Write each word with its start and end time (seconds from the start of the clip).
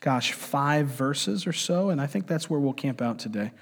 gosh, 0.00 0.32
five 0.32 0.86
verses 0.86 1.46
or 1.46 1.52
so, 1.52 1.90
and 1.90 2.00
I 2.00 2.06
think 2.06 2.26
that's 2.26 2.48
where 2.48 2.58
we'll 2.58 2.72
camp 2.72 3.02
out 3.02 3.18
today. 3.18 3.52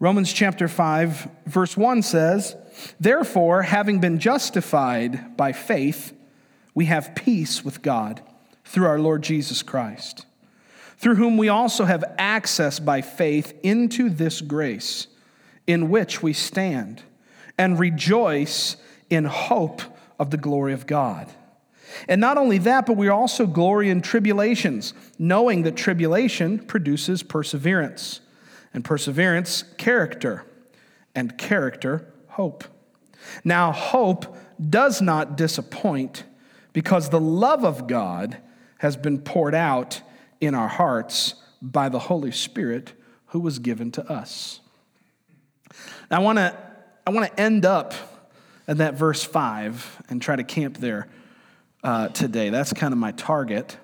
Romans 0.00 0.32
chapter 0.32 0.68
5, 0.68 1.28
verse 1.46 1.76
1 1.76 2.02
says, 2.02 2.56
Therefore, 2.98 3.62
having 3.62 4.00
been 4.00 4.18
justified 4.18 5.36
by 5.36 5.52
faith, 5.52 6.12
we 6.74 6.86
have 6.86 7.14
peace 7.14 7.64
with 7.64 7.82
God 7.82 8.22
through 8.64 8.86
our 8.86 8.98
Lord 8.98 9.22
Jesus 9.22 9.62
Christ, 9.62 10.26
through 10.98 11.16
whom 11.16 11.36
we 11.36 11.48
also 11.48 11.84
have 11.84 12.04
access 12.18 12.78
by 12.78 13.00
faith 13.00 13.58
into 13.62 14.08
this 14.10 14.40
grace 14.40 15.06
in 15.66 15.90
which 15.90 16.22
we 16.22 16.32
stand 16.32 17.02
and 17.56 17.78
rejoice 17.78 18.76
in 19.10 19.24
hope 19.24 19.82
of 20.18 20.30
the 20.30 20.36
glory 20.36 20.72
of 20.72 20.86
God. 20.86 21.30
And 22.08 22.20
not 22.20 22.38
only 22.38 22.58
that, 22.58 22.86
but 22.86 22.96
we 22.96 23.08
also 23.08 23.46
glory 23.46 23.90
in 23.90 24.00
tribulations, 24.00 24.94
knowing 25.18 25.62
that 25.62 25.76
tribulation 25.76 26.58
produces 26.58 27.22
perseverance, 27.22 28.20
and 28.72 28.84
perseverance, 28.84 29.62
character, 29.78 30.44
and 31.14 31.36
character, 31.38 32.12
hope. 32.28 32.64
Now, 33.44 33.72
hope 33.72 34.36
does 34.70 35.00
not 35.00 35.36
disappoint 35.36 36.24
because 36.72 37.08
the 37.08 37.20
love 37.20 37.64
of 37.64 37.86
God 37.86 38.38
has 38.78 38.96
been 38.96 39.20
poured 39.20 39.54
out 39.54 40.02
in 40.40 40.54
our 40.54 40.68
hearts 40.68 41.34
by 41.62 41.88
the 41.88 41.98
Holy 41.98 42.32
Spirit 42.32 42.92
who 43.28 43.40
was 43.40 43.58
given 43.58 43.90
to 43.92 44.12
us. 44.12 44.60
I 46.10 46.18
want 46.18 46.38
to 46.38 46.56
I 47.06 47.10
want 47.10 47.30
to 47.30 47.40
end 47.40 47.64
up 47.64 47.92
at 48.66 48.78
that 48.78 48.94
verse 48.94 49.22
5 49.22 50.04
and 50.08 50.22
try 50.22 50.36
to 50.36 50.44
camp 50.44 50.78
there 50.78 51.08
uh, 51.84 52.08
today. 52.08 52.50
That's 52.50 52.72
kind 52.72 52.92
of 52.92 52.98
my 52.98 53.12
target. 53.12 53.76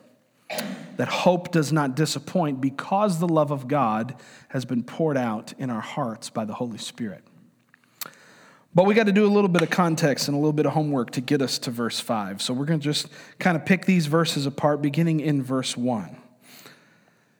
That 0.97 1.09
hope 1.09 1.53
does 1.53 1.73
not 1.73 1.95
disappoint 1.95 2.61
because 2.61 3.21
the 3.21 3.29
love 3.29 3.53
of 3.53 3.69
God 3.69 4.17
has 4.49 4.65
been 4.65 4.83
poured 4.83 5.17
out 5.17 5.53
in 5.59 5.71
our 5.71 5.81
hearts 5.81 6.31
by 6.31 6.45
the 6.45 6.55
Holy 6.55 6.79
Spirit. 6.79 7.23
But 8.75 8.85
we 8.85 8.95
got 8.95 9.07
to 9.07 9.13
do 9.13 9.27
a 9.27 9.29
little 9.29 9.49
bit 9.49 9.63
of 9.63 9.71
context 9.71 10.29
and 10.29 10.35
a 10.35 10.39
little 10.39 10.53
bit 10.53 10.67
of 10.67 10.73
homework 10.73 11.11
to 11.13 11.21
get 11.21 11.43
us 11.43 11.59
to 11.61 11.71
verse 11.71 12.01
5. 12.01 12.41
So 12.41 12.55
we're 12.55 12.67
going 12.67 12.81
to 12.81 12.85
just 12.85 13.09
kind 13.39 13.57
of 13.57 13.65
pick 13.65 13.85
these 13.85 14.07
verses 14.07 14.47
apart, 14.47 14.81
beginning 14.81 15.21
in 15.21 15.43
verse 15.43 15.77
1. 15.77 16.17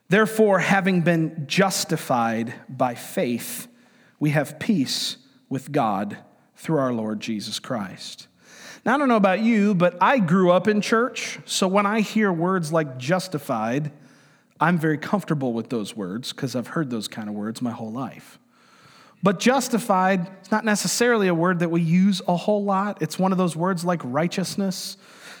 Therefore, 0.09 0.59
having 0.59 1.01
been 1.01 1.45
justified 1.47 2.53
by 2.67 2.95
faith, 2.95 3.67
we 4.19 4.31
have 4.31 4.59
peace 4.59 5.17
with 5.47 5.71
God 5.71 6.17
through 6.57 6.79
our 6.79 6.91
Lord 6.91 7.21
Jesus 7.21 7.59
Christ. 7.59 8.27
Now, 8.83 8.95
I 8.95 8.97
don't 8.97 9.09
know 9.09 9.15
about 9.15 9.41
you, 9.41 9.75
but 9.75 9.95
I 10.01 10.17
grew 10.17 10.51
up 10.51 10.67
in 10.67 10.81
church, 10.81 11.37
so 11.45 11.67
when 11.67 11.85
I 11.85 12.01
hear 12.01 12.33
words 12.33 12.73
like 12.73 12.97
justified, 12.97 13.91
I'm 14.59 14.79
very 14.79 14.97
comfortable 14.97 15.53
with 15.53 15.69
those 15.69 15.95
words 15.95 16.33
because 16.33 16.55
I've 16.55 16.67
heard 16.67 16.89
those 16.89 17.07
kind 17.07 17.29
of 17.29 17.35
words 17.35 17.61
my 17.61 17.71
whole 17.71 17.91
life. 17.91 18.39
But 19.23 19.39
justified 19.39 20.29
is 20.41 20.51
not 20.51 20.65
necessarily 20.65 21.27
a 21.27 21.33
word 21.35 21.59
that 21.59 21.69
we 21.69 21.81
use 21.81 22.21
a 22.27 22.35
whole 22.35 22.63
lot. 22.63 23.03
It's 23.03 23.19
one 23.19 23.31
of 23.31 23.37
those 23.37 23.55
words 23.55 23.85
like 23.85 24.01
righteousness. 24.03 24.97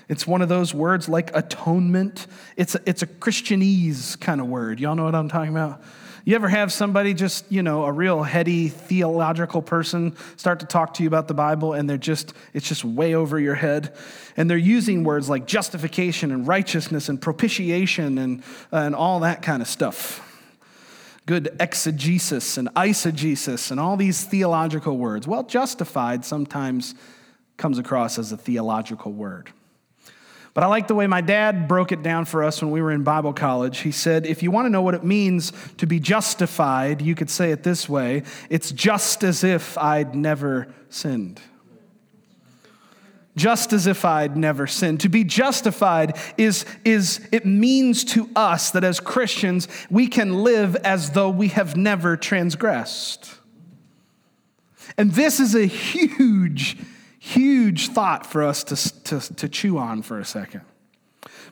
It's 0.07 0.27
one 0.27 0.43
of 0.43 0.49
those 0.49 0.73
words 0.73 1.09
like 1.09 1.35
atonement. 1.35 2.27
It's 2.57 2.75
a, 2.75 2.81
it's 2.85 3.01
a 3.01 3.07
Christianese 3.07 4.19
kind 4.19 4.39
of 4.39 4.47
word. 4.47 4.79
Y'all 4.79 4.95
know 4.95 5.05
what 5.05 5.15
I'm 5.15 5.29
talking 5.29 5.51
about? 5.51 5.81
You 6.23 6.35
ever 6.35 6.49
have 6.49 6.71
somebody 6.71 7.15
just, 7.15 7.51
you 7.51 7.63
know, 7.63 7.85
a 7.85 7.91
real 7.91 8.21
heady 8.21 8.69
theological 8.69 9.61
person 9.61 10.15
start 10.37 10.59
to 10.59 10.67
talk 10.67 10.93
to 10.95 11.03
you 11.03 11.07
about 11.07 11.27
the 11.27 11.33
Bible 11.33 11.73
and 11.73 11.89
they're 11.89 11.97
just, 11.97 12.33
it's 12.53 12.67
just 12.67 12.85
way 12.85 13.15
over 13.15 13.39
your 13.39 13.55
head? 13.55 13.95
And 14.37 14.49
they're 14.49 14.57
using 14.57 15.03
words 15.03 15.29
like 15.29 15.47
justification 15.47 16.31
and 16.31 16.47
righteousness 16.47 17.09
and 17.09 17.19
propitiation 17.19 18.19
and, 18.19 18.43
uh, 18.71 18.77
and 18.77 18.95
all 18.95 19.21
that 19.21 19.41
kind 19.41 19.63
of 19.63 19.67
stuff. 19.67 20.27
Good 21.25 21.55
exegesis 21.59 22.57
and 22.57 22.67
eisegesis 22.75 23.71
and 23.71 23.79
all 23.79 23.97
these 23.97 24.23
theological 24.23 24.97
words. 24.97 25.27
Well, 25.27 25.43
justified 25.43 26.23
sometimes 26.23 26.93
comes 27.57 27.79
across 27.79 28.19
as 28.19 28.31
a 28.31 28.37
theological 28.37 29.11
word. 29.11 29.51
But 30.53 30.65
I 30.65 30.67
like 30.67 30.87
the 30.87 30.95
way 30.95 31.07
my 31.07 31.21
dad 31.21 31.67
broke 31.67 31.93
it 31.93 32.03
down 32.03 32.25
for 32.25 32.43
us 32.43 32.61
when 32.61 32.71
we 32.71 32.81
were 32.81 32.91
in 32.91 33.03
Bible 33.03 33.31
college. 33.31 33.79
He 33.79 33.91
said, 33.91 34.25
if 34.25 34.43
you 34.43 34.51
want 34.51 34.65
to 34.65 34.69
know 34.69 34.81
what 34.81 34.95
it 34.95 35.03
means 35.03 35.53
to 35.77 35.87
be 35.87 35.99
justified, 35.99 37.01
you 37.01 37.15
could 37.15 37.29
say 37.29 37.51
it 37.51 37.63
this 37.63 37.87
way 37.87 38.23
it's 38.49 38.71
just 38.71 39.23
as 39.23 39.43
if 39.43 39.77
I'd 39.77 40.13
never 40.13 40.73
sinned. 40.89 41.41
Just 43.37 43.71
as 43.71 43.87
if 43.87 44.03
I'd 44.03 44.35
never 44.35 44.67
sinned. 44.67 44.99
To 45.01 45.09
be 45.09 45.23
justified 45.23 46.17
is, 46.37 46.65
is, 46.83 47.25
it 47.31 47.45
means 47.45 48.03
to 48.05 48.29
us 48.35 48.71
that 48.71 48.83
as 48.83 48.99
Christians, 48.99 49.69
we 49.89 50.07
can 50.07 50.43
live 50.43 50.75
as 50.75 51.11
though 51.11 51.29
we 51.29 51.47
have 51.47 51.77
never 51.77 52.17
transgressed. 52.17 53.35
And 54.97 55.13
this 55.13 55.39
is 55.39 55.55
a 55.55 55.65
huge, 55.65 56.75
huge 57.23 57.89
thought 57.89 58.25
for 58.25 58.41
us 58.41 58.63
to, 58.63 59.03
to, 59.03 59.35
to 59.35 59.47
chew 59.47 59.77
on 59.77 60.01
for 60.01 60.19
a 60.19 60.25
second. 60.25 60.61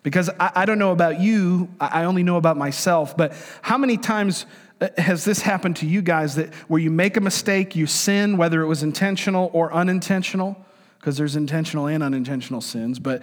Because 0.01 0.27
I, 0.39 0.51
I 0.55 0.65
don't 0.65 0.79
know 0.79 0.91
about 0.91 1.19
you, 1.19 1.69
I 1.79 2.05
only 2.05 2.23
know 2.23 2.37
about 2.37 2.57
myself, 2.57 3.15
but 3.15 3.33
how 3.61 3.77
many 3.77 3.95
times 3.95 4.47
uh, 4.81 4.87
has 4.97 5.25
this 5.25 5.41
happened 5.41 5.75
to 5.75 5.85
you 5.85 6.01
guys 6.01 6.33
that 6.35 6.55
where 6.69 6.81
you 6.81 6.89
make 6.89 7.17
a 7.17 7.21
mistake, 7.21 7.75
you 7.75 7.85
sin, 7.85 8.35
whether 8.35 8.63
it 8.63 8.65
was 8.65 8.81
intentional 8.81 9.51
or 9.53 9.71
unintentional? 9.71 10.57
Because 10.99 11.17
there's 11.17 11.35
intentional 11.35 11.85
and 11.85 12.01
unintentional 12.01 12.61
sins, 12.61 12.97
but 12.97 13.21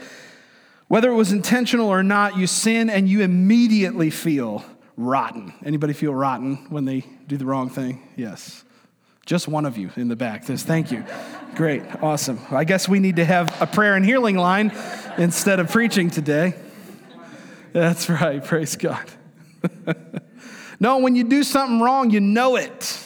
whether 0.87 1.11
it 1.11 1.15
was 1.15 1.33
intentional 1.33 1.89
or 1.89 2.05
not, 2.05 2.37
you 2.37 2.47
sin 2.47 2.89
and 2.89 3.09
you 3.09 3.23
immediately 3.23 4.09
feel 4.09 4.65
rotten. 4.97 5.53
Anybody 5.65 5.95
feel 5.95 6.15
rotten 6.15 6.67
when 6.69 6.85
they 6.85 7.05
do 7.27 7.37
the 7.37 7.45
wrong 7.45 7.71
thing? 7.71 8.09
Yes. 8.15 8.63
Just 9.27 9.49
one 9.49 9.67
of 9.67 9.77
you 9.77 9.91
in 9.97 10.07
the 10.07 10.15
back. 10.15 10.47
This, 10.47 10.63
thank 10.63 10.93
you. 10.93 11.05
Great, 11.57 11.83
awesome. 12.01 12.39
I 12.53 12.63
guess 12.63 12.89
we 12.89 13.01
need 13.01 13.17
to 13.17 13.25
have 13.25 13.61
a 13.61 13.67
prayer 13.67 13.97
and 13.97 14.05
healing 14.05 14.37
line 14.37 14.73
instead 15.19 15.59
of 15.59 15.69
preaching 15.69 16.11
today. 16.11 16.55
That's 17.73 18.09
right, 18.09 18.43
praise 18.43 18.77
God. 18.77 19.05
no, 20.81 20.99
when 20.99 21.17
you 21.17 21.25
do 21.25 21.43
something 21.43 21.81
wrong, 21.81 22.11
you 22.11 22.21
know 22.21 22.55
it. 22.55 23.05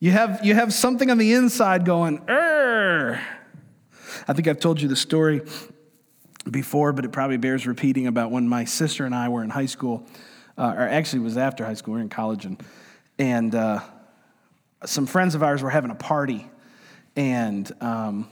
You 0.00 0.10
have, 0.10 0.44
you 0.44 0.54
have 0.54 0.74
something 0.74 1.10
on 1.10 1.16
the 1.16 1.32
inside 1.32 1.86
going, 1.86 2.22
Err. 2.28 3.26
I 4.28 4.34
think 4.34 4.48
I've 4.48 4.60
told 4.60 4.82
you 4.82 4.88
the 4.88 4.96
story 4.96 5.40
before, 6.50 6.92
but 6.92 7.06
it 7.06 7.12
probably 7.12 7.38
bears 7.38 7.66
repeating 7.66 8.06
about 8.06 8.30
when 8.30 8.46
my 8.46 8.66
sister 8.66 9.06
and 9.06 9.14
I 9.14 9.30
were 9.30 9.42
in 9.42 9.48
high 9.48 9.66
school, 9.66 10.06
uh, 10.58 10.74
or 10.76 10.82
actually 10.82 11.20
was 11.20 11.38
after 11.38 11.64
high 11.64 11.74
school, 11.74 11.94
we 11.94 12.00
were 12.00 12.02
in 12.02 12.10
college, 12.10 12.44
and, 12.44 12.62
and 13.18 13.54
uh, 13.54 13.80
some 14.86 15.06
friends 15.06 15.34
of 15.34 15.42
ours 15.42 15.62
were 15.62 15.70
having 15.70 15.90
a 15.90 15.96
party, 15.96 16.48
and 17.14 17.70
um, 17.80 18.28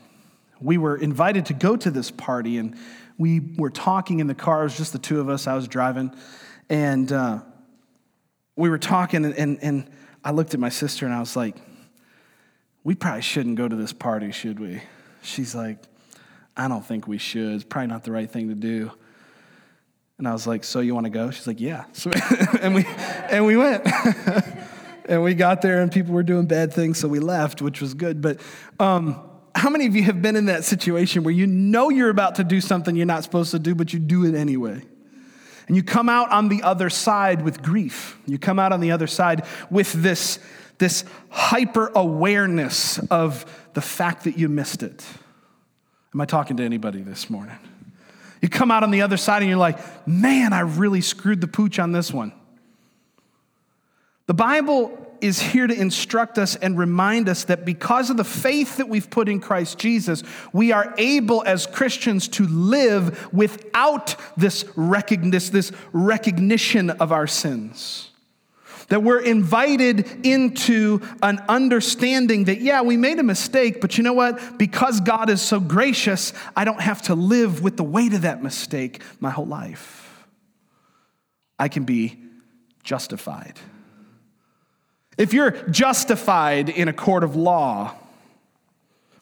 we 0.61 0.79
were 0.79 0.97
invited 0.97 1.47
to 1.47 1.55
go 1.55 1.77
to 1.77 1.91
this 1.91 2.11
party, 2.11 2.59
and 2.59 2.77
we 3.19 3.41
were 3.41 3.71
talking 3.71 4.21
in 4.21 4.27
the 4.27 4.35
car. 4.35 4.61
It 4.61 4.65
was 4.65 4.77
just 4.77 4.93
the 4.93 4.99
two 4.99 5.21
of 5.21 5.29
us. 5.29 5.47
I 5.47 5.55
was 5.55 5.69
driving, 5.69 6.15
and 6.69 7.11
uh, 7.13 7.41
we 8.57 8.71
were 8.71 8.79
talking, 8.79 9.25
and, 9.25 9.35
and, 9.35 9.59
and 9.63 9.91
I 10.25 10.31
looked 10.31 10.55
at 10.55 10.61
my 10.61 10.71
sister, 10.71 11.05
and 11.05 11.15
I 11.15 11.21
was 11.21 11.37
like, 11.37 11.57
"We 12.83 12.95
probably 12.95 13.23
shouldn't 13.23 13.57
go 13.57 13.69
to 13.69 13.77
this 13.77 13.93
party, 13.93 14.33
should 14.33 14.59
we?" 14.59 14.81
She's 15.23 15.55
like, 15.55 15.79
I 16.57 16.69
don't 16.69 16.85
think 16.85 17.09
we 17.09 17.19
should. 17.19 17.55
It's 17.55 17.65
probably 17.65 17.89
not 17.89 18.05
the 18.05 18.13
right 18.13 18.31
thing 18.31 18.49
to 18.49 18.55
do. 18.55 18.93
And 20.19 20.29
I 20.29 20.33
was 20.33 20.47
like, 20.47 20.63
So 20.65 20.81
you 20.81 20.95
want 20.95 21.05
to 21.05 21.11
go? 21.11 21.31
She's 21.31 21.47
like, 21.47 21.61
Yeah. 21.61 21.85
So, 21.93 22.11
and, 22.61 22.75
we, 22.75 22.85
and 22.87 23.45
we 23.45 23.57
went. 23.57 23.87
and 25.09 25.23
we 25.23 25.35
got 25.35 25.63
there, 25.63 25.81
and 25.81 25.93
people 25.93 26.15
were 26.15 26.23
doing 26.23 26.47
bad 26.47 26.73
things, 26.73 26.99
so 26.99 27.09
we 27.09 27.21
left, 27.21 27.63
which 27.63 27.81
was 27.81 27.95
good. 27.95 28.21
But 28.21 28.41
um, 28.81 29.21
how 29.55 29.71
many 29.71 29.87
of 29.87 29.95
you 29.95 30.03
have 30.05 30.23
been 30.23 30.37
in 30.37 30.47
that 30.47 30.65
situation 30.65 31.23
where 31.23 31.35
you 31.35 31.47
know 31.47 31.91
you're 31.91 32.11
about 32.11 32.37
to 32.37 32.45
do 32.45 32.61
something 32.61 32.97
you're 32.97 33.07
not 33.07 33.23
supposed 33.25 33.51
to 33.53 33.59
do, 33.59 33.75
but 33.75 33.93
you 33.93 33.99
do 33.99 34.25
it 34.25 34.35
anyway? 34.35 34.83
And 35.67 35.77
you 35.77 35.83
come 35.83 36.09
out 36.09 36.31
on 36.31 36.49
the 36.49 36.63
other 36.63 36.91
side 36.91 37.43
with 37.43 37.63
grief. 37.63 38.19
You 38.27 38.39
come 38.39 38.59
out 38.59 38.73
on 38.73 38.81
the 38.81 38.93
other 38.93 39.07
side 39.07 39.47
with 39.71 39.93
this, 39.93 40.39
this 40.79 41.05
hyper 41.31 41.91
awareness 41.95 42.99
of 43.11 43.47
the 43.73 43.81
fact 43.81 44.25
that 44.25 44.37
you 44.37 44.49
missed 44.49 44.83
it. 44.83 45.05
Am 46.13 46.21
I 46.21 46.27
talking 46.27 46.57
to 46.59 46.63
anybody 46.63 47.01
this 47.01 47.31
morning? 47.31 47.57
You 48.43 48.49
come 48.49 48.71
out 48.71 48.83
on 48.83 48.91
the 48.91 49.03
other 49.03 49.17
side 49.17 49.41
and 49.41 49.49
you're 49.49 49.59
like, 49.59 50.07
man, 50.07 50.53
I 50.53 50.61
really 50.61 51.01
screwed 51.01 51.41
the 51.41 51.49
pooch 51.49 51.79
on 51.79 51.93
this 51.93 52.13
one. 52.13 52.33
The 54.27 54.35
Bible 54.35 54.99
is 55.21 55.41
here 55.41 55.67
to 55.67 55.75
instruct 55.75 56.39
us 56.39 56.57
and 56.57 56.79
remind 56.79 57.29
us 57.29 57.45
that 57.45 57.65
because 57.65 58.11
of 58.11 58.17
the 58.17 58.25
faith 58.25 58.77
that 58.77 58.89
we've 58.89 59.09
put 59.09 59.29
in 59.29 59.41
Christ 59.41 59.79
Jesus, 59.79 60.23
we 60.53 60.73
are 60.73 60.95
able 60.99 61.43
as 61.45 61.67
Christians 61.67 62.29
to 62.29 62.47
live 62.47 63.33
without 63.33 64.17
this, 64.37 64.65
recognition 65.93 66.91
of 66.91 67.13
our 67.13 67.27
sins. 67.27 68.11
That 68.89 69.03
we're 69.03 69.21
invited 69.21 70.27
into 70.27 71.01
an 71.23 71.43
understanding 71.49 72.45
that, 72.45 72.61
yeah, 72.61 72.83
we 72.83 72.99
made 72.99 73.19
a 73.19 73.23
mistake, 73.23 73.81
but 73.81 73.97
you 73.97 74.05
know 74.05 74.13
what? 74.13 74.59
Because 74.59 75.01
God 75.01 75.31
is 75.31 75.41
so 75.41 75.59
gracious, 75.59 76.35
I 76.55 76.67
don't 76.67 76.83
have 76.83 77.01
to 77.03 77.15
live 77.15 77.63
with 77.63 77.79
the 77.79 77.85
weight 77.85 78.13
of 78.13 78.23
that 78.23 78.43
mistake 78.43 79.01
my 79.21 79.31
whole 79.31 79.47
life. 79.47 80.27
I 81.59 81.69
can 81.69 81.85
be 81.85 82.19
justified. 82.83 83.59
If 85.17 85.33
you're 85.33 85.53
justified 85.69 86.69
in 86.69 86.89
a 86.89 86.93
court 86.93 87.25
of 87.25 87.37
law, 87.37 87.95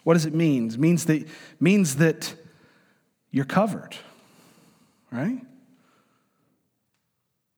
what 0.05 0.15
does 0.15 0.27
it 0.27 0.35
mean? 0.35 0.69
It 0.69 0.79
means 0.79 1.05
that, 1.07 1.27
means 1.61 1.97
that 1.97 2.35
you're 3.31 3.45
covered, 3.45 3.97
right? 5.11 5.41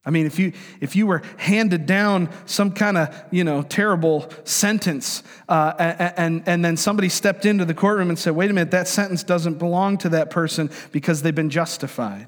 I 0.07 0.11
mean, 0.11 0.27
if 0.27 0.37
you, 0.37 0.53
if 0.79 0.95
you 0.95 1.07
were 1.07 1.23
handed 1.37 1.87
down 1.87 2.29
some 2.45 2.71
kind 2.71 2.95
of, 2.97 3.23
you 3.31 3.43
know, 3.43 3.63
terrible 3.63 4.29
sentence, 4.43 5.23
uh, 5.49 5.73
and, 6.15 6.43
and 6.45 6.63
then 6.63 6.77
somebody 6.77 7.09
stepped 7.09 7.45
into 7.45 7.65
the 7.65 7.73
courtroom 7.73 8.09
and 8.09 8.19
said, 8.19 8.35
wait 8.35 8.51
a 8.51 8.53
minute, 8.53 8.69
that 8.71 8.87
sentence 8.87 9.23
doesn't 9.23 9.57
belong 9.57 9.97
to 9.99 10.09
that 10.09 10.29
person 10.29 10.69
because 10.91 11.23
they've 11.23 11.33
been 11.33 11.49
justified. 11.49 12.27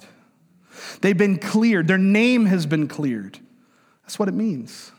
They've 1.01 1.17
been 1.17 1.37
cleared. 1.37 1.87
Their 1.87 1.99
name 1.99 2.47
has 2.47 2.65
been 2.65 2.87
cleared. 2.87 3.37
That's 4.03 4.17
what 4.17 4.27
it 4.27 4.33
means. 4.33 4.91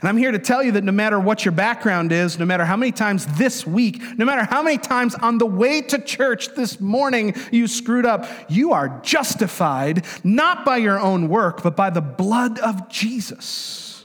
And 0.00 0.08
I'm 0.08 0.16
here 0.16 0.30
to 0.30 0.38
tell 0.38 0.62
you 0.62 0.72
that 0.72 0.84
no 0.84 0.92
matter 0.92 1.18
what 1.18 1.44
your 1.44 1.52
background 1.52 2.12
is, 2.12 2.38
no 2.38 2.44
matter 2.44 2.64
how 2.64 2.76
many 2.76 2.92
times 2.92 3.26
this 3.38 3.66
week, 3.66 4.00
no 4.16 4.24
matter 4.24 4.44
how 4.44 4.62
many 4.62 4.78
times 4.78 5.14
on 5.16 5.38
the 5.38 5.46
way 5.46 5.80
to 5.82 5.98
church 5.98 6.54
this 6.54 6.80
morning 6.80 7.34
you 7.50 7.66
screwed 7.66 8.06
up, 8.06 8.28
you 8.48 8.72
are 8.72 9.00
justified 9.02 10.04
not 10.22 10.64
by 10.64 10.76
your 10.76 11.00
own 11.00 11.28
work, 11.28 11.62
but 11.62 11.74
by 11.74 11.90
the 11.90 12.00
blood 12.00 12.58
of 12.60 12.88
Jesus. 12.88 14.04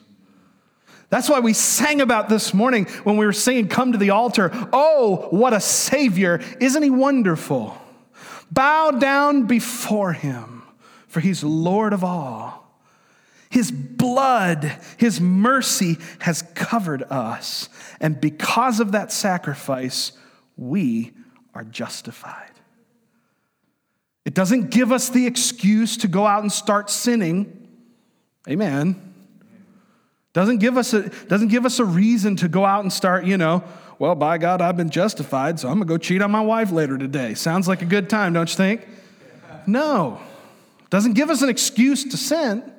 That's 1.09 1.29
why 1.29 1.41
we 1.41 1.53
sang 1.53 2.01
about 2.01 2.27
this 2.27 2.55
morning 2.55 2.85
when 3.03 3.17
we 3.17 3.27
were 3.27 3.33
singing, 3.33 3.67
Come 3.67 3.91
to 3.91 3.99
the 3.99 4.09
altar. 4.09 4.49
Oh, 4.73 5.27
what 5.29 5.53
a 5.53 5.59
Savior! 5.59 6.41
Isn't 6.59 6.81
He 6.81 6.89
wonderful? 6.89 7.77
Bow 8.51 8.89
down 8.89 9.45
before 9.45 10.13
Him, 10.13 10.63
for 11.07 11.19
He's 11.19 11.43
Lord 11.43 11.93
of 11.93 12.03
all. 12.03 12.62
His 13.53 13.69
blood, 13.69 14.75
His 14.97 15.21
mercy 15.21 15.99
has 16.21 16.41
covered 16.55 17.03
us. 17.03 17.69
And 17.99 18.19
because 18.19 18.79
of 18.79 18.93
that 18.93 19.11
sacrifice, 19.11 20.13
we 20.57 21.11
are 21.53 21.63
justified. 21.63 22.49
It 24.25 24.33
doesn't 24.33 24.71
give 24.71 24.91
us 24.91 25.09
the 25.09 25.27
excuse 25.27 25.97
to 25.97 26.07
go 26.07 26.25
out 26.25 26.41
and 26.41 26.51
start 26.51 26.89
sinning. 26.89 27.69
Amen. 28.49 29.13
Doesn't 30.33 30.57
give 30.57 30.75
us 30.75 30.95
a, 30.95 31.09
doesn't 31.27 31.49
give 31.49 31.63
us 31.63 31.77
a 31.77 31.85
reason 31.85 32.35
to 32.37 32.47
go 32.47 32.65
out 32.65 32.81
and 32.81 32.91
start, 32.91 33.23
you 33.23 33.37
know, 33.37 33.63
well, 33.99 34.15
by 34.15 34.39
God, 34.39 34.63
I've 34.63 34.77
been 34.77 34.89
justified, 34.89 35.59
so 35.59 35.67
I'm 35.67 35.75
going 35.75 35.87
to 35.87 35.93
go 35.93 35.97
cheat 35.99 36.23
on 36.23 36.31
my 36.31 36.41
wife 36.41 36.71
later 36.71 36.97
today. 36.97 37.35
Sounds 37.35 37.67
like 37.67 37.83
a 37.83 37.85
good 37.85 38.09
time, 38.09 38.33
don't 38.33 38.49
you 38.49 38.55
think? 38.55 38.87
No. 39.67 40.19
Doesn't 40.89 41.13
give 41.13 41.29
us 41.29 41.43
an 41.43 41.49
excuse 41.49 42.03
to 42.05 42.17
sin. 42.17 42.71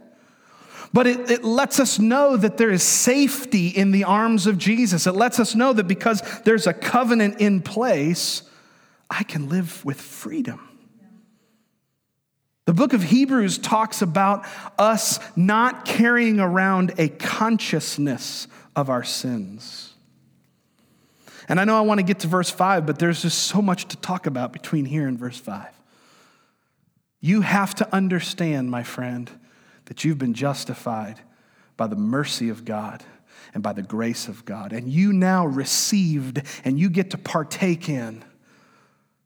But 0.94 1.08
it, 1.08 1.28
it 1.28 1.44
lets 1.44 1.80
us 1.80 1.98
know 1.98 2.36
that 2.36 2.56
there 2.56 2.70
is 2.70 2.84
safety 2.84 3.66
in 3.66 3.90
the 3.90 4.04
arms 4.04 4.46
of 4.46 4.58
Jesus. 4.58 5.08
It 5.08 5.16
lets 5.16 5.40
us 5.40 5.56
know 5.56 5.72
that 5.72 5.88
because 5.88 6.22
there's 6.44 6.68
a 6.68 6.72
covenant 6.72 7.40
in 7.40 7.62
place, 7.62 8.44
I 9.10 9.24
can 9.24 9.48
live 9.48 9.84
with 9.84 10.00
freedom. 10.00 10.60
The 12.66 12.72
book 12.72 12.92
of 12.92 13.02
Hebrews 13.02 13.58
talks 13.58 14.02
about 14.02 14.46
us 14.78 15.18
not 15.34 15.84
carrying 15.84 16.38
around 16.38 16.94
a 16.96 17.08
consciousness 17.08 18.46
of 18.76 18.88
our 18.88 19.02
sins. 19.02 19.94
And 21.48 21.58
I 21.58 21.64
know 21.64 21.76
I 21.76 21.80
want 21.80 21.98
to 21.98 22.04
get 22.04 22.20
to 22.20 22.28
verse 22.28 22.50
5, 22.50 22.86
but 22.86 23.00
there's 23.00 23.22
just 23.22 23.42
so 23.42 23.60
much 23.60 23.88
to 23.88 23.96
talk 23.96 24.26
about 24.26 24.52
between 24.52 24.84
here 24.84 25.08
and 25.08 25.18
verse 25.18 25.38
5. 25.38 25.66
You 27.20 27.40
have 27.40 27.74
to 27.74 27.92
understand, 27.92 28.70
my 28.70 28.84
friend, 28.84 29.28
that 29.86 30.04
you've 30.04 30.18
been 30.18 30.34
justified 30.34 31.20
by 31.76 31.86
the 31.86 31.96
mercy 31.96 32.48
of 32.48 32.64
God 32.64 33.02
and 33.52 33.62
by 33.62 33.72
the 33.72 33.82
grace 33.82 34.28
of 34.28 34.44
God. 34.44 34.72
And 34.72 34.90
you 34.90 35.12
now 35.12 35.46
received 35.46 36.42
and 36.64 36.78
you 36.78 36.88
get 36.88 37.10
to 37.10 37.18
partake 37.18 37.88
in 37.88 38.24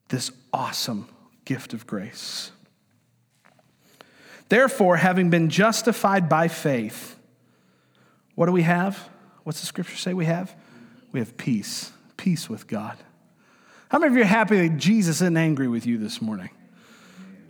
this 0.08 0.30
awesome 0.52 1.08
gift 1.44 1.74
of 1.74 1.86
grace. 1.86 2.50
Therefore, 4.48 4.96
having 4.96 5.30
been 5.30 5.50
justified 5.50 6.28
by 6.28 6.48
faith, 6.48 7.16
what 8.34 8.46
do 8.46 8.52
we 8.52 8.62
have? 8.62 9.08
What's 9.44 9.60
the 9.60 9.66
scripture 9.66 9.96
say 9.96 10.14
we 10.14 10.24
have? 10.24 10.54
We 11.12 11.20
have 11.20 11.36
peace, 11.36 11.92
peace 12.16 12.48
with 12.48 12.66
God. 12.66 12.96
How 13.90 13.98
many 13.98 14.12
of 14.12 14.16
you 14.16 14.22
are 14.22 14.26
happy 14.26 14.68
that 14.68 14.76
Jesus 14.76 15.16
isn't 15.16 15.36
angry 15.36 15.68
with 15.68 15.86
you 15.86 15.98
this 15.98 16.20
morning? 16.20 16.50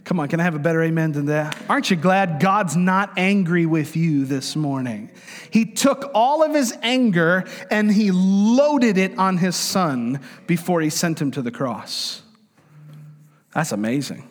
Come 0.09 0.21
on, 0.21 0.29
can 0.29 0.41
I 0.41 0.45
have 0.45 0.55
a 0.55 0.59
better 0.59 0.83
amen 0.83 1.13
than 1.13 1.27
that? 1.27 1.55
Aren't 1.69 1.91
you 1.91 1.97
glad 1.97 2.41
God's 2.41 2.75
not 2.75 3.13
angry 3.19 3.67
with 3.67 3.95
you 3.95 4.25
this 4.25 4.57
morning? 4.57 5.11
He 5.51 5.67
took 5.67 6.11
all 6.15 6.43
of 6.43 6.55
his 6.55 6.75
anger 6.81 7.45
and 7.71 7.93
he 7.93 8.11
loaded 8.11 8.97
it 8.97 9.19
on 9.19 9.37
his 9.37 9.55
son 9.55 10.21
before 10.47 10.81
he 10.81 10.89
sent 10.89 11.21
him 11.21 11.31
to 11.33 11.43
the 11.43 11.51
cross. 11.51 12.23
That's 13.53 13.71
amazing. 13.71 14.27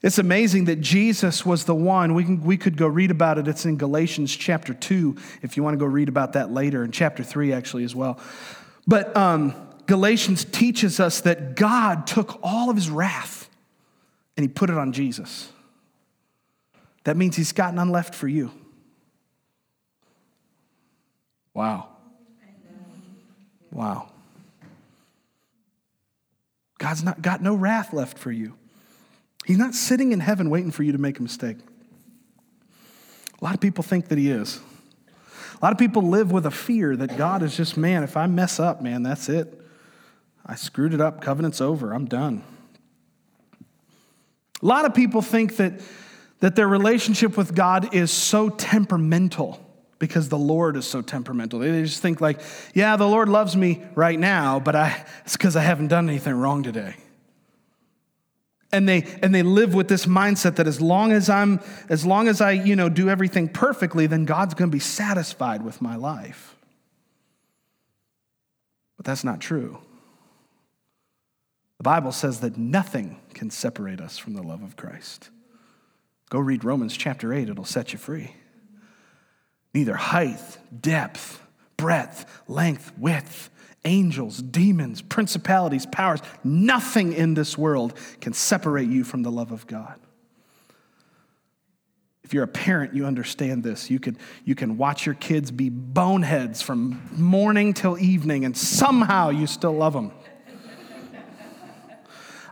It's 0.00 0.18
amazing 0.18 0.64
that 0.64 0.80
Jesus 0.80 1.44
was 1.44 1.66
the 1.66 1.74
one. 1.74 2.14
We, 2.14 2.24
can, 2.24 2.42
we 2.42 2.56
could 2.56 2.78
go 2.78 2.86
read 2.86 3.10
about 3.10 3.36
it. 3.36 3.48
It's 3.48 3.66
in 3.66 3.76
Galatians 3.76 4.34
chapter 4.34 4.72
2, 4.72 5.14
if 5.42 5.58
you 5.58 5.62
want 5.62 5.74
to 5.74 5.78
go 5.78 5.84
read 5.84 6.08
about 6.08 6.32
that 6.32 6.50
later, 6.50 6.82
in 6.84 6.90
chapter 6.90 7.22
3, 7.22 7.52
actually, 7.52 7.84
as 7.84 7.94
well. 7.94 8.18
But 8.86 9.14
um, 9.14 9.54
Galatians 9.84 10.46
teaches 10.46 11.00
us 11.00 11.20
that 11.20 11.54
God 11.54 12.06
took 12.06 12.40
all 12.42 12.70
of 12.70 12.76
his 12.76 12.88
wrath 12.88 13.47
and 14.38 14.44
he 14.44 14.48
put 14.48 14.70
it 14.70 14.78
on 14.78 14.92
Jesus. 14.92 15.50
That 17.02 17.16
means 17.16 17.34
he's 17.34 17.50
got 17.50 17.74
none 17.74 17.90
left 17.90 18.14
for 18.14 18.28
you. 18.28 18.52
Wow. 21.54 21.88
Wow. 23.72 24.12
God's 26.78 27.02
not 27.02 27.20
got 27.20 27.42
no 27.42 27.56
wrath 27.56 27.92
left 27.92 28.16
for 28.16 28.30
you. 28.30 28.54
He's 29.44 29.58
not 29.58 29.74
sitting 29.74 30.12
in 30.12 30.20
heaven 30.20 30.50
waiting 30.50 30.70
for 30.70 30.84
you 30.84 30.92
to 30.92 30.98
make 30.98 31.18
a 31.18 31.22
mistake. 31.22 31.56
A 33.40 33.44
lot 33.44 33.54
of 33.54 33.60
people 33.60 33.82
think 33.82 34.06
that 34.06 34.18
he 34.18 34.30
is. 34.30 34.60
A 35.60 35.64
lot 35.64 35.72
of 35.72 35.78
people 35.78 36.02
live 36.02 36.30
with 36.30 36.46
a 36.46 36.52
fear 36.52 36.94
that 36.94 37.16
God 37.16 37.42
is 37.42 37.56
just, 37.56 37.76
man, 37.76 38.04
if 38.04 38.16
I 38.16 38.28
mess 38.28 38.60
up, 38.60 38.82
man, 38.82 39.02
that's 39.02 39.28
it. 39.28 39.60
I 40.46 40.54
screwed 40.54 40.94
it 40.94 41.00
up, 41.00 41.20
covenant's 41.20 41.60
over, 41.60 41.92
I'm 41.92 42.04
done. 42.04 42.44
A 44.62 44.66
lot 44.66 44.84
of 44.84 44.94
people 44.94 45.22
think 45.22 45.56
that, 45.56 45.80
that 46.40 46.56
their 46.56 46.68
relationship 46.68 47.36
with 47.36 47.54
God 47.54 47.94
is 47.94 48.10
so 48.10 48.48
temperamental 48.48 49.64
because 49.98 50.28
the 50.28 50.38
Lord 50.38 50.76
is 50.76 50.86
so 50.86 51.02
temperamental. 51.02 51.58
They 51.60 51.82
just 51.82 52.02
think 52.02 52.20
like, 52.20 52.40
yeah, 52.74 52.96
the 52.96 53.06
Lord 53.06 53.28
loves 53.28 53.56
me 53.56 53.82
right 53.94 54.18
now, 54.18 54.60
but 54.60 54.76
I, 54.76 55.04
it's 55.24 55.36
because 55.36 55.56
I 55.56 55.62
haven't 55.62 55.88
done 55.88 56.08
anything 56.08 56.34
wrong 56.34 56.62
today. 56.62 56.94
And 58.70 58.88
they, 58.88 59.06
and 59.22 59.34
they 59.34 59.42
live 59.42 59.74
with 59.74 59.88
this 59.88 60.06
mindset 60.06 60.56
that 60.56 60.66
as 60.66 60.80
long 60.80 61.10
as 61.10 61.30
I'm, 61.30 61.60
as 61.88 62.04
long 62.04 62.28
as 62.28 62.40
I, 62.40 62.52
you 62.52 62.76
know, 62.76 62.88
do 62.88 63.08
everything 63.08 63.48
perfectly, 63.48 64.06
then 64.06 64.24
God's 64.24 64.54
going 64.54 64.70
to 64.70 64.74
be 64.74 64.80
satisfied 64.80 65.62
with 65.64 65.80
my 65.80 65.96
life. 65.96 66.54
But 68.98 69.06
that's 69.06 69.24
not 69.24 69.40
true. 69.40 69.78
The 71.78 71.84
Bible 71.84 72.12
says 72.12 72.40
that 72.40 72.56
nothing 72.56 73.20
can 73.34 73.50
separate 73.50 74.00
us 74.00 74.18
from 74.18 74.34
the 74.34 74.42
love 74.42 74.62
of 74.62 74.76
Christ. 74.76 75.30
Go 76.28 76.40
read 76.40 76.64
Romans 76.64 76.96
chapter 76.96 77.32
8, 77.32 77.48
it'll 77.48 77.64
set 77.64 77.92
you 77.92 77.98
free. 77.98 78.34
Neither 79.72 79.94
height, 79.94 80.58
depth, 80.80 81.40
breadth, 81.76 82.42
length, 82.48 82.92
width, 82.98 83.50
angels, 83.84 84.42
demons, 84.42 85.00
principalities, 85.00 85.86
powers, 85.86 86.20
nothing 86.42 87.12
in 87.12 87.34
this 87.34 87.56
world 87.56 87.94
can 88.20 88.32
separate 88.32 88.88
you 88.88 89.04
from 89.04 89.22
the 89.22 89.30
love 89.30 89.52
of 89.52 89.66
God. 89.66 89.98
If 92.24 92.34
you're 92.34 92.44
a 92.44 92.48
parent, 92.48 92.94
you 92.94 93.06
understand 93.06 93.62
this. 93.62 93.88
You 93.88 93.98
can, 93.98 94.18
you 94.44 94.54
can 94.54 94.76
watch 94.76 95.06
your 95.06 95.14
kids 95.14 95.50
be 95.50 95.70
boneheads 95.70 96.60
from 96.60 97.00
morning 97.16 97.72
till 97.72 97.98
evening, 97.98 98.44
and 98.44 98.54
somehow 98.54 99.30
you 99.30 99.46
still 99.46 99.72
love 99.72 99.94
them. 99.94 100.12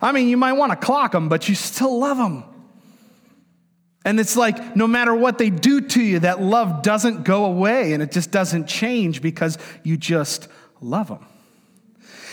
I 0.00 0.12
mean, 0.12 0.28
you 0.28 0.36
might 0.36 0.52
want 0.52 0.72
to 0.72 0.76
clock 0.76 1.12
them, 1.12 1.28
but 1.28 1.48
you 1.48 1.54
still 1.54 1.98
love 1.98 2.18
them. 2.18 2.44
And 4.04 4.20
it's 4.20 4.36
like 4.36 4.76
no 4.76 4.86
matter 4.86 5.14
what 5.14 5.38
they 5.38 5.50
do 5.50 5.80
to 5.80 6.00
you, 6.00 6.20
that 6.20 6.40
love 6.40 6.82
doesn't 6.82 7.24
go 7.24 7.44
away 7.44 7.92
and 7.92 8.02
it 8.02 8.12
just 8.12 8.30
doesn't 8.30 8.68
change 8.68 9.20
because 9.20 9.58
you 9.82 9.96
just 9.96 10.48
love 10.80 11.08
them. 11.08 11.26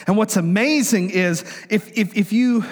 And 0.06 0.16
what's 0.18 0.38
amazing 0.38 1.10
is 1.10 1.42
if, 1.70 1.98
if, 1.98 2.16
if 2.16 2.34
you 2.34 2.64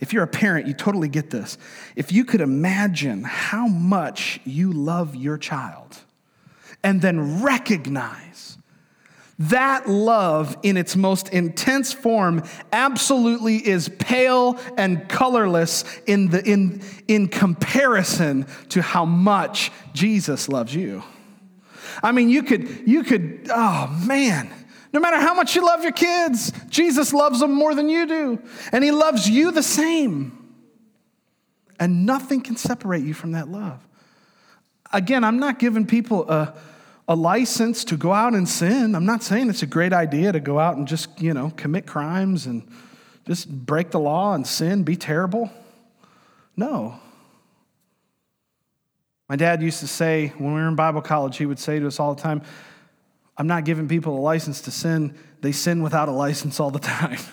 if 0.00 0.12
you're 0.12 0.24
a 0.24 0.28
parent, 0.28 0.66
you 0.66 0.74
totally 0.74 1.08
get 1.08 1.30
this. 1.30 1.56
If 1.96 2.12
you 2.12 2.26
could 2.26 2.42
imagine 2.42 3.22
how 3.22 3.66
much 3.68 4.38
you 4.44 4.70
love 4.70 5.14
your 5.16 5.38
child 5.38 5.96
and 6.82 7.00
then 7.00 7.42
recognize 7.42 8.58
that 9.38 9.88
love 9.88 10.56
in 10.62 10.76
its 10.76 10.94
most 10.94 11.30
intense 11.30 11.92
form 11.92 12.44
absolutely 12.72 13.56
is 13.66 13.88
pale 13.98 14.58
and 14.76 15.08
colorless 15.08 15.84
in, 16.06 16.28
the, 16.28 16.42
in, 16.48 16.82
in 17.08 17.28
comparison 17.28 18.46
to 18.68 18.80
how 18.80 19.04
much 19.04 19.72
Jesus 19.92 20.48
loves 20.48 20.74
you. 20.74 21.02
I 22.02 22.12
mean, 22.12 22.28
you 22.28 22.42
could, 22.42 22.86
you 22.86 23.02
could, 23.02 23.48
oh 23.50 23.88
man, 24.06 24.52
no 24.92 25.00
matter 25.00 25.18
how 25.18 25.34
much 25.34 25.56
you 25.56 25.66
love 25.66 25.82
your 25.82 25.92
kids, 25.92 26.52
Jesus 26.68 27.12
loves 27.12 27.40
them 27.40 27.52
more 27.52 27.74
than 27.74 27.88
you 27.88 28.06
do, 28.06 28.42
and 28.70 28.84
He 28.84 28.92
loves 28.92 29.28
you 29.28 29.50
the 29.50 29.62
same. 29.62 30.40
And 31.80 32.06
nothing 32.06 32.40
can 32.40 32.56
separate 32.56 33.02
you 33.02 33.14
from 33.14 33.32
that 33.32 33.48
love. 33.48 33.84
Again, 34.92 35.24
I'm 35.24 35.40
not 35.40 35.58
giving 35.58 35.86
people 35.86 36.30
a, 36.30 36.54
a 37.06 37.14
license 37.14 37.84
to 37.84 37.96
go 37.96 38.12
out 38.12 38.34
and 38.34 38.48
sin. 38.48 38.94
I'm 38.94 39.04
not 39.04 39.22
saying 39.22 39.50
it's 39.50 39.62
a 39.62 39.66
great 39.66 39.92
idea 39.92 40.32
to 40.32 40.40
go 40.40 40.58
out 40.58 40.76
and 40.76 40.88
just, 40.88 41.20
you 41.20 41.34
know, 41.34 41.52
commit 41.56 41.86
crimes 41.86 42.46
and 42.46 42.66
just 43.26 43.48
break 43.48 43.90
the 43.90 44.00
law 44.00 44.34
and 44.34 44.46
sin, 44.46 44.84
be 44.84 44.96
terrible. 44.96 45.50
No. 46.56 46.98
My 49.28 49.36
dad 49.36 49.62
used 49.62 49.80
to 49.80 49.86
say 49.86 50.32
when 50.38 50.54
we 50.54 50.60
were 50.60 50.68
in 50.68 50.76
Bible 50.76 51.02
college, 51.02 51.36
he 51.36 51.46
would 51.46 51.58
say 51.58 51.78
to 51.78 51.86
us 51.86 51.98
all 51.98 52.14
the 52.14 52.22
time, 52.22 52.42
I'm 53.36 53.46
not 53.46 53.64
giving 53.64 53.88
people 53.88 54.16
a 54.16 54.20
license 54.20 54.60
to 54.62 54.70
sin. 54.70 55.16
They 55.40 55.52
sin 55.52 55.82
without 55.82 56.08
a 56.08 56.12
license 56.12 56.60
all 56.60 56.70
the 56.70 56.78
time. 56.78 57.18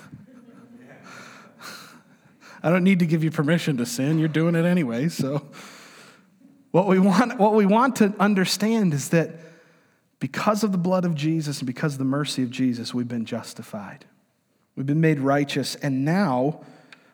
I 2.63 2.69
don't 2.69 2.83
need 2.83 2.99
to 2.99 3.05
give 3.05 3.23
you 3.23 3.31
permission 3.31 3.77
to 3.77 3.85
sin. 3.85 4.19
You're 4.19 4.27
doing 4.27 4.55
it 4.55 4.65
anyway. 4.65 5.09
So, 5.09 5.47
what 6.71 6.87
we 6.87 6.99
want, 6.99 7.37
what 7.37 7.53
we 7.53 7.65
want 7.65 7.97
to 7.97 8.13
understand 8.19 8.93
is 8.93 9.09
that 9.09 9.31
because 10.21 10.63
of 10.63 10.71
the 10.71 10.77
blood 10.77 11.03
of 11.03 11.15
Jesus 11.15 11.59
and 11.59 11.67
because 11.67 11.93
of 11.93 11.99
the 11.99 12.05
mercy 12.05 12.43
of 12.43 12.51
Jesus, 12.51 12.93
we've 12.93 13.07
been 13.07 13.25
justified. 13.25 14.05
We've 14.75 14.85
been 14.85 15.01
made 15.01 15.19
righteous. 15.19 15.75
And 15.75 16.05
now, 16.05 16.61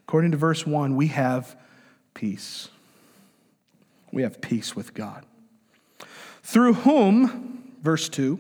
according 0.04 0.32
to 0.32 0.38
verse 0.38 0.68
1, 0.68 0.96
we 0.96 1.08
have 1.08 1.56
peace. 2.14 2.68
We 4.12 4.24
have 4.24 4.42
peace 4.42 4.76
with 4.76 4.94
God. 4.94 5.26
Through 6.44 6.74
whom, 6.74 7.74
verse 7.82 8.10
2, 8.10 8.40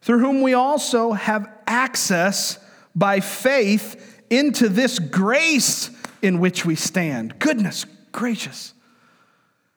through 0.00 0.18
whom 0.18 0.40
we 0.40 0.54
also 0.54 1.12
have 1.12 1.46
access 1.66 2.58
by 2.94 3.20
faith 3.20 4.22
into 4.30 4.70
this 4.70 4.98
grace 4.98 5.90
in 6.22 6.40
which 6.40 6.64
we 6.64 6.74
stand. 6.74 7.38
Goodness 7.38 7.84
gracious. 8.12 8.73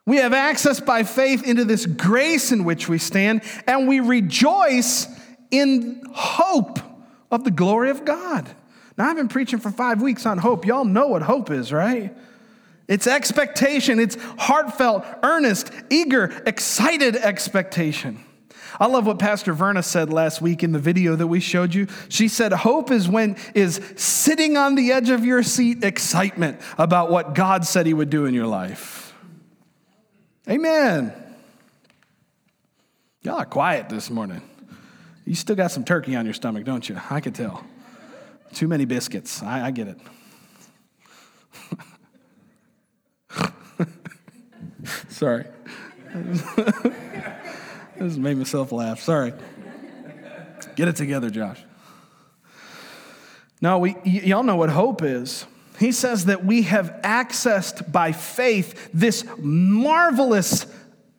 We 0.08 0.18
have 0.18 0.32
access 0.32 0.80
by 0.80 1.04
faith 1.04 1.46
into 1.46 1.66
this 1.66 1.86
grace 1.86 2.54
in 2.54 2.64
which 2.64 2.88
we 2.88 2.98
stand, 2.98 3.42
and 3.68 3.90
we 3.90 4.00
rejoice 4.00 5.06
in 5.52 6.02
hope 6.14 6.80
of 7.30 7.44
the 7.44 7.52
glory 7.52 7.90
of 7.90 8.06
God. 8.06 8.50
Now, 8.98 9.10
I've 9.10 9.18
been 9.18 9.28
preaching 9.28 9.60
for 9.60 9.70
five 9.70 10.02
weeks 10.02 10.26
on 10.26 10.38
hope. 10.38 10.66
Y'all 10.66 10.86
know 10.86 11.08
what 11.08 11.24
hope 11.24 11.52
is, 11.52 11.74
right? 11.74 12.16
It's 12.88 13.06
expectation, 13.06 14.00
it's 14.00 14.16
heartfelt, 14.40 15.06
earnest, 15.24 15.72
eager, 15.90 16.42
excited 16.46 17.18
expectation. 17.18 18.24
I 18.80 18.86
love 18.86 19.08
what 19.08 19.20
Pastor 19.20 19.52
Verna 19.52 19.84
said 19.84 20.10
last 20.10 20.42
week 20.42 20.64
in 20.64 20.72
the 20.72 20.80
video 20.80 21.18
that 21.18 21.28
we 21.28 21.42
showed 21.42 21.74
you. 21.74 21.88
She 22.08 22.30
said, 22.30 22.54
Hope 22.54 22.92
is 22.92 23.10
when 23.10 23.36
is 23.54 23.82
sitting 23.98 24.56
on 24.56 24.76
the 24.76 24.94
edge 24.94 25.10
of 25.10 25.26
your 25.26 25.44
seat 25.44 25.84
excitement 25.84 26.62
about 26.78 27.12
what 27.12 27.36
God 27.36 27.66
said 27.66 27.86
He 27.86 27.94
would 27.94 28.10
do 28.10 28.26
in 28.26 28.34
your 28.34 28.48
life. 28.48 29.07
Amen. 30.50 31.12
Y'all 33.22 33.36
are 33.36 33.46
quiet 33.46 33.90
this 33.90 34.10
morning. 34.10 34.42
You 35.26 35.36
still 35.36 35.58
got 35.58 35.72
some 35.72 35.84
turkey 35.84 36.16
on 36.16 36.24
your 36.24 36.34
stomach, 36.34 36.64
don't 36.64 36.88
you? 36.88 36.98
I 37.10 37.20
can 37.20 37.34
tell. 37.34 37.66
Too 38.54 38.70
many 38.70 38.86
biscuits. 38.86 39.44
I, 39.44 39.68
I 39.68 39.72
get 39.72 39.90
it. 39.90 39.98
Sorry. 45.10 45.46
Just 48.00 48.18
made 48.18 48.38
myself 48.38 48.72
laugh. 48.72 49.02
Sorry. 49.02 49.34
Get 50.78 50.88
it 50.88 50.96
together, 50.96 51.30
Josh. 51.30 51.62
No, 53.60 53.80
we, 53.80 53.94
y- 54.06 54.22
y'all 54.24 54.44
know 54.44 54.56
what 54.56 54.70
hope 54.70 55.02
is. 55.02 55.46
He 55.78 55.92
says 55.92 56.26
that 56.26 56.44
we 56.44 56.64
have 56.64 57.00
accessed 57.04 57.92
by 57.92 58.12
faith 58.12 58.90
this 58.94 59.24
marvelous, 59.38 60.66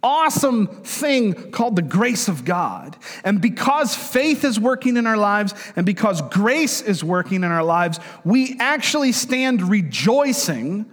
awesome 0.02 0.66
thing 0.66 1.52
called 1.52 1.76
the 1.76 1.82
grace 1.82 2.28
of 2.28 2.44
God. 2.44 2.96
And 3.24 3.40
because 3.40 3.94
faith 3.94 4.44
is 4.44 4.58
working 4.58 4.96
in 4.96 5.06
our 5.06 5.16
lives 5.16 5.54
and 5.76 5.86
because 5.86 6.22
grace 6.22 6.80
is 6.80 7.04
working 7.04 7.44
in 7.44 7.50
our 7.50 7.62
lives, 7.62 8.00
we 8.24 8.56
actually 8.58 9.12
stand 9.12 9.62
rejoicing 9.62 10.86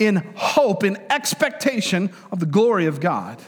in 0.00 0.16
hope, 0.34 0.82
in 0.82 0.96
expectation 1.10 2.12
of 2.32 2.40
the 2.40 2.46
glory 2.46 2.86
of 2.86 3.00
God. 3.00 3.38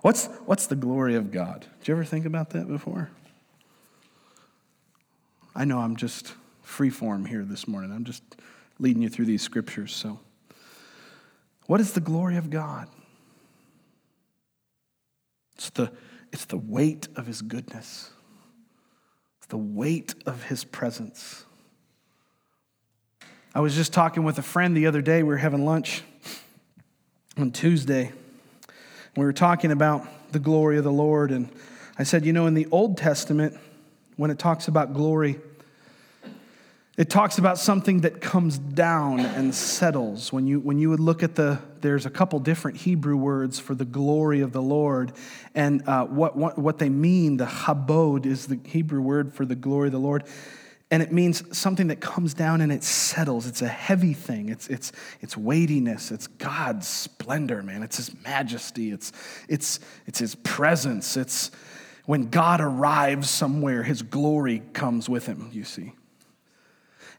What's, 0.00 0.26
what's 0.46 0.66
the 0.66 0.74
glory 0.74 1.14
of 1.16 1.30
God? 1.30 1.66
Did 1.80 1.88
you 1.88 1.94
ever 1.94 2.04
think 2.04 2.24
about 2.24 2.50
that 2.50 2.66
before? 2.66 3.10
I 5.54 5.64
know 5.64 5.80
I'm 5.80 5.96
just 5.96 6.34
free 6.62 6.90
form 6.90 7.26
here 7.26 7.44
this 7.44 7.68
morning. 7.68 7.92
I'm 7.92 8.04
just 8.04 8.22
leading 8.78 9.02
you 9.02 9.08
through 9.08 9.26
these 9.26 9.42
scriptures. 9.42 9.94
So, 9.94 10.20
what 11.66 11.80
is 11.80 11.92
the 11.92 12.00
glory 12.00 12.36
of 12.36 12.50
God? 12.50 12.88
It's 15.56 15.70
the, 15.70 15.92
it's 16.32 16.46
the 16.46 16.56
weight 16.56 17.08
of 17.16 17.26
His 17.26 17.42
goodness, 17.42 18.10
it's 19.38 19.46
the 19.48 19.58
weight 19.58 20.14
of 20.26 20.44
His 20.44 20.64
presence. 20.64 21.44
I 23.54 23.60
was 23.60 23.74
just 23.74 23.92
talking 23.92 24.24
with 24.24 24.38
a 24.38 24.42
friend 24.42 24.74
the 24.74 24.86
other 24.86 25.02
day. 25.02 25.22
We 25.22 25.28
were 25.28 25.36
having 25.36 25.66
lunch 25.66 26.02
on 27.36 27.50
Tuesday. 27.50 28.10
We 29.14 29.26
were 29.26 29.34
talking 29.34 29.70
about 29.70 30.06
the 30.32 30.38
glory 30.38 30.78
of 30.78 30.84
the 30.84 30.92
Lord, 30.92 31.30
and 31.30 31.50
I 31.98 32.04
said, 32.04 32.24
you 32.24 32.32
know, 32.32 32.46
in 32.46 32.54
the 32.54 32.66
Old 32.70 32.96
Testament, 32.96 33.58
when 34.16 34.30
it 34.30 34.38
talks 34.38 34.68
about 34.68 34.94
glory, 34.94 35.38
it 36.98 37.08
talks 37.08 37.38
about 37.38 37.58
something 37.58 38.02
that 38.02 38.20
comes 38.20 38.58
down 38.58 39.20
and 39.20 39.54
settles. 39.54 40.32
When 40.32 40.46
you, 40.46 40.60
when 40.60 40.78
you 40.78 40.90
would 40.90 41.00
look 41.00 41.22
at 41.22 41.34
the, 41.34 41.58
there's 41.80 42.04
a 42.04 42.10
couple 42.10 42.38
different 42.38 42.76
Hebrew 42.76 43.16
words 43.16 43.58
for 43.58 43.74
the 43.74 43.86
glory 43.86 44.40
of 44.40 44.52
the 44.52 44.60
Lord. 44.60 45.12
And 45.54 45.88
uh, 45.88 46.04
what, 46.04 46.36
what, 46.36 46.58
what 46.58 46.78
they 46.78 46.90
mean, 46.90 47.38
the 47.38 47.46
kabod 47.46 48.26
is 48.26 48.46
the 48.46 48.58
Hebrew 48.64 49.00
word 49.00 49.32
for 49.32 49.46
the 49.46 49.54
glory 49.54 49.88
of 49.88 49.92
the 49.92 49.98
Lord 49.98 50.24
and 50.92 51.02
it 51.02 51.10
means 51.10 51.56
something 51.56 51.86
that 51.86 52.02
comes 52.02 52.34
down 52.34 52.60
and 52.60 52.70
it 52.70 52.84
settles. 52.84 53.46
It's 53.46 53.62
a 53.62 53.68
heavy 53.68 54.12
thing. 54.12 54.50
It's, 54.50 54.68
it's, 54.68 54.92
it's 55.22 55.38
weightiness. 55.38 56.10
It's 56.10 56.26
God's 56.26 56.86
splendor, 56.86 57.62
man. 57.62 57.82
It's 57.82 57.96
His 57.96 58.14
majesty. 58.22 58.90
It's, 58.90 59.10
it's, 59.48 59.80
it's 60.06 60.18
His 60.18 60.34
presence. 60.34 61.16
It's 61.16 61.50
when 62.04 62.30
God 62.30 62.60
arrives 62.60 63.30
somewhere, 63.30 63.82
His 63.82 64.02
glory 64.02 64.62
comes 64.72 65.08
with 65.08 65.26
Him, 65.26 65.50
you 65.52 65.64
see. 65.64 65.92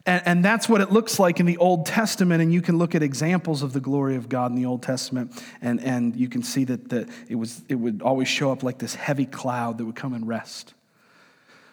And, 0.06 0.22
and 0.26 0.44
that's 0.44 0.68
what 0.68 0.80
it 0.80 0.92
looks 0.92 1.18
like 1.18 1.40
in 1.40 1.46
the 1.46 1.56
Old 1.56 1.86
Testament. 1.86 2.42
And 2.42 2.52
you 2.52 2.60
can 2.60 2.76
look 2.76 2.94
at 2.94 3.02
examples 3.02 3.62
of 3.62 3.72
the 3.72 3.80
glory 3.80 4.16
of 4.16 4.28
God 4.28 4.50
in 4.50 4.56
the 4.56 4.66
Old 4.66 4.82
Testament, 4.82 5.42
and, 5.62 5.82
and 5.82 6.14
you 6.14 6.28
can 6.28 6.42
see 6.42 6.64
that, 6.64 6.90
that 6.90 7.08
it, 7.28 7.36
was, 7.36 7.62
it 7.68 7.76
would 7.76 8.02
always 8.02 8.28
show 8.28 8.52
up 8.52 8.62
like 8.62 8.78
this 8.78 8.94
heavy 8.94 9.26
cloud 9.26 9.78
that 9.78 9.84
would 9.84 9.96
come 9.96 10.12
and 10.12 10.28
rest. 10.28 10.74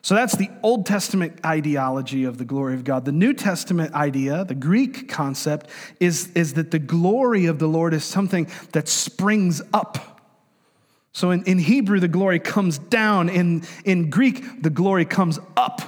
So 0.03 0.15
that's 0.15 0.35
the 0.35 0.49
Old 0.63 0.87
Testament 0.87 1.45
ideology 1.45 2.23
of 2.23 2.39
the 2.39 2.45
glory 2.45 2.73
of 2.73 2.83
God. 2.83 3.05
The 3.05 3.11
New 3.11 3.33
Testament 3.33 3.93
idea, 3.93 4.43
the 4.45 4.55
Greek 4.55 5.07
concept, 5.07 5.69
is, 5.99 6.31
is 6.33 6.55
that 6.55 6.71
the 6.71 6.79
glory 6.79 7.45
of 7.45 7.59
the 7.59 7.67
Lord 7.67 7.93
is 7.93 8.03
something 8.03 8.47
that 8.71 8.87
springs 8.87 9.61
up. 9.73 10.10
So 11.13 11.31
in, 11.31 11.43
in 11.43 11.59
Hebrew, 11.59 11.99
the 11.99 12.07
glory 12.07 12.39
comes 12.39 12.77
down. 12.77 13.29
In, 13.29 13.63
in 13.83 14.09
Greek, 14.09 14.61
the 14.61 14.69
glory 14.69 15.05
comes 15.05 15.39
up. 15.57 15.81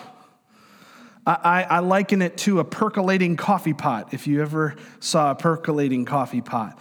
I, 1.26 1.64
I 1.64 1.80
liken 1.80 2.22
it 2.22 2.36
to 2.40 2.60
a 2.60 2.66
percolating 2.66 3.38
coffee 3.38 3.74
pot, 3.74 4.14
if 4.14 4.28
you 4.28 4.42
ever 4.42 4.76
saw 5.00 5.32
a 5.32 5.36
percolating 5.36 6.04
coffee 6.04 6.42
pot. 6.42 6.78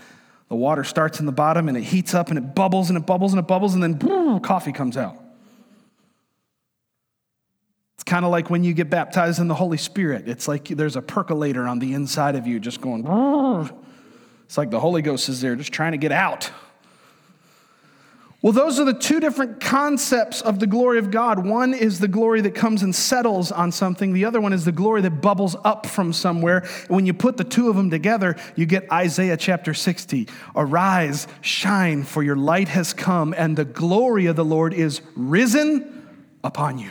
The 0.48 0.56
water 0.56 0.82
starts 0.82 1.20
in 1.20 1.26
the 1.26 1.32
bottom 1.32 1.68
and 1.68 1.78
it 1.78 1.84
heats 1.84 2.12
up 2.12 2.28
and 2.28 2.36
it 2.36 2.54
bubbles 2.54 2.90
and 2.90 2.98
it 2.98 3.06
bubbles 3.06 3.32
and 3.32 3.38
it 3.38 3.46
bubbles, 3.46 3.74
and 3.74 3.82
then 3.82 3.94
boom, 3.94 4.40
coffee 4.40 4.72
comes 4.72 4.96
out. 4.96 5.16
It's 7.94 8.04
kind 8.04 8.24
of 8.24 8.32
like 8.32 8.50
when 8.50 8.64
you 8.64 8.74
get 8.74 8.90
baptized 8.90 9.38
in 9.38 9.46
the 9.46 9.54
Holy 9.54 9.78
Spirit. 9.78 10.28
It's 10.28 10.48
like 10.48 10.66
there's 10.66 10.96
a 10.96 11.02
percolator 11.02 11.68
on 11.68 11.78
the 11.78 11.94
inside 11.94 12.34
of 12.34 12.48
you 12.48 12.58
just 12.58 12.80
going, 12.80 13.06
it's 14.44 14.58
like 14.58 14.70
the 14.70 14.80
Holy 14.80 15.02
Ghost 15.02 15.28
is 15.28 15.40
there 15.40 15.54
just 15.54 15.72
trying 15.72 15.92
to 15.92 15.98
get 15.98 16.10
out. 16.10 16.50
Well, 18.42 18.52
those 18.52 18.80
are 18.80 18.84
the 18.84 18.92
two 18.92 19.20
different 19.20 19.60
concepts 19.60 20.40
of 20.40 20.58
the 20.58 20.66
glory 20.66 20.98
of 20.98 21.12
God. 21.12 21.46
One 21.46 21.72
is 21.72 22.00
the 22.00 22.08
glory 22.08 22.40
that 22.40 22.56
comes 22.56 22.82
and 22.82 22.92
settles 22.92 23.52
on 23.52 23.70
something, 23.70 24.12
the 24.12 24.24
other 24.24 24.40
one 24.40 24.52
is 24.52 24.64
the 24.64 24.72
glory 24.72 25.00
that 25.02 25.22
bubbles 25.22 25.54
up 25.64 25.86
from 25.86 26.12
somewhere. 26.12 26.58
And 26.58 26.88
when 26.88 27.06
you 27.06 27.14
put 27.14 27.36
the 27.36 27.44
two 27.44 27.70
of 27.70 27.76
them 27.76 27.88
together, 27.88 28.34
you 28.56 28.66
get 28.66 28.90
Isaiah 28.90 29.36
chapter 29.36 29.74
60. 29.74 30.28
Arise, 30.56 31.28
shine, 31.40 32.02
for 32.02 32.24
your 32.24 32.34
light 32.34 32.66
has 32.66 32.92
come, 32.92 33.32
and 33.38 33.56
the 33.56 33.64
glory 33.64 34.26
of 34.26 34.34
the 34.34 34.44
Lord 34.44 34.74
is 34.74 35.02
risen 35.14 36.08
upon 36.42 36.78
you. 36.78 36.90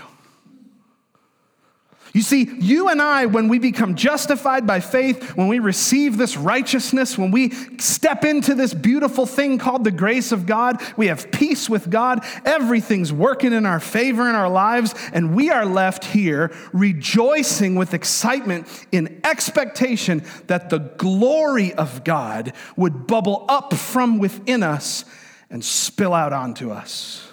You 2.14 2.22
see, 2.22 2.50
you 2.60 2.90
and 2.90 3.02
I, 3.02 3.26
when 3.26 3.48
we 3.48 3.58
become 3.58 3.96
justified 3.96 4.68
by 4.68 4.82
faith, 4.82 5.38
when 5.38 5.48
we 5.48 5.60
receive 5.60 6.18
this 6.18 6.36
righteousness, 6.36 7.18
when 7.18 7.32
we 7.32 7.52
step 7.78 8.26
into 8.26 8.54
this 8.54 8.74
beautiful 8.74 9.26
thing 9.26 9.58
called 9.58 9.86
the 9.86 9.92
grace 9.92 10.34
of 10.34 10.46
God, 10.46 10.82
we 10.98 11.08
have 11.08 11.32
peace 11.32 11.70
with 11.70 11.90
God, 11.90 12.26
everything's 12.44 13.14
working 13.14 13.54
in 13.54 13.66
our 13.66 13.80
favor 13.80 14.28
in 14.30 14.36
our 14.36 14.50
lives, 14.50 14.94
and 15.14 15.34
we 15.34 15.50
are 15.52 15.66
left 15.66 16.04
here 16.04 16.52
rejoicing 16.74 17.76
with 17.76 17.94
excitement 17.94 18.68
in 18.92 19.22
expectation 19.24 20.22
that 20.48 20.70
the 20.70 20.80
glory 20.80 21.74
of 21.74 22.04
God 22.04 22.52
would 22.76 23.08
bubble 23.08 23.46
up 23.48 23.74
from 23.74 24.20
within 24.20 24.64
us 24.64 25.06
and 25.50 25.64
spill 25.64 26.14
out 26.14 26.34
onto 26.34 26.72
us. 26.72 27.31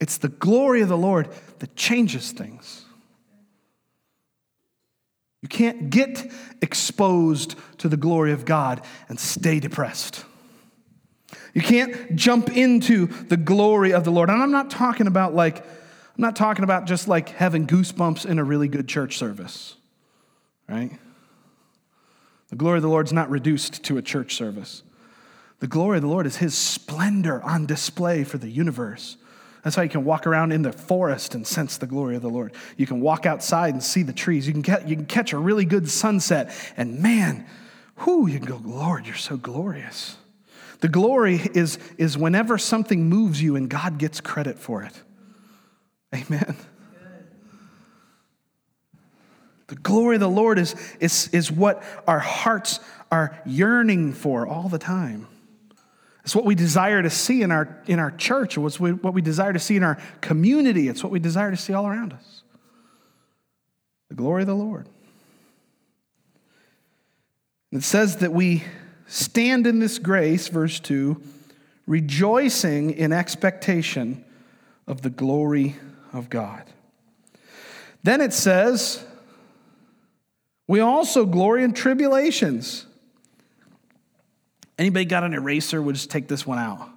It's 0.00 0.18
the 0.18 0.28
glory 0.28 0.82
of 0.82 0.88
the 0.88 0.96
Lord 0.96 1.28
that 1.58 1.74
changes 1.74 2.32
things. 2.32 2.84
You 5.42 5.48
can't 5.48 5.90
get 5.90 6.30
exposed 6.60 7.54
to 7.78 7.88
the 7.88 7.96
glory 7.96 8.32
of 8.32 8.44
God 8.44 8.82
and 9.08 9.18
stay 9.18 9.60
depressed. 9.60 10.24
You 11.54 11.62
can't 11.62 12.16
jump 12.16 12.54
into 12.54 13.06
the 13.06 13.36
glory 13.36 13.92
of 13.92 14.04
the 14.04 14.10
Lord. 14.10 14.28
And 14.28 14.42
I'm 14.42 14.50
not 14.50 14.70
talking 14.70 15.06
about 15.06 15.34
like, 15.34 15.58
I'm 15.58 16.22
not 16.22 16.36
talking 16.36 16.64
about 16.64 16.86
just 16.86 17.08
like 17.08 17.30
having 17.30 17.66
goosebumps 17.66 18.26
in 18.26 18.38
a 18.38 18.44
really 18.44 18.68
good 18.68 18.88
church 18.88 19.16
service, 19.16 19.76
right? 20.68 20.90
The 22.48 22.56
glory 22.56 22.78
of 22.78 22.82
the 22.82 22.88
Lord's 22.88 23.12
not 23.12 23.30
reduced 23.30 23.84
to 23.84 23.98
a 23.98 24.02
church 24.02 24.34
service. 24.34 24.82
The 25.60 25.66
glory 25.66 25.98
of 25.98 26.02
the 26.02 26.08
Lord 26.08 26.26
is 26.26 26.36
His 26.36 26.56
splendor 26.56 27.42
on 27.42 27.66
display 27.66 28.24
for 28.24 28.38
the 28.38 28.50
universe. 28.50 29.16
That's 29.66 29.74
how 29.74 29.82
you 29.82 29.88
can 29.88 30.04
walk 30.04 30.28
around 30.28 30.52
in 30.52 30.62
the 30.62 30.70
forest 30.70 31.34
and 31.34 31.44
sense 31.44 31.76
the 31.76 31.88
glory 31.88 32.14
of 32.14 32.22
the 32.22 32.30
Lord. 32.30 32.52
You 32.76 32.86
can 32.86 33.00
walk 33.00 33.26
outside 33.26 33.74
and 33.74 33.82
see 33.82 34.04
the 34.04 34.12
trees. 34.12 34.46
You 34.46 34.52
can, 34.52 34.62
get, 34.62 34.88
you 34.88 34.94
can 34.94 35.06
catch 35.06 35.32
a 35.32 35.38
really 35.38 35.64
good 35.64 35.90
sunset. 35.90 36.52
And 36.76 37.00
man, 37.00 37.44
whoo, 37.98 38.28
you 38.28 38.38
can 38.38 38.46
go, 38.46 38.60
Lord, 38.64 39.06
you're 39.06 39.16
so 39.16 39.36
glorious. 39.36 40.18
The 40.82 40.88
glory 40.88 41.40
is, 41.52 41.80
is 41.98 42.16
whenever 42.16 42.58
something 42.58 43.08
moves 43.08 43.42
you 43.42 43.56
and 43.56 43.68
God 43.68 43.98
gets 43.98 44.20
credit 44.20 44.56
for 44.56 44.84
it. 44.84 44.92
Amen. 46.14 46.54
The 49.66 49.74
glory 49.74 50.14
of 50.14 50.20
the 50.20 50.28
Lord 50.28 50.60
is, 50.60 50.76
is, 51.00 51.26
is 51.32 51.50
what 51.50 51.82
our 52.06 52.20
hearts 52.20 52.78
are 53.10 53.36
yearning 53.44 54.12
for 54.12 54.46
all 54.46 54.68
the 54.68 54.78
time. 54.78 55.26
It's 56.26 56.34
what 56.34 56.44
we 56.44 56.56
desire 56.56 57.02
to 57.02 57.08
see 57.08 57.42
in 57.42 57.52
our, 57.52 57.80
in 57.86 58.00
our 58.00 58.10
church. 58.10 58.58
It's 58.58 58.80
what 58.80 59.14
we 59.14 59.22
desire 59.22 59.52
to 59.52 59.60
see 59.60 59.76
in 59.76 59.84
our 59.84 59.96
community. 60.20 60.88
It's 60.88 61.04
what 61.04 61.12
we 61.12 61.20
desire 61.20 61.52
to 61.52 61.56
see 61.56 61.72
all 61.72 61.86
around 61.86 62.12
us. 62.12 62.42
The 64.08 64.16
glory 64.16 64.42
of 64.42 64.48
the 64.48 64.54
Lord. 64.56 64.88
It 67.70 67.84
says 67.84 68.16
that 68.16 68.32
we 68.32 68.64
stand 69.06 69.68
in 69.68 69.78
this 69.78 70.00
grace, 70.00 70.48
verse 70.48 70.80
2, 70.80 71.22
rejoicing 71.86 72.90
in 72.90 73.12
expectation 73.12 74.24
of 74.88 75.02
the 75.02 75.10
glory 75.10 75.76
of 76.12 76.28
God. 76.28 76.64
Then 78.02 78.20
it 78.20 78.32
says, 78.32 79.04
we 80.66 80.80
also 80.80 81.24
glory 81.24 81.62
in 81.62 81.72
tribulations 81.72 82.85
Anybody 84.78 85.04
got 85.04 85.24
an 85.24 85.32
eraser? 85.32 85.80
We'll 85.80 85.94
just 85.94 86.10
take 86.10 86.28
this 86.28 86.46
one 86.46 86.58
out. 86.58 86.88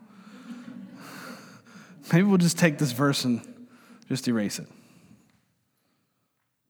Maybe 2.12 2.24
we'll 2.24 2.38
just 2.38 2.58
take 2.58 2.78
this 2.78 2.92
verse 2.92 3.24
and 3.24 3.42
just 4.08 4.28
erase 4.28 4.60
it. 4.60 4.68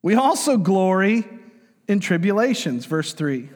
We 0.02 0.14
also 0.14 0.56
glory 0.56 1.26
in 1.88 2.00
tribulations, 2.00 2.86
verse 2.86 3.12
3. 3.12 3.48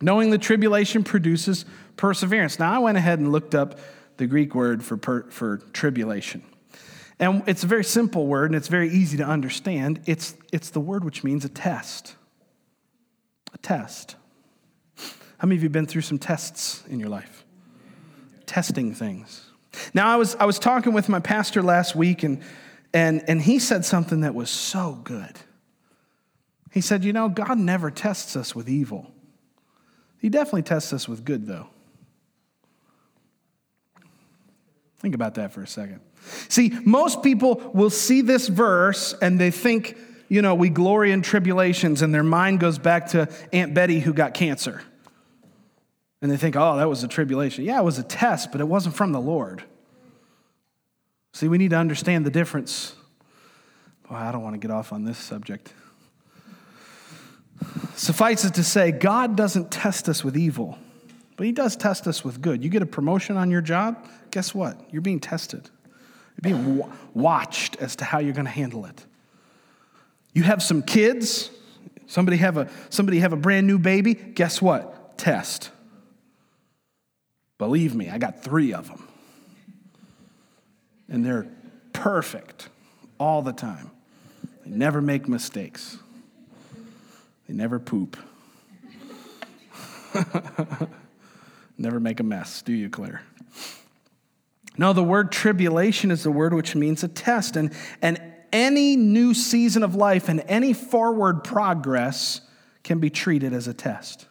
Knowing 0.00 0.30
the 0.30 0.38
tribulation 0.38 1.04
produces 1.04 1.64
perseverance. 1.96 2.58
Now, 2.58 2.72
I 2.72 2.78
went 2.78 2.98
ahead 2.98 3.18
and 3.18 3.30
looked 3.30 3.54
up 3.54 3.78
the 4.16 4.26
Greek 4.26 4.54
word 4.54 4.82
for, 4.84 4.96
per, 4.96 5.30
for 5.30 5.58
tribulation. 5.72 6.42
And 7.18 7.42
it's 7.46 7.62
a 7.62 7.66
very 7.66 7.84
simple 7.84 8.26
word 8.26 8.50
and 8.50 8.56
it's 8.56 8.68
very 8.68 8.88
easy 8.90 9.16
to 9.18 9.24
understand. 9.24 10.00
It's, 10.06 10.34
it's 10.52 10.70
the 10.70 10.80
word 10.80 11.04
which 11.04 11.22
means 11.22 11.44
a 11.44 11.48
test. 11.48 12.16
A 13.52 13.58
test. 13.58 14.16
How 15.44 15.46
many 15.46 15.56
of 15.56 15.62
you 15.62 15.66
have 15.66 15.72
been 15.72 15.84
through 15.84 16.00
some 16.00 16.18
tests 16.18 16.82
in 16.88 16.98
your 16.98 17.10
life? 17.10 17.44
Testing 18.46 18.94
things. 18.94 19.50
Now, 19.92 20.08
I 20.08 20.16
was, 20.16 20.34
I 20.36 20.46
was 20.46 20.58
talking 20.58 20.94
with 20.94 21.10
my 21.10 21.20
pastor 21.20 21.62
last 21.62 21.94
week, 21.94 22.22
and, 22.22 22.40
and, 22.94 23.22
and 23.28 23.42
he 23.42 23.58
said 23.58 23.84
something 23.84 24.22
that 24.22 24.34
was 24.34 24.48
so 24.48 24.98
good. 25.04 25.38
He 26.72 26.80
said, 26.80 27.04
You 27.04 27.12
know, 27.12 27.28
God 27.28 27.58
never 27.58 27.90
tests 27.90 28.36
us 28.36 28.54
with 28.54 28.70
evil, 28.70 29.12
He 30.18 30.30
definitely 30.30 30.62
tests 30.62 30.94
us 30.94 31.06
with 31.06 31.26
good, 31.26 31.46
though. 31.46 31.66
Think 34.96 35.14
about 35.14 35.34
that 35.34 35.52
for 35.52 35.60
a 35.60 35.66
second. 35.66 36.00
See, 36.48 36.72
most 36.86 37.22
people 37.22 37.56
will 37.74 37.90
see 37.90 38.22
this 38.22 38.48
verse 38.48 39.14
and 39.20 39.38
they 39.38 39.50
think, 39.50 39.98
you 40.30 40.40
know, 40.40 40.54
we 40.54 40.70
glory 40.70 41.12
in 41.12 41.20
tribulations, 41.20 42.00
and 42.00 42.14
their 42.14 42.22
mind 42.22 42.60
goes 42.60 42.78
back 42.78 43.08
to 43.08 43.28
Aunt 43.52 43.74
Betty 43.74 44.00
who 44.00 44.14
got 44.14 44.32
cancer. 44.32 44.80
And 46.24 46.32
they 46.32 46.38
think, 46.38 46.56
oh, 46.56 46.78
that 46.78 46.88
was 46.88 47.04
a 47.04 47.08
tribulation. 47.08 47.64
Yeah, 47.64 47.78
it 47.78 47.84
was 47.84 47.98
a 47.98 48.02
test, 48.02 48.50
but 48.50 48.62
it 48.62 48.64
wasn't 48.64 48.94
from 48.94 49.12
the 49.12 49.20
Lord. 49.20 49.62
See, 51.34 51.48
we 51.48 51.58
need 51.58 51.68
to 51.68 51.76
understand 51.76 52.24
the 52.24 52.30
difference. 52.30 52.94
Boy, 54.08 54.14
I 54.14 54.32
don't 54.32 54.42
want 54.42 54.54
to 54.54 54.58
get 54.58 54.70
off 54.70 54.90
on 54.94 55.04
this 55.04 55.18
subject. 55.18 55.74
Suffice 57.94 58.42
it 58.46 58.54
to 58.54 58.64
say, 58.64 58.90
God 58.90 59.36
doesn't 59.36 59.70
test 59.70 60.08
us 60.08 60.24
with 60.24 60.34
evil, 60.34 60.78
but 61.36 61.44
He 61.44 61.52
does 61.52 61.76
test 61.76 62.06
us 62.06 62.24
with 62.24 62.40
good. 62.40 62.64
You 62.64 62.70
get 62.70 62.80
a 62.80 62.86
promotion 62.86 63.36
on 63.36 63.50
your 63.50 63.60
job, 63.60 64.08
guess 64.30 64.54
what? 64.54 64.80
You're 64.90 65.02
being 65.02 65.20
tested, 65.20 65.68
you're 66.42 66.54
being 66.54 66.90
watched 67.12 67.76
as 67.82 67.96
to 67.96 68.06
how 68.06 68.20
you're 68.20 68.32
going 68.32 68.46
to 68.46 68.50
handle 68.50 68.86
it. 68.86 69.04
You 70.32 70.44
have 70.44 70.62
some 70.62 70.82
kids, 70.82 71.50
somebody 72.06 72.38
have 72.38 72.56
a, 72.56 72.70
somebody 72.88 73.18
have 73.18 73.34
a 73.34 73.36
brand 73.36 73.66
new 73.66 73.78
baby, 73.78 74.14
guess 74.14 74.62
what? 74.62 75.18
Test. 75.18 75.70
Believe 77.58 77.94
me, 77.94 78.10
I 78.10 78.18
got 78.18 78.42
three 78.42 78.72
of 78.72 78.88
them. 78.88 79.08
And 81.08 81.24
they're 81.24 81.46
perfect 81.92 82.68
all 83.18 83.42
the 83.42 83.52
time. 83.52 83.90
They 84.64 84.70
never 84.70 85.00
make 85.00 85.28
mistakes, 85.28 85.98
they 87.48 87.54
never 87.54 87.78
poop. 87.78 88.16
never 91.78 91.98
make 91.98 92.20
a 92.20 92.22
mess, 92.22 92.62
do 92.62 92.72
you, 92.72 92.88
Claire? 92.88 93.22
No, 94.76 94.92
the 94.92 95.04
word 95.04 95.30
tribulation 95.30 96.10
is 96.10 96.22
the 96.22 96.30
word 96.30 96.52
which 96.54 96.74
means 96.74 97.04
a 97.04 97.08
test. 97.08 97.56
And, 97.56 97.72
and 98.02 98.20
any 98.52 98.96
new 98.96 99.34
season 99.34 99.82
of 99.82 99.94
life 99.94 100.28
and 100.28 100.42
any 100.46 100.72
forward 100.72 101.44
progress 101.44 102.40
can 102.82 102.98
be 103.00 103.10
treated 103.10 103.52
as 103.52 103.68
a 103.68 103.74
test. 103.74 104.26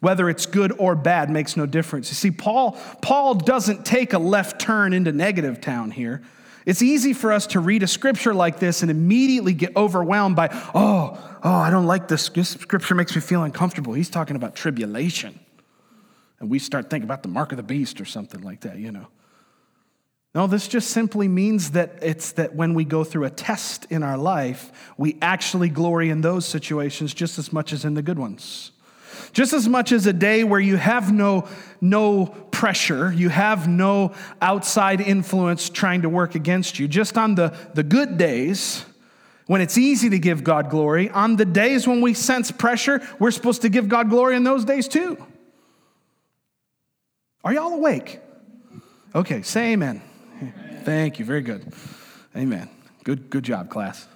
Whether 0.00 0.28
it's 0.30 0.46
good 0.46 0.72
or 0.78 0.94
bad 0.94 1.30
makes 1.30 1.56
no 1.56 1.66
difference. 1.66 2.08
You 2.08 2.14
see, 2.14 2.30
Paul, 2.30 2.72
Paul 3.02 3.34
doesn't 3.34 3.84
take 3.84 4.12
a 4.12 4.18
left 4.18 4.60
turn 4.60 4.92
into 4.92 5.12
negative 5.12 5.60
town 5.60 5.90
here. 5.90 6.22
It's 6.66 6.82
easy 6.82 7.12
for 7.12 7.32
us 7.32 7.46
to 7.48 7.60
read 7.60 7.82
a 7.82 7.86
scripture 7.86 8.34
like 8.34 8.58
this 8.58 8.82
and 8.82 8.90
immediately 8.90 9.54
get 9.54 9.76
overwhelmed 9.76 10.36
by, 10.36 10.48
oh, 10.74 11.18
oh, 11.42 11.50
I 11.50 11.70
don't 11.70 11.86
like 11.86 12.08
this. 12.08 12.28
This 12.28 12.50
scripture 12.50 12.94
makes 12.94 13.14
me 13.14 13.20
feel 13.20 13.42
uncomfortable. 13.42 13.92
He's 13.92 14.10
talking 14.10 14.36
about 14.36 14.54
tribulation. 14.54 15.38
And 16.38 16.50
we 16.50 16.58
start 16.58 16.88
thinking 16.88 17.04
about 17.06 17.22
the 17.22 17.28
mark 17.28 17.52
of 17.52 17.56
the 17.56 17.62
beast 17.62 18.00
or 18.00 18.04
something 18.04 18.40
like 18.40 18.60
that, 18.60 18.78
you 18.78 18.92
know. 18.92 19.08
No, 20.34 20.46
this 20.46 20.68
just 20.68 20.90
simply 20.90 21.28
means 21.28 21.72
that 21.72 21.98
it's 22.02 22.32
that 22.32 22.54
when 22.54 22.74
we 22.74 22.84
go 22.84 23.04
through 23.04 23.24
a 23.24 23.30
test 23.30 23.86
in 23.90 24.02
our 24.02 24.16
life, 24.16 24.92
we 24.96 25.18
actually 25.20 25.68
glory 25.68 26.08
in 26.08 26.20
those 26.20 26.46
situations 26.46 27.12
just 27.12 27.38
as 27.38 27.52
much 27.52 27.72
as 27.72 27.84
in 27.84 27.94
the 27.94 28.02
good 28.02 28.18
ones. 28.18 28.70
Just 29.32 29.52
as 29.52 29.68
much 29.68 29.92
as 29.92 30.06
a 30.06 30.12
day 30.12 30.44
where 30.44 30.60
you 30.60 30.76
have 30.76 31.12
no, 31.12 31.48
no 31.80 32.26
pressure, 32.26 33.12
you 33.12 33.28
have 33.28 33.68
no 33.68 34.12
outside 34.40 35.00
influence 35.00 35.68
trying 35.70 36.02
to 36.02 36.08
work 36.08 36.34
against 36.34 36.78
you. 36.78 36.88
Just 36.88 37.16
on 37.16 37.34
the, 37.34 37.54
the 37.74 37.82
good 37.82 38.18
days, 38.18 38.84
when 39.46 39.60
it's 39.60 39.76
easy 39.76 40.10
to 40.10 40.18
give 40.18 40.44
God 40.44 40.70
glory, 40.70 41.10
on 41.10 41.36
the 41.36 41.44
days 41.44 41.86
when 41.86 42.00
we 42.00 42.14
sense 42.14 42.50
pressure, 42.50 43.00
we're 43.18 43.30
supposed 43.30 43.62
to 43.62 43.68
give 43.68 43.88
God 43.88 44.08
glory 44.08 44.36
in 44.36 44.44
those 44.44 44.64
days 44.64 44.86
too. 44.86 45.16
Are 47.42 47.52
y'all 47.52 47.72
awake? 47.72 48.20
Okay, 49.14 49.42
say 49.42 49.72
amen. 49.72 50.02
amen. 50.38 50.82
Thank 50.84 51.18
you. 51.18 51.24
Very 51.24 51.40
good. 51.40 51.72
Amen. 52.36 52.68
Good, 53.02 53.30
good 53.30 53.42
job, 53.42 53.70
class. 53.70 54.06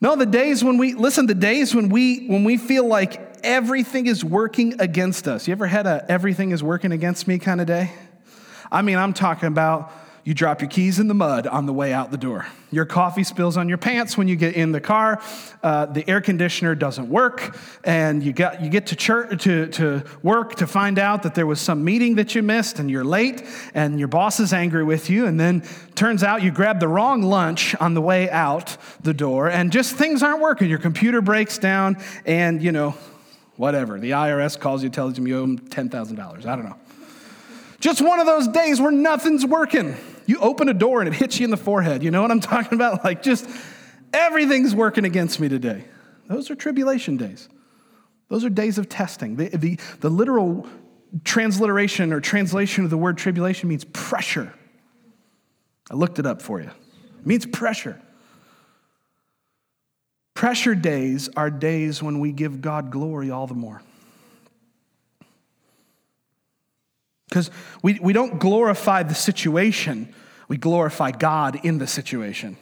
No, 0.00 0.14
the 0.14 0.26
days 0.26 0.62
when 0.62 0.78
we 0.78 0.94
listen, 0.94 1.26
the 1.26 1.34
days 1.34 1.74
when 1.74 1.88
we 1.88 2.26
when 2.26 2.44
we 2.44 2.56
feel 2.56 2.86
like 2.86 3.27
everything 3.48 4.06
is 4.06 4.22
working 4.22 4.78
against 4.78 5.26
us. 5.26 5.48
You 5.48 5.52
ever 5.52 5.66
had 5.66 5.86
a 5.86 6.04
everything 6.08 6.52
is 6.52 6.62
working 6.62 6.92
against 6.92 7.26
me 7.26 7.38
kind 7.38 7.60
of 7.60 7.66
day? 7.66 7.90
I 8.70 8.82
mean, 8.82 8.98
I'm 8.98 9.14
talking 9.14 9.48
about 9.48 9.90
you 10.22 10.34
drop 10.34 10.60
your 10.60 10.68
keys 10.68 10.98
in 10.98 11.08
the 11.08 11.14
mud 11.14 11.46
on 11.46 11.64
the 11.64 11.72
way 11.72 11.94
out 11.94 12.10
the 12.10 12.18
door. 12.18 12.46
Your 12.70 12.84
coffee 12.84 13.24
spills 13.24 13.56
on 13.56 13.66
your 13.66 13.78
pants 13.78 14.18
when 14.18 14.28
you 14.28 14.36
get 14.36 14.54
in 14.54 14.72
the 14.72 14.80
car. 14.80 15.22
Uh, 15.62 15.86
the 15.86 16.06
air 16.06 16.20
conditioner 16.20 16.74
doesn't 16.74 17.08
work, 17.08 17.56
and 17.84 18.22
you 18.22 18.34
get 18.34 18.60
you 18.60 18.68
get 18.68 18.88
to 18.88 18.96
church 18.96 19.42
to, 19.44 19.68
to 19.68 20.04
work 20.22 20.56
to 20.56 20.66
find 20.66 20.98
out 20.98 21.22
that 21.22 21.34
there 21.34 21.46
was 21.46 21.58
some 21.58 21.82
meeting 21.82 22.16
that 22.16 22.34
you 22.34 22.42
missed, 22.42 22.78
and 22.78 22.90
you're 22.90 23.06
late, 23.06 23.42
and 23.72 23.98
your 23.98 24.08
boss 24.08 24.38
is 24.40 24.52
angry 24.52 24.84
with 24.84 25.08
you. 25.08 25.24
And 25.24 25.40
then 25.40 25.62
turns 25.94 26.22
out 26.22 26.42
you 26.42 26.50
grabbed 26.50 26.80
the 26.80 26.88
wrong 26.88 27.22
lunch 27.22 27.74
on 27.76 27.94
the 27.94 28.02
way 28.02 28.28
out 28.28 28.76
the 29.02 29.14
door, 29.14 29.48
and 29.48 29.72
just 29.72 29.96
things 29.96 30.22
aren't 30.22 30.42
working. 30.42 30.68
Your 30.68 30.78
computer 30.78 31.22
breaks 31.22 31.56
down, 31.56 31.96
and 32.26 32.62
you 32.62 32.72
know, 32.72 32.94
whatever. 33.58 33.98
The 33.98 34.12
IRS 34.12 34.58
calls 34.58 34.82
you, 34.82 34.88
tells 34.88 35.18
you 35.18 35.26
you 35.26 35.38
owe 35.38 35.42
them 35.42 35.58
ten 35.58 35.90
thousand 35.90 36.16
dollars. 36.16 36.46
I 36.46 36.56
don't 36.56 36.64
know. 36.64 36.76
Just 37.80 38.00
one 38.00 38.18
of 38.18 38.26
those 38.26 38.48
days 38.48 38.80
where 38.80 38.90
nothing's 38.90 39.44
working. 39.44 39.96
You 40.26 40.38
open 40.40 40.68
a 40.68 40.74
door 40.74 41.00
and 41.00 41.08
it 41.08 41.14
hits 41.14 41.38
you 41.38 41.44
in 41.44 41.50
the 41.50 41.56
forehead. 41.56 42.02
You 42.02 42.10
know 42.10 42.22
what 42.22 42.30
I'm 42.30 42.40
talking 42.54 42.74
about? 42.74 43.04
Like, 43.04 43.22
just 43.22 43.48
everything's 44.12 44.74
working 44.74 45.04
against 45.04 45.38
me 45.38 45.48
today. 45.48 45.84
Those 46.26 46.50
are 46.50 46.54
tribulation 46.54 47.16
days. 47.16 47.48
Those 48.28 48.44
are 48.44 48.50
days 48.50 48.78
of 48.78 48.88
testing. 48.88 49.36
The, 49.36 49.48
the, 49.48 49.78
the 50.00 50.10
literal 50.10 50.66
transliteration 51.24 52.12
or 52.12 52.20
translation 52.20 52.84
of 52.84 52.90
the 52.90 52.98
word 52.98 53.16
tribulation 53.16 53.68
means 53.68 53.84
pressure. 53.84 54.52
I 55.90 55.94
looked 55.94 56.18
it 56.18 56.26
up 56.26 56.42
for 56.42 56.60
you. 56.60 56.68
It 56.68 57.26
means 57.26 57.46
pressure. 57.46 58.00
Pressure 60.38 60.76
days 60.76 61.28
are 61.36 61.50
days 61.50 62.00
when 62.00 62.20
we 62.20 62.30
give 62.30 62.60
God 62.60 62.92
glory 62.92 63.28
all 63.28 63.48
the 63.48 63.54
more. 63.54 63.82
Because 67.28 67.50
we, 67.82 67.98
we 68.00 68.12
don't 68.12 68.38
glorify 68.38 69.02
the 69.02 69.16
situation, 69.16 70.14
we 70.46 70.56
glorify 70.56 71.10
God 71.10 71.58
in 71.64 71.78
the 71.78 71.88
situation. 71.88 72.56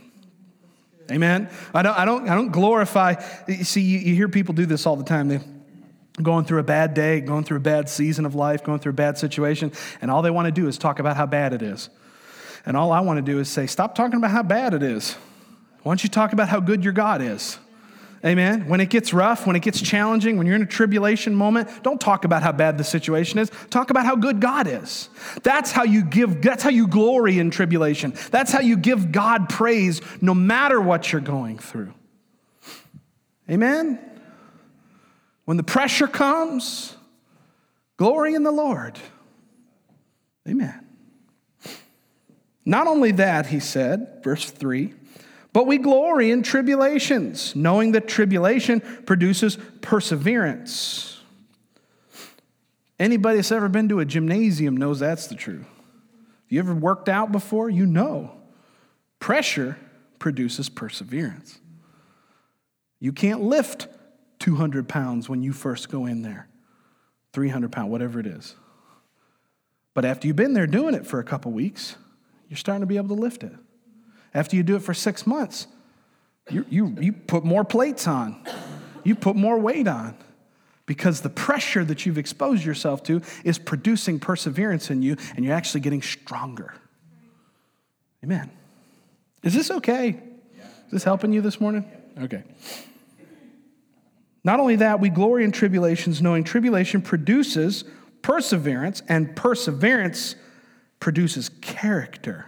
Amen. 1.10 1.50
I 1.74 1.82
don't, 1.82 1.98
I 1.98 2.06
don't, 2.06 2.26
I 2.30 2.34
don't 2.34 2.50
glorify. 2.50 3.22
You 3.46 3.64
see, 3.64 3.82
you, 3.82 3.98
you 3.98 4.14
hear 4.14 4.30
people 4.30 4.54
do 4.54 4.64
this 4.64 4.86
all 4.86 4.96
the 4.96 5.04
time. 5.04 5.28
They 5.28 5.40
going 6.22 6.46
through 6.46 6.60
a 6.60 6.64
bad 6.64 6.94
day, 6.94 7.20
going 7.20 7.44
through 7.44 7.58
a 7.58 7.60
bad 7.60 7.90
season 7.90 8.24
of 8.24 8.34
life, 8.34 8.64
going 8.64 8.78
through 8.78 8.92
a 8.92 8.94
bad 8.94 9.18
situation, 9.18 9.70
and 10.00 10.10
all 10.10 10.22
they 10.22 10.30
want 10.30 10.46
to 10.46 10.50
do 10.50 10.66
is 10.66 10.78
talk 10.78 10.98
about 10.98 11.18
how 11.18 11.26
bad 11.26 11.52
it 11.52 11.60
is. 11.60 11.90
And 12.64 12.74
all 12.74 12.90
I 12.90 13.00
want 13.00 13.18
to 13.18 13.22
do 13.22 13.38
is 13.38 13.50
say, 13.50 13.66
stop 13.66 13.94
talking 13.94 14.16
about 14.16 14.30
how 14.30 14.42
bad 14.42 14.72
it 14.72 14.82
is. 14.82 15.12
Why 15.82 15.90
don't 15.90 16.02
you 16.02 16.08
talk 16.08 16.32
about 16.32 16.48
how 16.48 16.60
good 16.60 16.82
your 16.82 16.94
God 16.94 17.20
is? 17.20 17.58
Amen. 18.26 18.66
When 18.66 18.80
it 18.80 18.90
gets 18.90 19.12
rough, 19.12 19.46
when 19.46 19.54
it 19.54 19.62
gets 19.62 19.80
challenging, 19.80 20.36
when 20.36 20.48
you're 20.48 20.56
in 20.56 20.62
a 20.62 20.66
tribulation 20.66 21.32
moment, 21.32 21.84
don't 21.84 22.00
talk 22.00 22.24
about 22.24 22.42
how 22.42 22.50
bad 22.50 22.76
the 22.76 22.82
situation 22.82 23.38
is. 23.38 23.52
Talk 23.70 23.90
about 23.90 24.04
how 24.04 24.16
good 24.16 24.40
God 24.40 24.66
is. 24.66 25.08
That's 25.44 25.70
how 25.70 25.84
you 25.84 26.02
give, 26.02 26.42
that's 26.42 26.64
how 26.64 26.70
you 26.70 26.88
glory 26.88 27.38
in 27.38 27.52
tribulation. 27.52 28.14
That's 28.32 28.50
how 28.50 28.58
you 28.58 28.76
give 28.76 29.12
God 29.12 29.48
praise 29.48 30.00
no 30.20 30.34
matter 30.34 30.80
what 30.80 31.12
you're 31.12 31.20
going 31.20 31.58
through. 31.58 31.94
Amen. 33.48 34.00
When 35.44 35.56
the 35.56 35.62
pressure 35.62 36.08
comes, 36.08 36.96
glory 37.96 38.34
in 38.34 38.42
the 38.42 38.50
Lord. 38.50 38.98
Amen. 40.48 40.84
Not 42.64 42.88
only 42.88 43.12
that, 43.12 43.46
he 43.46 43.60
said, 43.60 44.20
verse 44.24 44.50
3 44.50 44.94
but 45.56 45.66
we 45.66 45.78
glory 45.78 46.32
in 46.32 46.42
tribulations, 46.42 47.56
knowing 47.56 47.92
that 47.92 48.06
tribulation 48.06 48.78
produces 49.06 49.56
perseverance. 49.80 51.18
Anybody 52.98 53.36
that's 53.36 53.50
ever 53.50 53.70
been 53.70 53.88
to 53.88 54.00
a 54.00 54.04
gymnasium 54.04 54.76
knows 54.76 54.98
that's 54.98 55.28
the 55.28 55.34
truth. 55.34 55.64
If 56.44 56.52
you 56.52 56.58
ever 56.58 56.74
worked 56.74 57.08
out 57.08 57.32
before, 57.32 57.70
you 57.70 57.86
know 57.86 58.32
pressure 59.18 59.78
produces 60.18 60.68
perseverance. 60.68 61.58
You 63.00 63.14
can't 63.14 63.40
lift 63.40 63.88
200 64.40 64.86
pounds 64.90 65.26
when 65.26 65.42
you 65.42 65.54
first 65.54 65.88
go 65.88 66.04
in 66.04 66.20
there, 66.20 66.48
300 67.32 67.72
pounds, 67.72 67.90
whatever 67.90 68.20
it 68.20 68.26
is. 68.26 68.54
But 69.94 70.04
after 70.04 70.26
you've 70.26 70.36
been 70.36 70.52
there 70.52 70.66
doing 70.66 70.94
it 70.94 71.06
for 71.06 71.18
a 71.18 71.24
couple 71.24 71.50
weeks, 71.50 71.96
you're 72.50 72.58
starting 72.58 72.82
to 72.82 72.86
be 72.86 72.98
able 72.98 73.16
to 73.16 73.22
lift 73.22 73.42
it. 73.42 73.54
After 74.36 74.54
you 74.54 74.62
do 74.62 74.76
it 74.76 74.82
for 74.82 74.92
six 74.92 75.26
months, 75.26 75.66
you, 76.50 76.66
you, 76.68 76.96
you 77.00 77.12
put 77.12 77.42
more 77.42 77.64
plates 77.64 78.06
on, 78.06 78.46
you 79.02 79.14
put 79.14 79.34
more 79.34 79.58
weight 79.58 79.88
on 79.88 80.14
because 80.84 81.22
the 81.22 81.30
pressure 81.30 81.82
that 81.84 82.04
you've 82.04 82.18
exposed 82.18 82.62
yourself 82.62 83.02
to 83.04 83.22
is 83.44 83.58
producing 83.58 84.20
perseverance 84.20 84.90
in 84.90 85.00
you 85.00 85.16
and 85.34 85.44
you're 85.44 85.54
actually 85.54 85.80
getting 85.80 86.02
stronger. 86.02 86.74
Amen. 88.22 88.50
Is 89.42 89.54
this 89.54 89.70
okay? 89.70 90.10
Is 90.10 90.92
this 90.92 91.04
helping 91.04 91.32
you 91.32 91.40
this 91.40 91.58
morning? 91.58 91.90
Okay. 92.20 92.44
Not 94.44 94.60
only 94.60 94.76
that, 94.76 95.00
we 95.00 95.08
glory 95.08 95.44
in 95.44 95.50
tribulations, 95.50 96.20
knowing 96.20 96.44
tribulation 96.44 97.00
produces 97.00 97.84
perseverance, 98.20 99.02
and 99.08 99.34
perseverance 99.34 100.34
produces 101.00 101.48
character. 101.48 102.46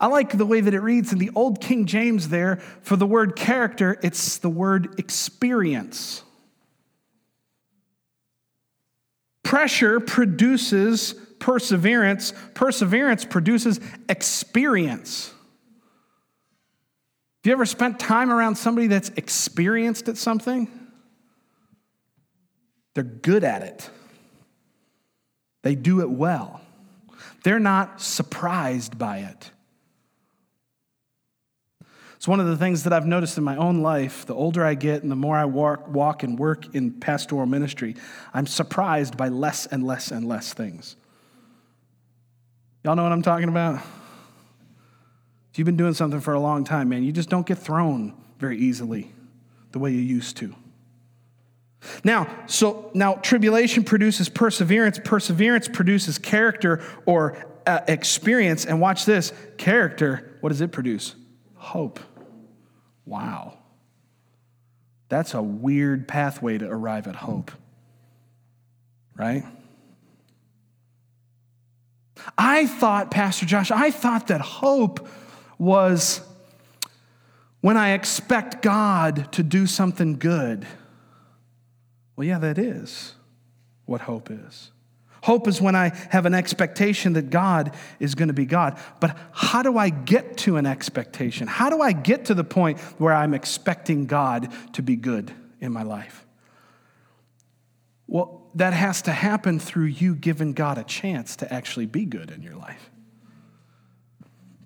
I 0.00 0.06
like 0.06 0.36
the 0.36 0.46
way 0.46 0.60
that 0.60 0.74
it 0.74 0.80
reads 0.80 1.12
in 1.12 1.18
the 1.18 1.30
Old 1.34 1.60
King 1.60 1.86
James 1.86 2.28
there. 2.28 2.56
For 2.82 2.96
the 2.96 3.06
word 3.06 3.36
character, 3.36 3.98
it's 4.02 4.38
the 4.38 4.48
word 4.48 4.98
experience. 4.98 6.22
Pressure 9.42 10.00
produces 10.00 11.14
perseverance, 11.38 12.32
perseverance 12.54 13.24
produces 13.24 13.80
experience. 14.08 15.28
Have 15.28 17.50
you 17.50 17.52
ever 17.52 17.66
spent 17.66 18.00
time 18.00 18.30
around 18.30 18.56
somebody 18.56 18.88
that's 18.88 19.10
experienced 19.10 20.08
at 20.08 20.16
something? 20.16 20.68
They're 22.94 23.04
good 23.04 23.44
at 23.44 23.62
it, 23.62 23.90
they 25.62 25.74
do 25.74 26.00
it 26.00 26.10
well. 26.10 26.60
They're 27.44 27.60
not 27.60 28.00
surprised 28.00 28.98
by 28.98 29.18
it. 29.18 29.50
It's 32.26 32.28
one 32.28 32.40
of 32.40 32.46
the 32.48 32.56
things 32.56 32.82
that 32.82 32.92
I've 32.92 33.06
noticed 33.06 33.38
in 33.38 33.44
my 33.44 33.54
own 33.54 33.82
life. 33.82 34.26
The 34.26 34.34
older 34.34 34.64
I 34.64 34.74
get 34.74 35.04
and 35.04 35.12
the 35.12 35.14
more 35.14 35.36
I 35.36 35.44
walk, 35.44 35.86
walk 35.86 36.24
and 36.24 36.36
work 36.36 36.74
in 36.74 36.90
pastoral 36.90 37.46
ministry, 37.46 37.94
I'm 38.34 38.48
surprised 38.48 39.16
by 39.16 39.28
less 39.28 39.66
and 39.66 39.86
less 39.86 40.10
and 40.10 40.26
less 40.26 40.52
things. 40.52 40.96
Y'all 42.82 42.96
know 42.96 43.04
what 43.04 43.12
I'm 43.12 43.22
talking 43.22 43.48
about? 43.48 43.76
If 45.52 45.58
you've 45.58 45.66
been 45.66 45.76
doing 45.76 45.94
something 45.94 46.18
for 46.18 46.34
a 46.34 46.40
long 46.40 46.64
time, 46.64 46.88
man, 46.88 47.04
you 47.04 47.12
just 47.12 47.28
don't 47.28 47.46
get 47.46 47.58
thrown 47.58 48.12
very 48.40 48.58
easily 48.58 49.12
the 49.70 49.78
way 49.78 49.92
you 49.92 50.00
used 50.00 50.36
to. 50.38 50.52
Now, 52.02 52.28
so 52.46 52.90
now 52.92 53.14
tribulation 53.14 53.84
produces 53.84 54.28
perseverance, 54.28 54.98
perseverance 55.04 55.68
produces 55.68 56.18
character 56.18 56.82
or 57.06 57.36
uh, 57.66 57.82
experience, 57.86 58.66
and 58.66 58.80
watch 58.80 59.04
this 59.04 59.32
character, 59.58 60.38
what 60.40 60.48
does 60.48 60.60
it 60.60 60.72
produce? 60.72 61.14
Hope. 61.54 62.00
Wow. 63.06 63.56
That's 65.08 65.34
a 65.34 65.40
weird 65.40 66.08
pathway 66.08 66.58
to 66.58 66.68
arrive 66.68 67.06
at 67.06 67.14
hope, 67.14 67.52
right? 69.14 69.44
I 72.36 72.66
thought, 72.66 73.10
Pastor 73.10 73.46
Josh, 73.46 73.70
I 73.70 73.90
thought 73.92 74.26
that 74.26 74.40
hope 74.40 75.08
was 75.58 76.20
when 77.60 77.76
I 77.76 77.90
expect 77.90 78.62
God 78.62 79.30
to 79.32 79.42
do 79.42 79.66
something 79.66 80.18
good. 80.18 80.66
Well, 82.16 82.26
yeah, 82.26 82.38
that 82.38 82.58
is 82.58 83.14
what 83.84 84.02
hope 84.02 84.30
is. 84.30 84.72
Hope 85.22 85.48
is 85.48 85.60
when 85.60 85.74
I 85.74 85.92
have 86.10 86.26
an 86.26 86.34
expectation 86.34 87.14
that 87.14 87.30
God 87.30 87.74
is 87.98 88.14
going 88.14 88.28
to 88.28 88.34
be 88.34 88.46
God. 88.46 88.78
But 89.00 89.16
how 89.32 89.62
do 89.62 89.76
I 89.76 89.90
get 89.90 90.36
to 90.38 90.56
an 90.56 90.66
expectation? 90.66 91.46
How 91.48 91.70
do 91.70 91.80
I 91.80 91.92
get 91.92 92.26
to 92.26 92.34
the 92.34 92.44
point 92.44 92.78
where 92.98 93.12
I'm 93.12 93.34
expecting 93.34 94.06
God 94.06 94.52
to 94.74 94.82
be 94.82 94.96
good 94.96 95.32
in 95.60 95.72
my 95.72 95.82
life? 95.82 96.24
Well, 98.06 98.48
that 98.54 98.72
has 98.72 99.02
to 99.02 99.12
happen 99.12 99.58
through 99.58 99.86
you 99.86 100.14
giving 100.14 100.52
God 100.52 100.78
a 100.78 100.84
chance 100.84 101.36
to 101.36 101.52
actually 101.52 101.86
be 101.86 102.04
good 102.04 102.30
in 102.30 102.42
your 102.42 102.54
life. 102.54 102.90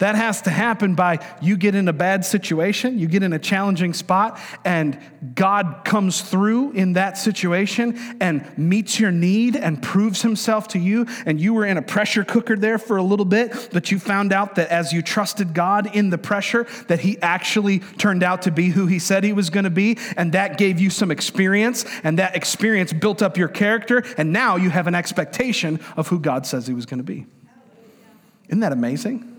That 0.01 0.15
has 0.15 0.41
to 0.43 0.51
happen 0.51 0.95
by 0.95 1.19
you 1.43 1.59
get 1.59 1.75
in 1.75 1.87
a 1.87 1.93
bad 1.93 2.25
situation, 2.25 2.99
you 2.99 3.07
get 3.07 3.23
in 3.23 3.35
a 3.35 3.39
challenging 3.39 3.93
spot, 3.93 4.41
and 4.65 4.99
God 5.35 5.83
comes 5.85 6.23
through 6.23 6.73
in 6.73 6.95
that 6.95 7.19
situation 7.19 8.17
and 8.19 8.57
meets 8.57 8.99
your 8.99 9.11
need 9.11 9.57
and 9.57 9.83
proves 9.83 10.23
himself 10.23 10.69
to 10.69 10.79
you. 10.79 11.07
And 11.27 11.39
you 11.39 11.53
were 11.53 11.67
in 11.67 11.77
a 11.77 11.83
pressure 11.83 12.25
cooker 12.25 12.57
there 12.57 12.79
for 12.79 12.97
a 12.97 13.03
little 13.03 13.27
bit, 13.27 13.69
but 13.73 13.91
you 13.91 13.99
found 13.99 14.33
out 14.33 14.55
that 14.55 14.71
as 14.71 14.91
you 14.91 15.03
trusted 15.03 15.53
God 15.53 15.95
in 15.95 16.09
the 16.09 16.19
pressure, 16.19 16.67
that 16.89 17.01
he 17.01 17.21
actually 17.21 17.81
turned 17.99 18.23
out 18.23 18.43
to 18.43 18.51
be 18.51 18.71
who 18.71 18.87
he 18.87 18.99
said 18.99 19.23
he 19.23 19.35
was 19.35 19.51
going 19.51 19.65
to 19.65 19.71
be. 19.71 19.99
And 20.17 20.33
that 20.33 20.57
gave 20.57 20.81
you 20.81 20.89
some 20.89 21.11
experience, 21.11 21.85
and 22.03 22.19
that 22.19 22.35
experience 22.35 22.95
built 22.95 23.21
up 23.21 23.37
your 23.37 23.49
character. 23.49 24.03
And 24.17 24.33
now 24.33 24.57
you 24.57 24.71
have 24.71 24.87
an 24.87 24.95
expectation 24.95 25.79
of 25.99 26.09
who 26.09 26.19
God 26.19 26.47
says 26.47 26.67
he 26.67 26.73
was 26.73 26.87
going 26.87 27.01
to 27.01 27.05
be. 27.05 27.27
Isn't 28.49 28.61
that 28.61 28.73
amazing? 28.73 29.30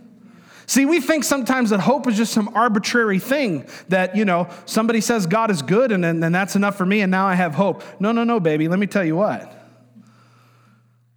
See, 0.72 0.86
we 0.86 1.02
think 1.02 1.26
sometimes 1.26 1.72
that 1.72 1.82
hope 1.82 2.08
is 2.08 2.16
just 2.16 2.32
some 2.32 2.50
arbitrary 2.56 3.20
thing 3.20 3.68
that, 3.90 4.16
you 4.16 4.24
know, 4.24 4.48
somebody 4.64 5.02
says 5.02 5.28
God 5.28 5.52
is 5.52 5.62
good 5.62 5.92
and 5.92 6.02
then 6.02 6.32
that's 6.32 6.56
enough 6.56 6.78
for 6.78 6.86
me 6.86 7.02
and 7.02 7.12
now 7.12 7.28
I 7.28 7.36
have 7.36 7.54
hope. 7.54 7.84
No, 8.00 8.14
no, 8.14 8.24
no, 8.24 8.40
baby. 8.40 8.70
Let 8.70 8.80
me 8.80 8.88
tell 8.88 9.04
you 9.04 9.18
what. 9.18 9.54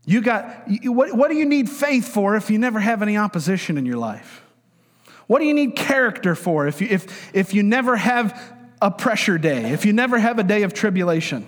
You 0.04 0.22
got, 0.22 0.64
what, 0.82 1.14
what 1.14 1.30
do 1.30 1.36
you 1.36 1.44
need 1.44 1.70
faith 1.70 2.08
for 2.08 2.34
if 2.34 2.50
you 2.50 2.58
never 2.58 2.80
have 2.80 3.00
any 3.00 3.16
opposition 3.16 3.78
in 3.78 3.86
your 3.86 3.96
life? 3.96 4.42
What 5.28 5.38
do 5.38 5.44
you 5.44 5.54
need 5.54 5.76
character 5.76 6.34
for 6.34 6.66
if 6.66 6.80
you, 6.80 6.88
if, 6.90 7.32
if 7.32 7.54
you 7.54 7.62
never 7.62 7.94
have 7.94 8.36
a 8.82 8.90
pressure 8.90 9.38
day, 9.38 9.70
if 9.70 9.84
you 9.84 9.92
never 9.92 10.18
have 10.18 10.40
a 10.40 10.42
day 10.42 10.64
of 10.64 10.74
tribulation? 10.74 11.46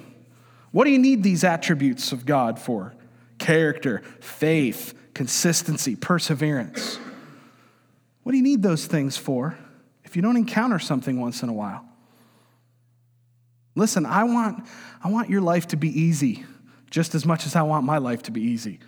What 0.71 0.85
do 0.85 0.92
you 0.92 0.99
need 1.01 1.25
these 1.25 1.42
attributes 1.42 2.12
of 2.12 2.25
God 2.25 2.61
for? 2.61 2.95
Character, 3.38 4.05
faith, 4.21 4.95
consistency, 5.12 5.97
perseverance. 5.97 7.01
What 8.26 8.32
do 8.32 8.38
you 8.38 8.42
need 8.42 8.60
those 8.60 8.86
things 8.86 9.16
for 9.16 9.56
if 10.02 10.16
you 10.16 10.20
don't 10.20 10.36
encounter 10.36 10.80
something 10.80 11.20
once 11.20 11.44
in 11.44 11.48
a 11.48 11.52
while? 11.52 11.86
Listen, 13.76 14.04
I 14.04 14.24
want, 14.24 14.66
I 15.00 15.10
want 15.10 15.30
your 15.30 15.40
life 15.40 15.68
to 15.68 15.76
be 15.76 15.90
easy 15.90 16.44
just 16.90 17.14
as 17.14 17.24
much 17.24 17.46
as 17.46 17.54
I 17.54 17.62
want 17.62 17.86
my 17.86 17.98
life 17.98 18.24
to 18.24 18.32
be 18.32 18.40
easy. 18.40 18.80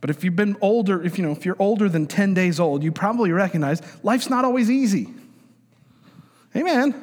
But 0.00 0.10
if 0.10 0.22
you've 0.22 0.36
been 0.36 0.56
older, 0.60 1.02
if 1.02 1.18
you 1.18 1.26
know, 1.26 1.32
if 1.32 1.44
you're 1.44 1.56
older 1.58 1.88
than 1.88 2.06
10 2.06 2.34
days 2.34 2.60
old, 2.60 2.84
you 2.84 2.92
probably 2.92 3.32
recognize 3.32 3.82
life's 4.04 4.30
not 4.30 4.44
always 4.44 4.70
easy. 4.70 5.12
Amen. 6.54 6.94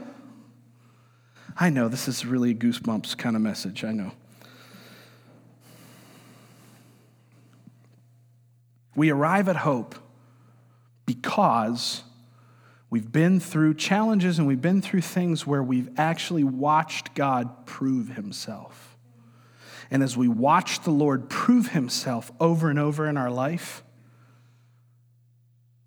I 1.58 1.70
know 1.70 1.90
this 1.90 2.08
is 2.08 2.26
really 2.26 2.52
a 2.52 2.56
goosebumps 2.56 3.18
kind 3.18 3.36
of 3.36 3.42
message, 3.42 3.84
I 3.84 3.92
know. 3.92 4.14
We 8.96 9.10
arrive 9.10 9.50
at 9.50 9.58
hope 9.58 9.96
because 11.06 12.04
we've 12.90 13.12
been 13.12 13.40
through 13.40 13.74
challenges 13.76 14.38
and 14.38 14.48
we've 14.48 14.62
been 14.62 14.82
through 14.82 15.02
things 15.02 15.46
where 15.46 15.64
we've 15.64 15.90
actually 15.98 16.44
watched 16.44 17.16
God 17.16 17.66
prove 17.66 18.10
himself. 18.10 18.98
And 19.90 20.02
as 20.02 20.16
we 20.16 20.28
watch 20.28 20.84
the 20.84 20.92
Lord 20.92 21.30
prove 21.30 21.70
himself 21.70 22.32
over 22.40 22.70
and 22.70 22.80
over 22.80 23.08
in 23.08 23.18
our 23.18 23.30
life, 23.30 23.84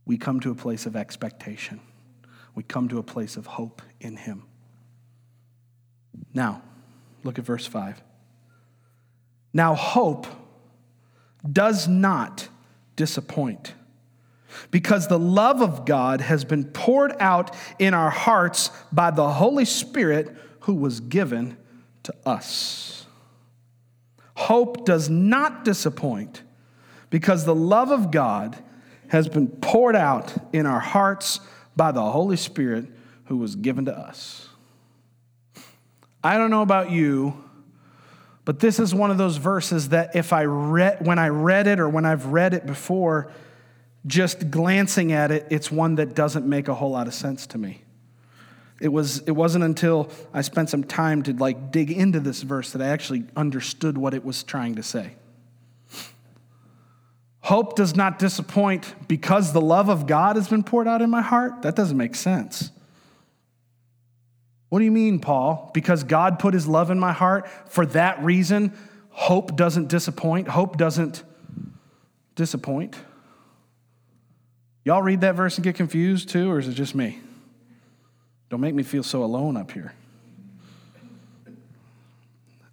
we 0.05 0.19
come 0.19 0.41
to 0.41 0.51
a 0.51 0.55
place 0.55 0.85
of 0.85 0.95
expectation. 0.95 1.81
We 2.55 2.63
come 2.63 2.89
to 2.89 2.99
a 2.99 3.03
place 3.03 3.37
of 3.37 3.47
hope 3.47 3.81
in 4.01 4.17
him. 4.17 4.45
Now, 6.35 6.63
look 7.23 7.39
at 7.39 7.45
verse 7.45 7.67
5. 7.67 8.03
Now, 9.53 9.75
hope 9.75 10.27
does 11.51 11.89
not 11.89 12.49
disappoint 12.97 13.75
because 14.71 15.09
the 15.09 15.19
love 15.19 15.63
of 15.63 15.85
God 15.85 16.21
has 16.21 16.45
been 16.45 16.65
poured 16.65 17.15
out 17.21 17.55
in 17.79 17.95
our 17.95 18.11
hearts 18.11 18.71
by 18.93 19.11
the 19.11 19.29
Holy 19.29 19.65
Spirit 19.65 20.35
who 20.61 20.75
was 20.75 21.01
given 21.01 21.57
to 22.05 22.15
us. 22.25 23.07
Hope 24.37 24.85
does 24.85 25.09
not 25.09 25.65
disappoint 25.65 26.43
because 27.11 27.45
the 27.45 27.55
love 27.55 27.91
of 27.91 28.11
God 28.11 28.57
has 29.09 29.29
been 29.29 29.49
poured 29.49 29.95
out 29.95 30.35
in 30.53 30.67
our 30.67 30.81
hearts 30.81 31.41
by 31.77 31.93
the 31.93 32.03
Holy 32.03 32.37
Spirit 32.37 32.87
who 33.27 33.37
was 33.37 33.55
given 33.57 33.85
to 33.85 33.97
us. 33.97 34.49
I 36.23 36.39
don't 36.39 36.51
know 36.51 36.63
about 36.63 36.91
you, 36.91 37.45
but 38.45 38.61
this 38.61 38.79
is 38.79 38.95
one 38.95 39.11
of 39.11 39.19
those 39.19 39.37
verses 39.37 39.91
that 39.91 40.17
if 40.17 40.33
I 40.33 40.45
read 40.45 41.07
when 41.07 41.19
I 41.19 41.29
read 41.29 41.67
it 41.67 41.79
or 41.79 41.89
when 41.89 42.05
I've 42.05 42.27
read 42.27 42.55
it 42.55 42.67
before, 42.67 43.31
just 44.07 44.51
glancing 44.51 45.13
at 45.13 45.31
it, 45.31 45.47
it's 45.51 45.71
one 45.71 45.95
that 45.97 46.15
doesn't 46.15 46.47
make 46.47 46.69
a 46.69 46.75
whole 46.75 46.91
lot 46.91 47.07
of 47.07 47.15
sense 47.15 47.47
to 47.49 47.59
me. 47.59 47.83
It, 48.81 48.89
was, 48.89 49.21
it 49.21 49.31
wasn't 49.31 49.65
until 49.65 50.11
I 50.33 50.43
spent 50.43 50.69
some 50.69 50.85
time 50.85 51.23
to 51.25 51.33
like 51.33 51.71
dig 51.71 51.91
into 51.91 52.21
this 52.21 52.43
verse 52.43 52.73
that 52.73 52.83
I 52.83 52.89
actually 52.89 53.25
understood 53.37 53.97
what 53.97 54.15
it 54.15 54.25
was 54.25 54.43
trying 54.43 54.75
to 54.75 54.83
say. 54.83 55.13
Hope 57.41 57.77
does 57.77 57.95
not 57.95 58.19
disappoint 58.19 58.95
because 59.07 59.53
the 59.53 59.61
love 59.61 59.89
of 59.89 60.07
God 60.07 60.37
has 60.37 60.49
been 60.49 60.65
poured 60.65 60.89
out 60.89 61.03
in 61.03 61.11
my 61.11 61.23
heart? 61.23 61.63
That 61.63 61.77
doesn't 61.77 61.97
make 61.97 62.15
sense. 62.15 62.71
What 64.71 64.79
do 64.81 64.87
you 64.87 64.91
mean, 64.91 65.21
Paul? 65.21 65.71
Because 65.73 66.05
God 66.05 66.39
put 66.39 66.53
his 66.53 66.67
love 66.67 66.91
in 66.91 66.99
my 66.99 67.13
heart, 67.13 67.49
for 67.71 67.87
that 67.87 68.23
reason, 68.25 68.77
hope 69.11 69.57
doesn't 69.57 69.89
disappoint? 69.89 70.49
Hope 70.49 70.79
doesn't 70.79 71.23
disappoint? 72.35 72.97
Y'all 74.85 75.03
read 75.03 75.23
that 75.23 75.35
verse 75.35 75.57
and 75.57 75.65
get 75.65 75.75
confused 75.75 76.29
too, 76.29 76.51
or 76.51 76.59
is 76.59 76.69
it 76.69 76.75
just 76.75 76.95
me? 76.95 77.19
Don't 78.51 78.61
make 78.61 78.75
me 78.75 78.83
feel 78.83 79.03
so 79.03 79.25
alone 79.25 79.57
up 79.57 79.71
here. 79.71 79.95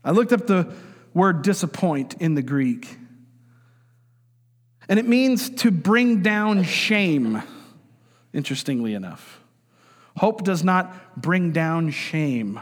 I 0.03 0.11
looked 0.11 0.33
up 0.33 0.45
the 0.45 0.73
word 1.13 1.41
disappoint 1.41 2.15
in 2.19 2.35
the 2.35 2.41
Greek, 2.41 2.97
and 4.89 4.99
it 4.99 5.07
means 5.07 5.49
to 5.49 5.71
bring 5.71 6.21
down 6.21 6.63
shame, 6.63 7.41
interestingly 8.33 8.93
enough. 8.93 9.39
Hope 10.17 10.43
does 10.43 10.63
not 10.63 11.21
bring 11.21 11.51
down 11.53 11.91
shame. 11.91 12.59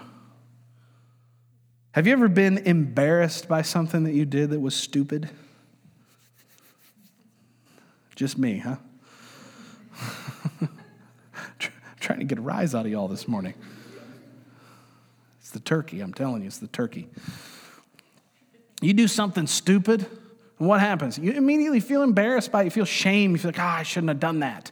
Have 1.94 2.06
you 2.06 2.14
ever 2.14 2.28
been 2.28 2.60
embarrassed 2.60 3.48
by 3.48 3.64
something 3.64 4.04
that 4.04 4.14
you 4.14 4.26
did 4.26 4.52
that 4.52 4.60
was 4.60 4.76
stupid? 4.76 5.30
Just 8.16 8.38
me, 8.38 8.60
huh? 8.60 8.76
Trying 12.10 12.18
to 12.18 12.26
get 12.26 12.40
a 12.40 12.42
rise 12.42 12.74
out 12.74 12.88
of 12.88 12.92
y'all 12.92 13.08
this 13.08 13.28
morning. 13.28 13.54
It's 15.42 15.52
the 15.52 15.60
turkey, 15.60 16.02
I'm 16.02 16.12
telling 16.12 16.42
you, 16.42 16.48
it's 16.48 16.58
the 16.58 16.66
turkey. 16.66 17.08
You 18.82 18.94
do 18.94 19.08
something 19.08 19.46
stupid, 19.46 20.08
and 20.58 20.68
what 20.68 20.80
happens? 20.80 21.20
You 21.20 21.34
immediately 21.34 21.80
feel 21.80 22.02
embarrassed 22.02 22.52
by 22.52 22.62
it. 22.62 22.66
You 22.66 22.72
feel 22.72 22.86
shame. 22.86 23.34
You 23.34 23.38
feel 23.38 23.50
like, 23.50 23.60
ah, 23.60 23.76
oh, 23.76 23.80
I 23.82 23.84
shouldn't 23.84 24.10
have 24.10 24.20
done 24.20 24.40
that. 24.40 24.72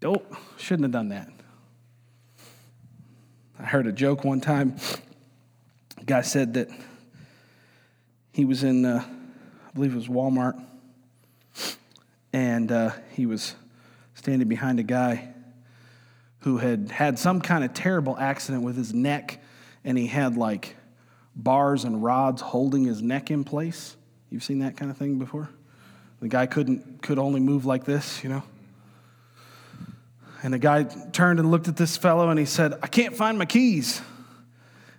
Dope, 0.00 0.36
shouldn't 0.58 0.84
have 0.84 0.92
done 0.92 1.08
that. 1.08 1.30
I 3.58 3.62
heard 3.62 3.86
a 3.86 3.92
joke 3.92 4.24
one 4.24 4.42
time. 4.42 4.76
A 5.96 6.04
guy 6.04 6.20
said 6.20 6.52
that 6.54 6.68
he 8.32 8.44
was 8.44 8.64
in, 8.64 8.84
uh, 8.84 9.02
I 9.02 9.72
believe 9.72 9.94
it 9.94 9.96
was 9.96 10.08
Walmart, 10.08 10.62
and 12.34 12.70
uh, 12.70 12.90
he 13.12 13.24
was 13.24 13.54
standing 14.14 14.46
behind 14.46 14.78
a 14.78 14.82
guy 14.82 15.32
who 16.40 16.58
had 16.58 16.90
had 16.90 17.18
some 17.18 17.40
kind 17.40 17.64
of 17.64 17.74
terrible 17.74 18.16
accident 18.18 18.62
with 18.62 18.76
his 18.76 18.94
neck, 18.94 19.40
and 19.84 19.98
he 19.98 20.06
had 20.06 20.36
like 20.36 20.76
bars 21.34 21.84
and 21.84 22.02
rods 22.02 22.40
holding 22.40 22.84
his 22.84 23.02
neck 23.02 23.30
in 23.30 23.44
place. 23.44 23.96
You've 24.30 24.44
seen 24.44 24.60
that 24.60 24.76
kind 24.76 24.90
of 24.90 24.96
thing 24.96 25.18
before? 25.18 25.48
The 26.20 26.28
guy 26.28 26.46
couldn't 26.46 27.02
could 27.02 27.18
only 27.18 27.40
move 27.40 27.64
like 27.64 27.84
this, 27.84 28.22
you 28.22 28.30
know. 28.30 28.42
And 30.42 30.54
the 30.54 30.58
guy 30.58 30.84
turned 30.84 31.40
and 31.40 31.50
looked 31.50 31.68
at 31.68 31.76
this 31.76 31.96
fellow 31.96 32.28
and 32.30 32.38
he 32.38 32.44
said, 32.44 32.74
I 32.82 32.86
can't 32.86 33.16
find 33.16 33.38
my 33.38 33.46
keys. 33.46 34.00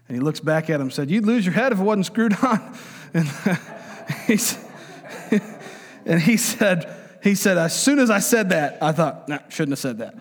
And 0.08 0.17
he 0.17 0.21
looks 0.21 0.39
back 0.39 0.69
at 0.69 0.75
him 0.75 0.82
and 0.82 0.93
said, 0.93 1.10
You'd 1.10 1.25
lose 1.25 1.45
your 1.45 1.54
head 1.54 1.71
if 1.71 1.80
it 1.80 1.84
wasn't 1.84 2.08
screwed 2.08 2.36
on. 2.43 2.78
And, 3.13 3.30
and 6.06 6.21
he 6.21 6.38
said, 6.38 6.95
he 7.21 7.36
said, 7.36 7.58
as 7.58 7.80
soon 7.80 7.99
as 7.99 8.10
I 8.10 8.19
said 8.19 8.49
that, 8.49 8.82
I 8.82 8.91
thought, 8.91 9.28
nah, 9.28 9.39
shouldn't 9.49 9.71
have 9.73 9.80
said 9.80 9.97
that. 9.99 10.15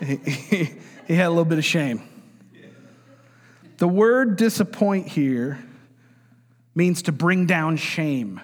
He, 0.00 0.68
he, 1.06 1.14
had 1.14 1.26
a 1.26 1.30
little 1.30 1.44
bit 1.44 1.58
of 1.58 1.64
shame. 1.64 2.02
The 3.78 3.88
word 3.88 4.36
disappoint 4.36 5.08
here 5.08 5.62
means 6.74 7.02
to 7.02 7.12
bring 7.12 7.46
down 7.46 7.76
shame. 7.76 8.40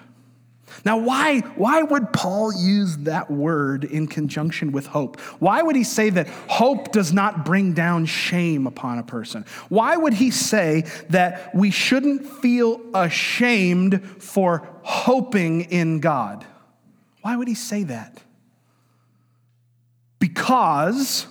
Now, 0.85 0.97
why, 0.97 1.39
why 1.55 1.83
would 1.83 2.11
Paul 2.11 2.51
use 2.53 2.97
that 2.99 3.29
word 3.29 3.83
in 3.83 4.07
conjunction 4.07 4.71
with 4.71 4.87
hope? 4.87 5.19
Why 5.39 5.61
would 5.61 5.75
he 5.75 5.83
say 5.83 6.09
that 6.09 6.27
hope 6.27 6.91
does 6.91 7.13
not 7.13 7.45
bring 7.45 7.73
down 7.73 8.05
shame 8.05 8.65
upon 8.65 8.97
a 8.97 9.03
person? 9.03 9.45
Why 9.69 9.95
would 9.95 10.13
he 10.13 10.31
say 10.31 10.85
that 11.09 11.53
we 11.53 11.69
shouldn't 11.69 12.25
feel 12.25 12.81
ashamed 12.93 14.03
for 14.19 14.67
hoping 14.81 15.61
in 15.61 15.99
God? 15.99 16.45
Why 17.21 17.35
would 17.35 17.47
he 17.47 17.55
say 17.55 17.83
that? 17.83 18.21
Because 20.19 21.27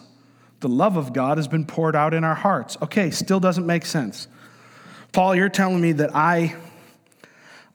the 0.63 0.69
love 0.69 0.97
of 0.97 1.13
God 1.13 1.37
has 1.37 1.47
been 1.47 1.67
poured 1.67 1.95
out 1.95 2.15
in 2.15 2.25
our 2.25 2.35
hearts. 2.35 2.79
Okay, 2.81 3.11
still 3.11 3.39
doesn't 3.39 3.67
make 3.67 3.85
sense. 3.85 4.29
Paul, 5.13 5.35
you're 5.35 5.51
telling 5.51 5.81
me 5.81 5.93
that 5.93 6.17
I 6.17 6.57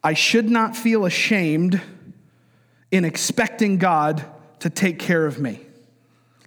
I 0.04 0.14
should 0.14 0.50
not 0.50 0.76
feel 0.76 1.06
ashamed 1.06 1.82
in 2.92 3.04
expecting 3.06 3.78
God 3.78 4.26
to 4.60 4.70
take 4.70 5.00
care 5.00 5.26
of 5.26 5.40
me. 5.40 5.60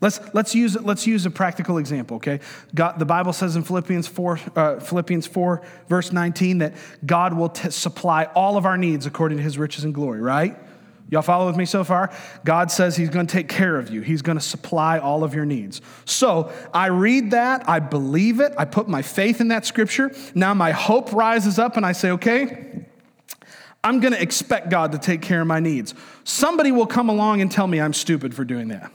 Let's, 0.00 0.18
let's, 0.32 0.54
use, 0.54 0.80
let's 0.80 1.06
use 1.06 1.26
a 1.26 1.30
practical 1.30 1.76
example, 1.76 2.16
okay? 2.16 2.40
God, 2.74 2.98
the 2.98 3.04
Bible 3.04 3.34
says 3.34 3.56
in 3.56 3.62
Philippians 3.62 4.08
4, 4.08 4.40
uh, 4.56 4.80
Philippians 4.80 5.26
4, 5.26 5.60
verse 5.88 6.10
19, 6.10 6.58
that 6.58 6.72
God 7.04 7.34
will 7.34 7.50
t- 7.50 7.68
supply 7.68 8.24
all 8.34 8.56
of 8.56 8.64
our 8.64 8.78
needs 8.78 9.04
according 9.04 9.36
to 9.36 9.44
his 9.44 9.58
riches 9.58 9.84
and 9.84 9.92
glory, 9.92 10.22
right? 10.22 10.56
Y'all 11.08 11.22
follow 11.22 11.46
with 11.46 11.56
me 11.56 11.64
so 11.64 11.82
far? 11.82 12.12
God 12.44 12.70
says 12.70 12.96
He's 12.96 13.10
going 13.10 13.26
to 13.26 13.32
take 13.32 13.48
care 13.48 13.76
of 13.76 13.90
you. 13.90 14.00
He's 14.00 14.22
going 14.22 14.38
to 14.38 14.44
supply 14.44 14.98
all 14.98 15.24
of 15.24 15.34
your 15.34 15.44
needs. 15.44 15.80
So 16.04 16.52
I 16.72 16.86
read 16.86 17.32
that, 17.32 17.68
I 17.68 17.80
believe 17.80 18.40
it, 18.40 18.52
I 18.56 18.64
put 18.64 18.88
my 18.88 19.02
faith 19.02 19.40
in 19.40 19.48
that 19.48 19.66
scripture. 19.66 20.12
Now 20.34 20.54
my 20.54 20.70
hope 20.70 21.12
rises 21.12 21.58
up, 21.58 21.76
and 21.76 21.84
I 21.84 21.92
say, 21.92 22.10
okay, 22.12 22.86
I'm 23.82 24.00
going 24.00 24.12
to 24.12 24.22
expect 24.22 24.68
God 24.70 24.92
to 24.92 24.98
take 24.98 25.22
care 25.22 25.40
of 25.40 25.46
my 25.46 25.58
needs. 25.58 25.94
Somebody 26.24 26.70
will 26.70 26.86
come 26.86 27.08
along 27.08 27.40
and 27.40 27.50
tell 27.50 27.66
me 27.66 27.80
I'm 27.80 27.94
stupid 27.94 28.34
for 28.34 28.44
doing 28.44 28.68
that. 28.68 28.92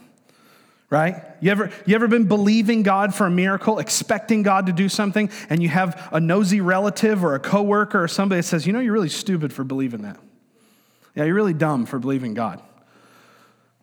Right? 0.88 1.16
You 1.40 1.50
ever, 1.50 1.72
you 1.84 1.96
ever 1.96 2.06
been 2.06 2.28
believing 2.28 2.84
God 2.84 3.12
for 3.12 3.26
a 3.26 3.30
miracle, 3.30 3.80
expecting 3.80 4.44
God 4.44 4.66
to 4.66 4.72
do 4.72 4.88
something, 4.88 5.28
and 5.50 5.60
you 5.60 5.68
have 5.68 6.08
a 6.12 6.20
nosy 6.20 6.60
relative 6.60 7.24
or 7.24 7.34
a 7.34 7.40
coworker 7.40 8.04
or 8.04 8.06
somebody 8.06 8.38
that 8.38 8.44
says, 8.44 8.68
you 8.68 8.72
know, 8.72 8.78
you're 8.78 8.92
really 8.92 9.08
stupid 9.08 9.52
for 9.52 9.64
believing 9.64 10.02
that. 10.02 10.20
Yeah, 11.16 11.24
you're 11.24 11.34
really 11.34 11.54
dumb 11.54 11.86
for 11.86 11.98
believing 11.98 12.34
God. 12.34 12.62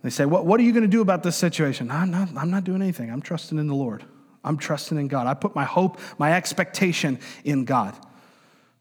They 0.03 0.09
say, 0.09 0.25
what, 0.25 0.45
what 0.45 0.59
are 0.59 0.63
you 0.63 0.71
going 0.71 0.83
to 0.83 0.89
do 0.89 1.01
about 1.01 1.23
this 1.23 1.35
situation? 1.35 1.89
I'm 1.89 2.11
not, 2.11 2.29
I'm 2.37 2.51
not 2.51 2.63
doing 2.63 2.81
anything. 2.81 3.09
I'm 3.09 3.21
trusting 3.21 3.57
in 3.57 3.67
the 3.67 3.75
Lord. 3.75 4.03
I'm 4.43 4.57
trusting 4.57 4.97
in 4.97 5.07
God. 5.07 5.27
I 5.27 5.33
put 5.33 5.55
my 5.55 5.63
hope, 5.63 5.99
my 6.17 6.33
expectation 6.33 7.19
in 7.43 7.65
God. 7.65 7.95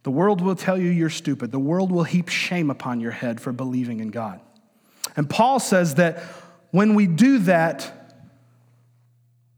The 0.02 0.10
world 0.10 0.40
will 0.40 0.56
tell 0.56 0.76
you 0.76 0.90
you're 0.90 1.10
stupid. 1.10 1.52
The 1.52 1.60
world 1.60 1.92
will 1.92 2.02
heap 2.02 2.28
shame 2.28 2.70
upon 2.70 3.00
your 3.00 3.12
head 3.12 3.40
for 3.40 3.52
believing 3.52 4.00
in 4.00 4.08
God. 4.08 4.40
And 5.16 5.30
Paul 5.30 5.60
says 5.60 5.94
that 5.94 6.18
when 6.72 6.94
we 6.94 7.06
do 7.06 7.38
that, 7.38 8.18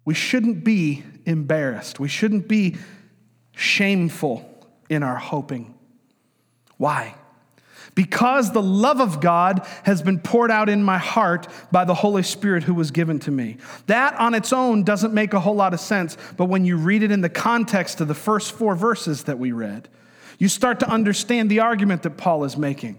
we 0.05 0.13
shouldn't 0.13 0.65
be 0.65 1.03
embarrassed. 1.25 1.99
We 1.99 2.09
shouldn't 2.09 2.47
be 2.47 2.77
shameful 3.57 4.67
in 4.91 5.03
our 5.03 5.17
hoping. 5.17 5.75
Why? 6.77 7.15
Because 7.95 8.53
the 8.53 8.63
love 8.63 9.01
of 9.01 9.21
God 9.21 9.67
has 9.85 10.03
been 10.03 10.19
poured 10.19 10.51
out 10.51 10.69
in 10.69 10.83
my 10.83 10.99
heart 10.99 11.47
by 11.71 11.85
the 11.85 11.95
Holy 11.95 12.23
Spirit 12.25 12.65
who 12.65 12.75
was 12.75 12.91
given 12.91 13.21
to 13.21 13.31
me. 13.31 13.59
That 13.87 14.15
on 14.17 14.35
its 14.35 14.53
own 14.53 14.83
doesn't 14.83 15.15
make 15.15 15.33
a 15.33 15.41
whole 15.41 15.55
lot 15.55 15.75
of 15.75 15.81
sense, 15.81 16.17
but 16.37 16.47
when 16.47 16.65
you 16.65 16.77
read 16.77 17.03
it 17.03 17.13
in 17.13 17.21
the 17.21 17.29
context 17.29 18.01
of 18.01 18.09
the 18.09 18.15
first 18.15 18.53
four 18.53 18.75
verses 18.75 19.25
that 19.25 19.39
we 19.39 19.53
read, 19.53 19.89
you 20.39 20.49
start 20.49 20.81
to 20.81 20.89
understand 20.89 21.51
the 21.51 21.61
argument 21.61 22.03
that 22.03 22.17
Paul 22.17 22.43
is 22.45 22.57
making. 22.57 22.99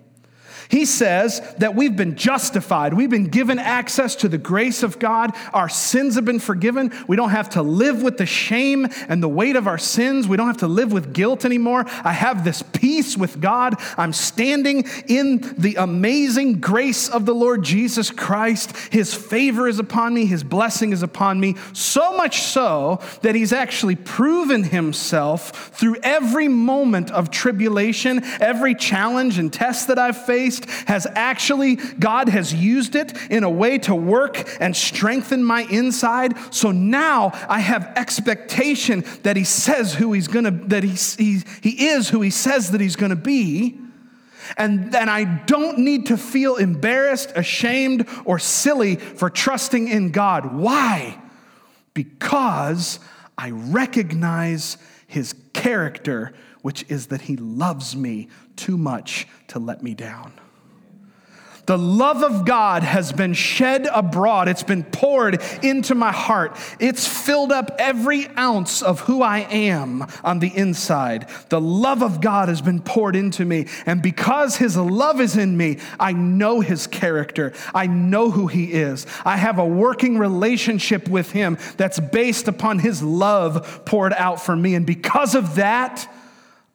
He 0.69 0.85
says 0.85 1.41
that 1.59 1.75
we've 1.75 1.95
been 1.95 2.15
justified. 2.15 2.93
We've 2.93 3.09
been 3.09 3.27
given 3.27 3.59
access 3.59 4.15
to 4.17 4.29
the 4.29 4.37
grace 4.37 4.83
of 4.83 4.99
God. 4.99 5.31
Our 5.53 5.69
sins 5.69 6.15
have 6.15 6.25
been 6.25 6.39
forgiven. 6.39 6.91
We 7.07 7.15
don't 7.15 7.29
have 7.29 7.49
to 7.51 7.61
live 7.61 8.01
with 8.01 8.17
the 8.17 8.25
shame 8.25 8.87
and 9.07 9.21
the 9.21 9.29
weight 9.29 9.55
of 9.55 9.67
our 9.67 9.77
sins. 9.77 10.27
We 10.27 10.37
don't 10.37 10.47
have 10.47 10.57
to 10.57 10.67
live 10.67 10.91
with 10.91 11.13
guilt 11.13 11.45
anymore. 11.45 11.85
I 12.03 12.13
have 12.13 12.43
this 12.43 12.61
peace 12.61 13.17
with 13.17 13.39
God. 13.39 13.75
I'm 13.97 14.13
standing 14.13 14.85
in 15.07 15.53
the 15.57 15.75
amazing 15.75 16.59
grace 16.59 17.09
of 17.09 17.25
the 17.25 17.35
Lord 17.35 17.63
Jesus 17.63 18.09
Christ. 18.11 18.75
His 18.91 19.13
favor 19.13 19.67
is 19.67 19.79
upon 19.79 20.13
me, 20.13 20.25
His 20.25 20.43
blessing 20.43 20.91
is 20.91 21.03
upon 21.03 21.39
me. 21.39 21.55
So 21.73 22.15
much 22.17 22.41
so 22.41 23.01
that 23.21 23.35
He's 23.35 23.53
actually 23.53 23.95
proven 23.95 24.63
Himself 24.63 25.71
through 25.75 25.97
every 26.03 26.47
moment 26.47 27.11
of 27.11 27.29
tribulation, 27.29 28.23
every 28.41 28.75
challenge 28.75 29.37
and 29.37 29.51
test 29.51 29.87
that 29.87 29.99
I've 29.99 30.25
faced 30.25 30.54
has 30.87 31.07
actually, 31.15 31.75
God 31.75 32.29
has 32.29 32.53
used 32.53 32.95
it 32.95 33.13
in 33.29 33.43
a 33.43 33.49
way 33.49 33.77
to 33.79 33.95
work 33.95 34.43
and 34.59 34.75
strengthen 34.75 35.43
my 35.43 35.63
inside. 35.63 36.33
So 36.53 36.71
now 36.71 37.31
I 37.49 37.59
have 37.59 37.91
expectation 37.95 39.03
that 39.23 39.35
He 39.35 39.43
says 39.43 39.95
who 39.95 40.13
He's 40.13 40.27
gonna, 40.27 40.51
that 40.51 40.83
He, 40.83 40.95
he, 41.23 41.41
he 41.61 41.87
is 41.87 42.09
who 42.09 42.21
He 42.21 42.29
says 42.29 42.71
that 42.71 42.81
He's 42.81 42.95
gonna 42.95 43.15
be. 43.15 43.79
And 44.57 44.91
then 44.91 45.09
I 45.09 45.23
don't 45.23 45.79
need 45.79 46.05
to 46.07 46.17
feel 46.17 46.55
embarrassed, 46.55 47.31
ashamed, 47.35 48.07
or 48.25 48.37
silly 48.37 48.95
for 48.95 49.29
trusting 49.29 49.87
in 49.87 50.11
God. 50.11 50.53
Why? 50.53 51.19
Because 51.93 52.99
I 53.37 53.51
recognize 53.51 54.77
His 55.07 55.33
character, 55.53 56.33
which 56.61 56.85
is 56.89 57.07
that 57.07 57.21
He 57.21 57.37
loves 57.37 57.95
me 57.95 58.29
too 58.55 58.77
much 58.77 59.27
to 59.47 59.59
let 59.59 59.81
me 59.81 59.93
down. 59.93 60.33
The 61.65 61.77
love 61.77 62.21
of 62.21 62.45
God 62.45 62.83
has 62.83 63.11
been 63.11 63.33
shed 63.33 63.87
abroad. 63.91 64.47
It's 64.47 64.63
been 64.63 64.83
poured 64.83 65.41
into 65.63 65.95
my 65.95 66.11
heart. 66.11 66.57
It's 66.79 67.07
filled 67.07 67.51
up 67.51 67.71
every 67.79 68.27
ounce 68.37 68.83
of 68.83 68.99
who 69.01 69.23
I 69.23 69.39
am 69.39 70.05
on 70.23 70.39
the 70.39 70.55
inside. 70.55 71.27
The 71.49 71.61
love 71.61 72.03
of 72.03 72.21
God 72.21 72.49
has 72.49 72.61
been 72.61 72.81
poured 72.81 73.15
into 73.15 73.45
me. 73.45 73.67
And 73.87 74.01
because 74.01 74.57
His 74.57 74.77
love 74.77 75.19
is 75.19 75.37
in 75.37 75.57
me, 75.57 75.79
I 75.99 76.13
know 76.13 76.59
His 76.61 76.85
character. 76.85 77.53
I 77.73 77.87
know 77.87 78.29
who 78.29 78.45
He 78.45 78.71
is. 78.71 79.07
I 79.25 79.37
have 79.37 79.57
a 79.57 79.65
working 79.65 80.19
relationship 80.19 81.07
with 81.07 81.31
Him 81.31 81.57
that's 81.77 81.99
based 81.99 82.47
upon 82.47 82.79
His 82.79 83.01
love 83.01 83.85
poured 83.85 84.13
out 84.13 84.39
for 84.39 84.55
me. 84.55 84.75
And 84.75 84.85
because 84.85 85.33
of 85.33 85.55
that, 85.55 86.11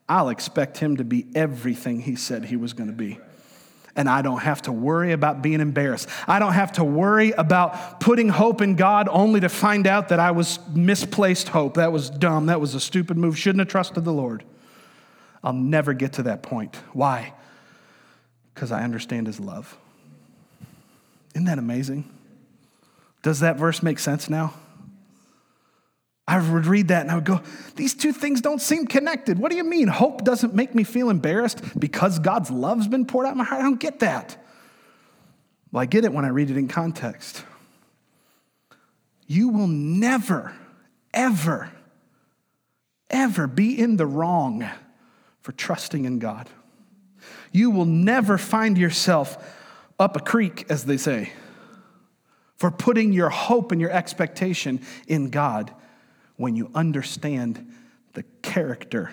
I'll 0.08 0.30
expect 0.30 0.78
Him 0.78 0.96
to 0.96 1.04
be 1.04 1.26
everything 1.36 2.00
He 2.00 2.16
said 2.16 2.46
He 2.46 2.56
was 2.56 2.72
going 2.72 2.90
to 2.90 2.96
be 2.96 3.20
and 4.00 4.08
I 4.08 4.22
don't 4.22 4.40
have 4.40 4.62
to 4.62 4.72
worry 4.72 5.12
about 5.12 5.42
being 5.42 5.60
embarrassed. 5.60 6.08
I 6.26 6.38
don't 6.38 6.54
have 6.54 6.72
to 6.72 6.84
worry 6.84 7.32
about 7.32 8.00
putting 8.00 8.30
hope 8.30 8.62
in 8.62 8.74
God 8.74 9.10
only 9.10 9.40
to 9.40 9.50
find 9.50 9.86
out 9.86 10.08
that 10.08 10.18
I 10.18 10.30
was 10.30 10.58
misplaced 10.72 11.48
hope. 11.48 11.74
That 11.74 11.92
was 11.92 12.08
dumb. 12.08 12.46
That 12.46 12.62
was 12.62 12.74
a 12.74 12.80
stupid 12.80 13.18
move. 13.18 13.36
Shouldn't 13.36 13.58
have 13.58 13.68
trusted 13.68 14.06
the 14.06 14.12
Lord. 14.12 14.42
I'll 15.44 15.52
never 15.52 15.92
get 15.92 16.14
to 16.14 16.22
that 16.22 16.42
point. 16.42 16.76
Why? 16.94 17.34
Because 18.54 18.72
I 18.72 18.84
understand 18.84 19.26
His 19.26 19.38
love. 19.38 19.76
Isn't 21.34 21.44
that 21.44 21.58
amazing? 21.58 22.10
Does 23.20 23.40
that 23.40 23.58
verse 23.58 23.82
make 23.82 23.98
sense 23.98 24.30
now? 24.30 24.54
I 26.30 26.38
would 26.52 26.66
read 26.66 26.88
that 26.88 27.02
and 27.02 27.10
I 27.10 27.16
would 27.16 27.24
go, 27.24 27.40
These 27.74 27.94
two 27.94 28.12
things 28.12 28.40
don't 28.40 28.62
seem 28.62 28.86
connected. 28.86 29.36
What 29.36 29.50
do 29.50 29.56
you 29.56 29.64
mean? 29.64 29.88
Hope 29.88 30.22
doesn't 30.22 30.54
make 30.54 30.76
me 30.76 30.84
feel 30.84 31.10
embarrassed 31.10 31.60
because 31.76 32.20
God's 32.20 32.52
love's 32.52 32.86
been 32.86 33.04
poured 33.04 33.26
out 33.26 33.32
in 33.32 33.38
my 33.38 33.44
heart? 33.44 33.60
I 33.60 33.64
don't 33.64 33.80
get 33.80 33.98
that. 33.98 34.40
Well, 35.72 35.82
I 35.82 35.86
get 35.86 36.04
it 36.04 36.12
when 36.12 36.24
I 36.24 36.28
read 36.28 36.48
it 36.48 36.56
in 36.56 36.68
context. 36.68 37.44
You 39.26 39.48
will 39.48 39.66
never, 39.66 40.54
ever, 41.12 41.72
ever 43.10 43.48
be 43.48 43.76
in 43.76 43.96
the 43.96 44.06
wrong 44.06 44.70
for 45.42 45.50
trusting 45.50 46.04
in 46.04 46.20
God. 46.20 46.48
You 47.50 47.72
will 47.72 47.86
never 47.86 48.38
find 48.38 48.78
yourself 48.78 49.36
up 49.98 50.16
a 50.16 50.20
creek, 50.20 50.66
as 50.68 50.84
they 50.84 50.96
say, 50.96 51.32
for 52.54 52.70
putting 52.70 53.12
your 53.12 53.30
hope 53.30 53.72
and 53.72 53.80
your 53.80 53.90
expectation 53.90 54.80
in 55.08 55.30
God 55.30 55.74
when 56.40 56.56
you 56.56 56.70
understand 56.74 57.70
the 58.14 58.22
character 58.40 59.12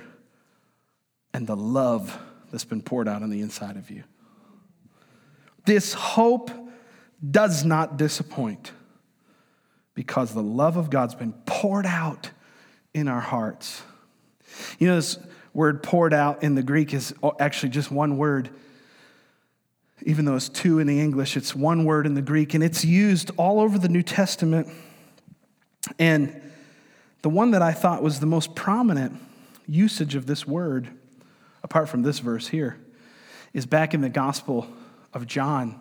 and 1.33 1.45
the 1.45 1.57
love 1.57 2.17
that's 2.49 2.63
been 2.63 2.81
poured 2.81 3.05
out 3.05 3.21
on 3.21 3.29
the 3.29 3.41
inside 3.41 3.75
of 3.75 3.91
you. 3.91 4.01
This 5.65 5.91
hope 5.93 6.49
does 7.29 7.65
not 7.65 7.97
disappoint 7.97 8.71
because 9.93 10.33
the 10.33 10.41
love 10.41 10.77
of 10.77 10.89
God's 10.89 11.15
been 11.15 11.33
poured 11.45 11.85
out 11.85 12.31
in 12.93 13.09
our 13.09 13.19
hearts. 13.19 13.81
You 14.79 14.87
know, 14.87 14.95
this 14.95 15.19
word 15.53 15.83
poured 15.83 16.13
out 16.13 16.43
in 16.43 16.55
the 16.55 16.63
Greek 16.63 16.93
is 16.93 17.13
actually 17.41 17.71
just 17.71 17.91
one 17.91 18.15
word. 18.15 18.49
Even 20.03 20.23
though 20.23 20.37
it's 20.37 20.47
two 20.47 20.79
in 20.79 20.87
the 20.87 21.01
English, 21.01 21.35
it's 21.35 21.53
one 21.53 21.83
word 21.83 22.05
in 22.05 22.13
the 22.13 22.21
Greek, 22.21 22.53
and 22.53 22.63
it's 22.63 22.85
used 22.85 23.31
all 23.35 23.59
over 23.59 23.77
the 23.77 23.89
New 23.89 24.01
Testament. 24.01 24.69
And 25.99 26.41
the 27.27 27.33
one 27.33 27.51
that 27.51 27.61
I 27.61 27.73
thought 27.73 28.01
was 28.01 28.21
the 28.21 28.25
most 28.25 28.55
prominent 28.55 29.19
usage 29.67 30.15
of 30.15 30.27
this 30.27 30.47
word, 30.47 30.87
apart 31.61 31.89
from 31.89 32.01
this 32.01 32.19
verse 32.19 32.47
here, 32.47 32.79
is 33.51 33.65
back 33.65 33.93
in 33.93 33.99
the 33.99 34.07
Gospel 34.07 34.65
of 35.13 35.27
John 35.27 35.77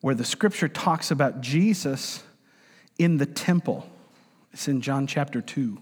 where 0.00 0.14
the 0.14 0.24
scripture 0.24 0.66
talks 0.66 1.10
about 1.10 1.42
Jesus 1.42 2.22
in 2.98 3.18
the 3.18 3.26
temple. 3.26 3.86
It's 4.50 4.66
in 4.66 4.80
John 4.80 5.06
chapter 5.06 5.42
2. 5.42 5.76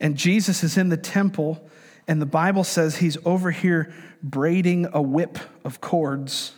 And 0.00 0.16
Jesus 0.16 0.64
is 0.64 0.76
in 0.76 0.88
the 0.88 0.96
temple, 0.96 1.64
and 2.08 2.20
the 2.20 2.26
Bible 2.26 2.64
says 2.64 2.96
he's 2.96 3.16
over 3.24 3.52
here 3.52 3.94
braiding 4.24 4.88
a 4.92 5.00
whip 5.00 5.38
of 5.62 5.80
cords. 5.80 6.52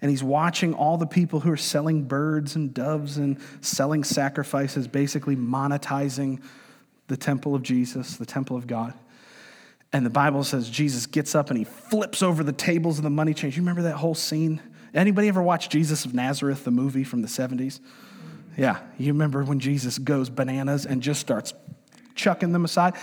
And 0.00 0.10
he's 0.10 0.22
watching 0.22 0.74
all 0.74 0.96
the 0.96 1.06
people 1.06 1.40
who 1.40 1.50
are 1.50 1.56
selling 1.56 2.04
birds 2.04 2.54
and 2.54 2.72
doves 2.72 3.18
and 3.18 3.38
selling 3.60 4.04
sacrifices, 4.04 4.86
basically 4.86 5.34
monetizing 5.34 6.40
the 7.08 7.16
temple 7.16 7.54
of 7.54 7.62
Jesus, 7.62 8.16
the 8.16 8.26
temple 8.26 8.56
of 8.56 8.66
God. 8.66 8.94
And 9.92 10.04
the 10.04 10.10
Bible 10.10 10.44
says 10.44 10.68
Jesus 10.68 11.06
gets 11.06 11.34
up 11.34 11.48
and 11.50 11.58
he 11.58 11.64
flips 11.64 12.22
over 12.22 12.44
the 12.44 12.52
tables 12.52 12.98
of 12.98 13.04
the 13.04 13.10
money 13.10 13.34
changers. 13.34 13.56
You 13.56 13.62
remember 13.62 13.82
that 13.82 13.96
whole 13.96 14.14
scene? 14.14 14.60
Anybody 14.94 15.28
ever 15.28 15.42
watch 15.42 15.68
Jesus 15.68 16.04
of 16.04 16.14
Nazareth, 16.14 16.64
the 16.64 16.70
movie 16.70 17.04
from 17.04 17.22
the 17.22 17.28
70s? 17.28 17.80
Yeah, 18.56 18.78
you 18.98 19.12
remember 19.12 19.44
when 19.44 19.60
Jesus 19.60 19.98
goes 19.98 20.30
bananas 20.30 20.84
and 20.84 21.02
just 21.02 21.20
starts 21.20 21.54
chucking 22.14 22.52
them 22.52 22.64
aside? 22.64 22.94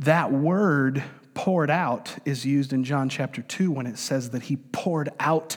That 0.00 0.32
word 0.32 1.02
poured 1.34 1.70
out 1.70 2.14
is 2.24 2.44
used 2.44 2.72
in 2.72 2.84
John 2.84 3.08
chapter 3.08 3.42
2 3.42 3.70
when 3.70 3.86
it 3.86 3.98
says 3.98 4.30
that 4.30 4.44
he 4.44 4.56
poured 4.56 5.10
out 5.18 5.56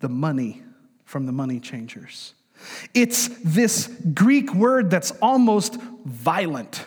the 0.00 0.08
money 0.08 0.62
from 1.04 1.26
the 1.26 1.32
money 1.32 1.60
changers. 1.60 2.34
It's 2.94 3.28
this 3.44 3.88
Greek 4.14 4.54
word 4.54 4.90
that's 4.90 5.10
almost 5.22 5.76
violent. 6.04 6.84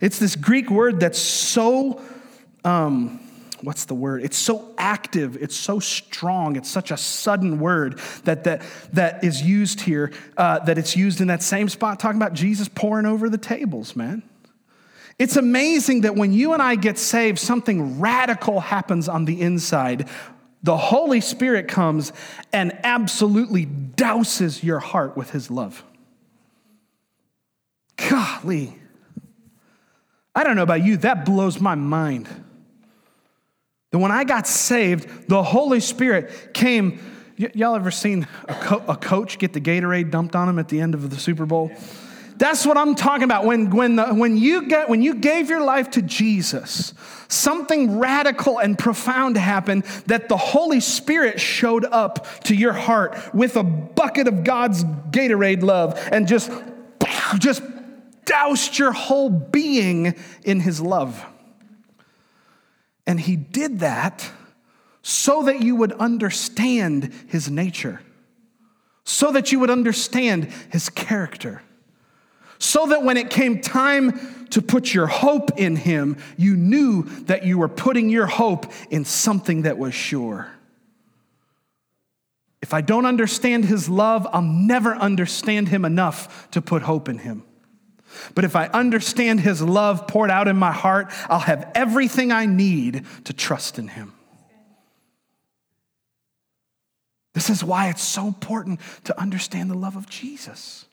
It's 0.00 0.18
this 0.18 0.36
Greek 0.36 0.70
word 0.70 1.00
that's 1.00 1.18
so, 1.18 2.00
um, 2.64 3.20
what's 3.62 3.84
the 3.86 3.94
word? 3.94 4.22
It's 4.22 4.36
so 4.36 4.74
active, 4.78 5.36
it's 5.40 5.56
so 5.56 5.78
strong, 5.80 6.56
it's 6.56 6.70
such 6.70 6.90
a 6.90 6.96
sudden 6.96 7.60
word 7.60 7.98
that, 8.24 8.44
that, 8.44 8.62
that 8.92 9.24
is 9.24 9.42
used 9.42 9.80
here, 9.80 10.12
uh, 10.36 10.60
that 10.60 10.78
it's 10.78 10.96
used 10.96 11.20
in 11.20 11.28
that 11.28 11.42
same 11.42 11.68
spot, 11.68 11.98
talking 11.98 12.20
about 12.20 12.34
Jesus 12.34 12.68
pouring 12.68 13.06
over 13.06 13.28
the 13.28 13.38
tables, 13.38 13.96
man. 13.96 14.22
It's 15.18 15.36
amazing 15.36 16.02
that 16.02 16.16
when 16.16 16.32
you 16.32 16.52
and 16.52 16.62
I 16.62 16.74
get 16.74 16.98
saved, 16.98 17.38
something 17.38 18.00
radical 18.00 18.60
happens 18.60 19.08
on 19.08 19.24
the 19.24 19.40
inside. 19.40 20.08
The 20.62 20.76
Holy 20.76 21.20
Spirit 21.20 21.68
comes 21.68 22.12
and 22.52 22.78
absolutely 22.84 23.66
douses 23.66 24.62
your 24.62 24.78
heart 24.78 25.16
with 25.16 25.30
His 25.30 25.50
love. 25.50 25.84
Golly. 27.96 28.78
I 30.34 30.44
don't 30.44 30.56
know 30.56 30.62
about 30.62 30.82
you, 30.82 30.96
that 30.98 31.24
blows 31.24 31.60
my 31.60 31.74
mind. 31.74 32.28
That 33.90 33.98
when 33.98 34.10
I 34.10 34.24
got 34.24 34.46
saved, 34.46 35.28
the 35.28 35.42
Holy 35.42 35.80
Spirit 35.80 36.54
came. 36.54 36.98
Y- 37.38 37.50
y'all 37.54 37.74
ever 37.74 37.90
seen 37.90 38.26
a, 38.48 38.54
co- 38.54 38.84
a, 38.88 38.96
coach 38.96 39.38
get 39.38 39.52
the 39.52 39.60
Gatorade 39.60 40.10
dumped 40.10 40.34
on 40.34 40.48
him 40.48 40.58
at 40.58 40.68
the 40.68 40.80
end 40.80 40.94
of 40.94 41.10
the 41.10 41.16
Super 41.16 41.44
Bowl? 41.44 41.70
That's 42.42 42.66
what 42.66 42.76
I'm 42.76 42.96
talking 42.96 43.22
about. 43.22 43.44
When, 43.44 43.70
when, 43.70 43.94
the, 43.94 44.06
when, 44.06 44.36
you 44.36 44.66
get, 44.66 44.88
when 44.88 45.00
you 45.00 45.14
gave 45.14 45.48
your 45.48 45.62
life 45.62 45.90
to 45.90 46.02
Jesus, 46.02 46.92
something 47.28 48.00
radical 48.00 48.58
and 48.58 48.76
profound 48.76 49.36
happened 49.36 49.84
that 50.06 50.28
the 50.28 50.36
Holy 50.36 50.80
Spirit 50.80 51.38
showed 51.38 51.84
up 51.84 52.26
to 52.42 52.56
your 52.56 52.72
heart 52.72 53.16
with 53.32 53.54
a 53.54 53.62
bucket 53.62 54.26
of 54.26 54.42
God's 54.42 54.82
Gatorade 54.82 55.62
love 55.62 55.96
and 56.10 56.26
just, 56.26 56.50
just 57.38 57.62
doused 58.24 58.76
your 58.76 58.90
whole 58.90 59.30
being 59.30 60.16
in 60.42 60.58
his 60.58 60.80
love. 60.80 61.24
And 63.06 63.20
he 63.20 63.36
did 63.36 63.78
that 63.78 64.28
so 65.00 65.44
that 65.44 65.62
you 65.62 65.76
would 65.76 65.92
understand 65.92 67.14
his 67.28 67.48
nature, 67.48 68.00
so 69.04 69.30
that 69.30 69.52
you 69.52 69.60
would 69.60 69.70
understand 69.70 70.52
his 70.72 70.88
character, 70.88 71.62
so 72.62 72.86
that 72.86 73.02
when 73.02 73.16
it 73.16 73.28
came 73.28 73.60
time 73.60 74.46
to 74.50 74.62
put 74.62 74.94
your 74.94 75.08
hope 75.08 75.58
in 75.58 75.74
him, 75.74 76.16
you 76.36 76.54
knew 76.56 77.02
that 77.24 77.44
you 77.44 77.58
were 77.58 77.68
putting 77.68 78.08
your 78.08 78.26
hope 78.26 78.72
in 78.88 79.04
something 79.04 79.62
that 79.62 79.78
was 79.78 79.92
sure. 79.94 80.48
If 82.60 82.72
I 82.72 82.80
don't 82.80 83.04
understand 83.04 83.64
his 83.64 83.88
love, 83.88 84.28
I'll 84.32 84.42
never 84.42 84.94
understand 84.94 85.68
him 85.68 85.84
enough 85.84 86.48
to 86.52 86.62
put 86.62 86.82
hope 86.82 87.08
in 87.08 87.18
him. 87.18 87.42
But 88.36 88.44
if 88.44 88.54
I 88.54 88.66
understand 88.68 89.40
his 89.40 89.60
love 89.60 90.06
poured 90.06 90.30
out 90.30 90.46
in 90.46 90.56
my 90.56 90.72
heart, 90.72 91.12
I'll 91.28 91.40
have 91.40 91.68
everything 91.74 92.30
I 92.30 92.46
need 92.46 93.04
to 93.24 93.32
trust 93.32 93.76
in 93.80 93.88
him. 93.88 94.12
This 97.34 97.50
is 97.50 97.64
why 97.64 97.88
it's 97.88 98.04
so 98.04 98.28
important 98.28 98.78
to 99.04 99.20
understand 99.20 99.68
the 99.68 99.74
love 99.74 99.96
of 99.96 100.08
Jesus. 100.08 100.84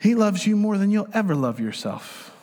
He 0.00 0.14
loves 0.14 0.46
you 0.46 0.56
more 0.56 0.78
than 0.78 0.90
you'll 0.90 1.08
ever 1.12 1.34
love 1.34 1.60
yourself. 1.60 2.34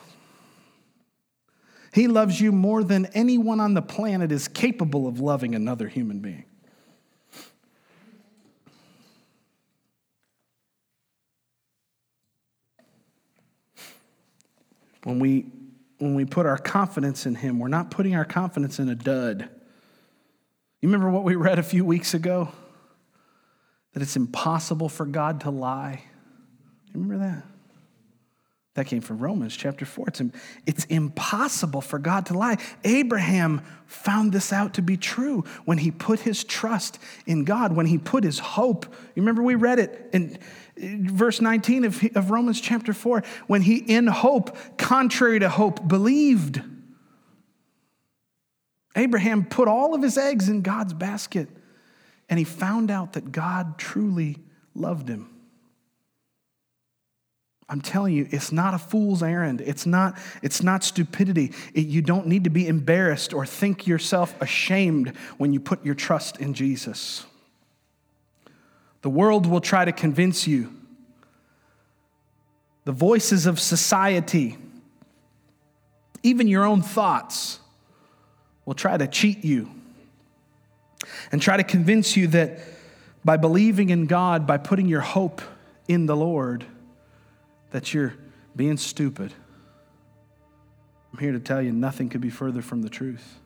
He 1.92 2.06
loves 2.06 2.40
you 2.40 2.52
more 2.52 2.84
than 2.84 3.06
anyone 3.06 3.58
on 3.58 3.74
the 3.74 3.82
planet 3.82 4.30
is 4.30 4.46
capable 4.46 5.08
of 5.08 5.18
loving 5.18 5.56
another 5.56 5.88
human 5.88 6.20
being. 6.20 6.44
When 15.02 15.18
we, 15.18 15.46
when 15.98 16.14
we 16.14 16.24
put 16.24 16.46
our 16.46 16.58
confidence 16.58 17.26
in 17.26 17.34
Him, 17.34 17.58
we're 17.58 17.68
not 17.68 17.90
putting 17.90 18.14
our 18.14 18.24
confidence 18.24 18.78
in 18.78 18.88
a 18.88 18.94
dud. 18.94 19.48
You 20.80 20.88
remember 20.88 21.10
what 21.10 21.24
we 21.24 21.34
read 21.34 21.58
a 21.58 21.64
few 21.64 21.84
weeks 21.84 22.14
ago? 22.14 22.52
That 23.94 24.02
it's 24.02 24.14
impossible 24.14 24.88
for 24.88 25.06
God 25.06 25.40
to 25.40 25.50
lie. 25.50 26.04
Remember 26.94 27.18
that? 27.18 27.44
That 28.74 28.86
came 28.86 29.00
from 29.00 29.18
Romans 29.18 29.56
chapter 29.56 29.84
4. 29.84 30.06
It's, 30.06 30.22
it's 30.64 30.84
impossible 30.84 31.80
for 31.80 31.98
God 31.98 32.26
to 32.26 32.34
lie. 32.38 32.58
Abraham 32.84 33.62
found 33.86 34.32
this 34.32 34.52
out 34.52 34.74
to 34.74 34.82
be 34.82 34.96
true 34.96 35.42
when 35.64 35.78
he 35.78 35.90
put 35.90 36.20
his 36.20 36.44
trust 36.44 37.00
in 37.26 37.44
God, 37.44 37.74
when 37.74 37.86
he 37.86 37.98
put 37.98 38.22
his 38.22 38.38
hope. 38.38 38.86
You 39.16 39.22
remember 39.22 39.42
we 39.42 39.56
read 39.56 39.80
it 39.80 40.10
in 40.12 40.38
verse 40.76 41.40
19 41.40 41.86
of, 41.86 42.04
of 42.14 42.30
Romans 42.30 42.60
chapter 42.60 42.92
4 42.92 43.24
when 43.48 43.62
he, 43.62 43.78
in 43.78 44.06
hope, 44.06 44.56
contrary 44.78 45.40
to 45.40 45.48
hope, 45.48 45.88
believed. 45.88 46.62
Abraham 48.94 49.44
put 49.44 49.66
all 49.66 49.92
of 49.92 50.02
his 50.02 50.16
eggs 50.16 50.48
in 50.48 50.62
God's 50.62 50.92
basket 50.94 51.48
and 52.28 52.38
he 52.38 52.44
found 52.44 52.92
out 52.92 53.14
that 53.14 53.32
God 53.32 53.76
truly 53.76 54.36
loved 54.74 55.08
him. 55.08 55.37
I'm 57.70 57.82
telling 57.82 58.14
you, 58.14 58.26
it's 58.30 58.50
not 58.50 58.72
a 58.72 58.78
fool's 58.78 59.22
errand. 59.22 59.60
It's 59.60 59.84
not, 59.84 60.16
it's 60.42 60.62
not 60.62 60.82
stupidity. 60.82 61.52
It, 61.74 61.86
you 61.86 62.00
don't 62.00 62.26
need 62.26 62.44
to 62.44 62.50
be 62.50 62.66
embarrassed 62.66 63.34
or 63.34 63.44
think 63.44 63.86
yourself 63.86 64.40
ashamed 64.40 65.14
when 65.36 65.52
you 65.52 65.60
put 65.60 65.84
your 65.84 65.94
trust 65.94 66.38
in 66.38 66.54
Jesus. 66.54 67.26
The 69.02 69.10
world 69.10 69.46
will 69.46 69.60
try 69.60 69.84
to 69.84 69.92
convince 69.92 70.46
you. 70.46 70.74
The 72.84 72.92
voices 72.92 73.44
of 73.44 73.60
society, 73.60 74.56
even 76.22 76.48
your 76.48 76.64
own 76.64 76.80
thoughts, 76.80 77.60
will 78.64 78.74
try 78.74 78.96
to 78.96 79.06
cheat 79.06 79.44
you 79.44 79.70
and 81.30 81.40
try 81.40 81.58
to 81.58 81.64
convince 81.64 82.16
you 82.16 82.28
that 82.28 82.60
by 83.24 83.36
believing 83.36 83.90
in 83.90 84.06
God, 84.06 84.46
by 84.46 84.56
putting 84.56 84.88
your 84.88 85.02
hope 85.02 85.42
in 85.86 86.06
the 86.06 86.16
Lord, 86.16 86.64
that 87.70 87.92
you're 87.92 88.14
being 88.56 88.76
stupid. 88.76 89.32
I'm 91.12 91.18
here 91.18 91.32
to 91.32 91.40
tell 91.40 91.62
you 91.62 91.72
nothing 91.72 92.08
could 92.08 92.20
be 92.20 92.30
further 92.30 92.62
from 92.62 92.82
the 92.82 92.90
truth. 92.90 93.38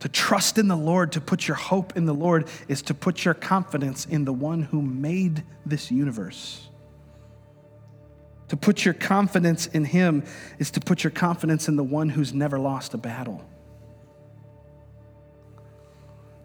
To 0.00 0.08
trust 0.08 0.56
in 0.56 0.68
the 0.68 0.76
Lord, 0.76 1.12
to 1.12 1.20
put 1.20 1.46
your 1.46 1.56
hope 1.56 1.96
in 1.96 2.06
the 2.06 2.14
Lord, 2.14 2.48
is 2.68 2.80
to 2.82 2.94
put 2.94 3.24
your 3.24 3.34
confidence 3.34 4.06
in 4.06 4.24
the 4.24 4.32
one 4.32 4.62
who 4.62 4.80
made 4.80 5.44
this 5.66 5.90
universe. 5.90 6.68
To 8.48 8.56
put 8.56 8.84
your 8.84 8.94
confidence 8.94 9.66
in 9.66 9.84
Him 9.84 10.24
is 10.58 10.70
to 10.72 10.80
put 10.80 11.04
your 11.04 11.10
confidence 11.10 11.68
in 11.68 11.76
the 11.76 11.84
one 11.84 12.08
who's 12.08 12.32
never 12.32 12.58
lost 12.58 12.94
a 12.94 12.98
battle. 12.98 13.44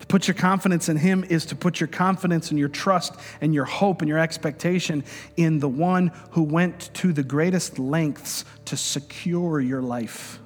To 0.06 0.08
put 0.08 0.28
your 0.28 0.36
confidence 0.36 0.88
in 0.88 0.98
Him 0.98 1.24
is 1.24 1.48
to 1.48 1.56
put 1.56 1.80
your 1.80 1.88
confidence 1.88 2.52
and 2.52 2.60
your 2.60 2.70
trust 2.70 3.16
and 3.42 3.56
your 3.56 3.66
hope 3.66 4.02
and 4.04 4.08
your 4.08 4.20
expectation 4.20 5.04
in 5.36 5.60
the 5.60 5.68
one 5.68 6.12
who 6.32 6.44
went 6.44 6.94
to 6.96 7.12
the 7.12 7.24
greatest 7.24 7.80
lengths 7.80 8.46
to 8.66 8.78
secure 8.78 9.60
your 9.60 9.82
life. 9.82 10.40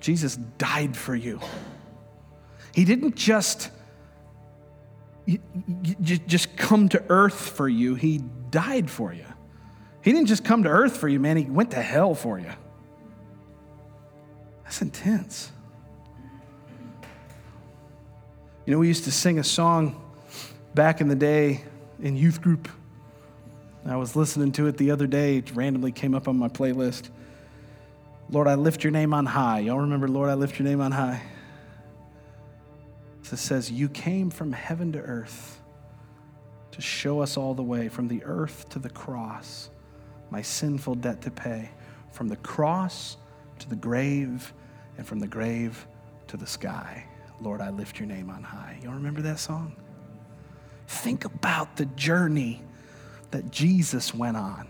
Jesus 0.00 0.36
died 0.36 0.94
for 0.94 1.16
you. 1.16 1.40
He 2.74 2.84
didn't 2.84 3.16
just, 3.16 3.70
just 6.26 6.56
come 6.56 6.90
to 6.90 7.02
earth 7.08 7.50
for 7.50 7.68
you, 7.68 7.94
He 7.94 8.20
died 8.50 8.90
for 8.90 9.12
you. 9.14 9.24
He 10.02 10.12
didn't 10.12 10.26
just 10.26 10.44
come 10.44 10.64
to 10.64 10.68
earth 10.68 10.96
for 10.98 11.08
you, 11.08 11.18
man, 11.18 11.38
He 11.38 11.44
went 11.44 11.70
to 11.70 11.80
hell 11.80 12.14
for 12.14 12.38
you. 12.38 12.52
That's 14.64 14.82
intense. 14.82 15.52
You 18.64 18.72
know, 18.72 18.78
we 18.78 18.86
used 18.86 19.04
to 19.04 19.10
sing 19.10 19.40
a 19.40 19.44
song 19.44 20.00
back 20.72 21.00
in 21.00 21.08
the 21.08 21.16
day 21.16 21.64
in 22.00 22.16
youth 22.16 22.40
group. 22.40 22.68
I 23.84 23.96
was 23.96 24.14
listening 24.14 24.52
to 24.52 24.68
it 24.68 24.76
the 24.76 24.92
other 24.92 25.08
day, 25.08 25.38
it 25.38 25.50
randomly 25.52 25.90
came 25.90 26.14
up 26.14 26.28
on 26.28 26.38
my 26.38 26.46
playlist. 26.46 27.08
Lord, 28.30 28.46
I 28.46 28.54
lift 28.54 28.84
your 28.84 28.92
name 28.92 29.12
on 29.12 29.26
high. 29.26 29.58
Y'all 29.60 29.80
remember, 29.80 30.06
Lord, 30.06 30.30
I 30.30 30.34
lift 30.34 30.60
your 30.60 30.68
name 30.68 30.80
on 30.80 30.92
high? 30.92 31.20
It 33.20 33.36
says, 33.36 33.68
You 33.68 33.88
came 33.88 34.30
from 34.30 34.52
heaven 34.52 34.92
to 34.92 35.00
earth 35.00 35.60
to 36.70 36.80
show 36.80 37.20
us 37.20 37.36
all 37.36 37.54
the 37.54 37.62
way, 37.64 37.88
from 37.88 38.06
the 38.06 38.22
earth 38.22 38.68
to 38.70 38.78
the 38.78 38.90
cross, 38.90 39.70
my 40.30 40.40
sinful 40.40 40.94
debt 40.96 41.20
to 41.22 41.32
pay, 41.32 41.70
from 42.12 42.28
the 42.28 42.36
cross 42.36 43.16
to 43.58 43.68
the 43.68 43.76
grave, 43.76 44.52
and 44.98 45.06
from 45.06 45.18
the 45.18 45.26
grave 45.26 45.84
to 46.28 46.36
the 46.36 46.46
sky. 46.46 47.06
Lord, 47.42 47.60
I 47.60 47.70
lift 47.70 47.98
your 47.98 48.06
name 48.06 48.30
on 48.30 48.42
high. 48.42 48.78
Y'all 48.82 48.94
remember 48.94 49.22
that 49.22 49.38
song? 49.38 49.74
Think 50.86 51.24
about 51.24 51.76
the 51.76 51.86
journey 51.86 52.62
that 53.32 53.50
Jesus 53.50 54.14
went 54.14 54.36
on 54.36 54.68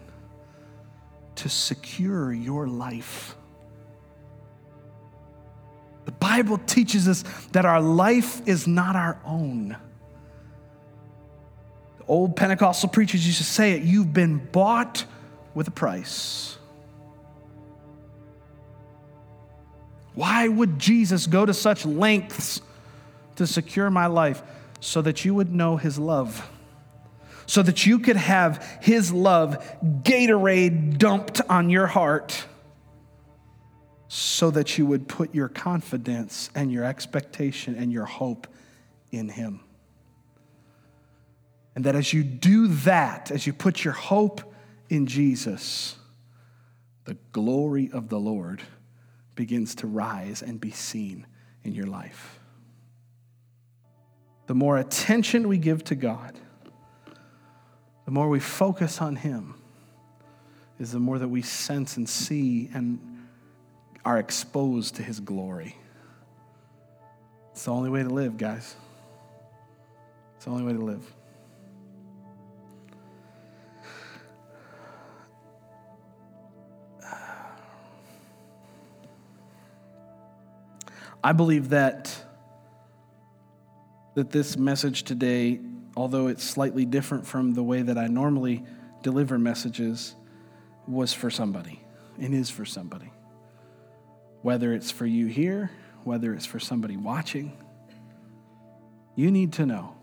to 1.36 1.48
secure 1.48 2.32
your 2.32 2.66
life. 2.66 3.36
The 6.04 6.12
Bible 6.12 6.58
teaches 6.58 7.08
us 7.08 7.24
that 7.52 7.64
our 7.64 7.80
life 7.80 8.46
is 8.46 8.66
not 8.66 8.96
our 8.96 9.20
own. 9.24 9.76
The 11.98 12.04
old 12.06 12.36
Pentecostal 12.36 12.88
preachers 12.88 13.26
used 13.26 13.38
to 13.38 13.44
say 13.44 13.72
it 13.72 13.82
you've 13.82 14.12
been 14.12 14.38
bought 14.38 15.04
with 15.54 15.68
a 15.68 15.72
price. 15.72 16.58
Why 20.14 20.46
would 20.48 20.78
Jesus 20.78 21.26
go 21.26 21.46
to 21.46 21.54
such 21.54 21.86
lengths 21.86 22.60
to 23.36 23.46
secure 23.46 23.90
my 23.90 24.06
life? 24.06 24.42
So 24.80 25.00
that 25.02 25.24
you 25.24 25.34
would 25.34 25.52
know 25.52 25.76
his 25.76 25.98
love. 25.98 26.50
So 27.46 27.62
that 27.62 27.86
you 27.86 27.98
could 27.98 28.16
have 28.16 28.78
his 28.80 29.12
love 29.12 29.64
Gatorade 29.82 30.98
dumped 30.98 31.40
on 31.48 31.70
your 31.70 31.86
heart. 31.86 32.44
So 34.08 34.50
that 34.50 34.76
you 34.76 34.84
would 34.86 35.08
put 35.08 35.34
your 35.34 35.48
confidence 35.48 36.50
and 36.54 36.70
your 36.70 36.84
expectation 36.84 37.74
and 37.76 37.92
your 37.92 38.04
hope 38.04 38.46
in 39.10 39.28
him. 39.28 39.60
And 41.74 41.84
that 41.84 41.94
as 41.94 42.12
you 42.12 42.22
do 42.22 42.68
that, 42.68 43.30
as 43.30 43.46
you 43.46 43.54
put 43.54 43.82
your 43.82 43.94
hope 43.94 44.42
in 44.90 45.06
Jesus, 45.06 45.96
the 47.04 47.16
glory 47.32 47.88
of 47.92 48.10
the 48.10 48.20
Lord 48.20 48.62
begins 49.34 49.74
to 49.76 49.86
rise 49.86 50.42
and 50.42 50.60
be 50.60 50.70
seen 50.70 51.26
in 51.64 51.74
your 51.74 51.86
life. 51.86 52.38
The 54.46 54.54
more 54.54 54.78
attention 54.78 55.48
we 55.48 55.58
give 55.58 55.84
to 55.84 55.94
God, 55.94 56.38
the 58.04 58.10
more 58.10 58.28
we 58.28 58.40
focus 58.40 59.00
on 59.00 59.16
Him, 59.16 59.54
is 60.78 60.92
the 60.92 60.98
more 60.98 61.18
that 61.18 61.28
we 61.28 61.42
sense 61.42 61.96
and 61.96 62.08
see 62.08 62.68
and 62.74 62.98
are 64.04 64.18
exposed 64.18 64.96
to 64.96 65.02
His 65.02 65.20
glory. 65.20 65.76
It's 67.52 67.64
the 67.64 67.70
only 67.70 67.90
way 67.90 68.02
to 68.02 68.08
live, 68.08 68.36
guys. 68.36 68.74
It's 70.36 70.46
the 70.46 70.50
only 70.50 70.64
way 70.64 70.72
to 70.72 70.84
live. 70.84 71.14
I 81.24 81.32
believe 81.32 81.70
that 81.70 82.16
that 84.14 84.30
this 84.30 84.56
message 84.56 85.04
today, 85.04 85.60
although 85.96 86.26
it's 86.26 86.44
slightly 86.44 86.84
different 86.84 87.26
from 87.26 87.54
the 87.54 87.62
way 87.62 87.80
that 87.80 87.96
I 87.96 88.08
normally 88.08 88.62
deliver 89.02 89.38
messages, 89.38 90.14
was 90.86 91.14
for 91.14 91.30
somebody 91.30 91.82
and 92.20 92.34
is 92.34 92.50
for 92.50 92.64
somebody. 92.64 93.10
Whether 94.42 94.74
it's 94.74 94.90
for 94.90 95.06
you 95.06 95.28
here, 95.28 95.70
whether 96.04 96.34
it's 96.34 96.44
for 96.44 96.58
somebody 96.58 96.96
watching, 96.96 97.56
you 99.14 99.30
need 99.30 99.54
to 99.54 99.66
know. 99.66 99.96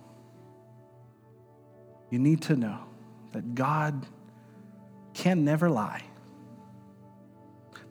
You 2.09 2.17
need 2.17 2.41
to 2.43 2.55
know 2.55 2.79
that 3.33 3.53
God 3.53 4.07
can 5.13 5.43
never 5.43 5.69
lie 5.69 6.03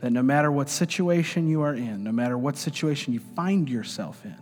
that 0.01 0.11
no 0.11 0.23
matter 0.23 0.51
what 0.51 0.69
situation 0.69 1.49
you 1.49 1.63
are 1.63 1.75
in, 1.75 2.05
no 2.05 2.13
matter 2.13 2.39
what 2.39 2.57
situation 2.57 3.13
you 3.13 3.21
find 3.35 3.69
yourself 3.69 4.25
in, 4.25 4.37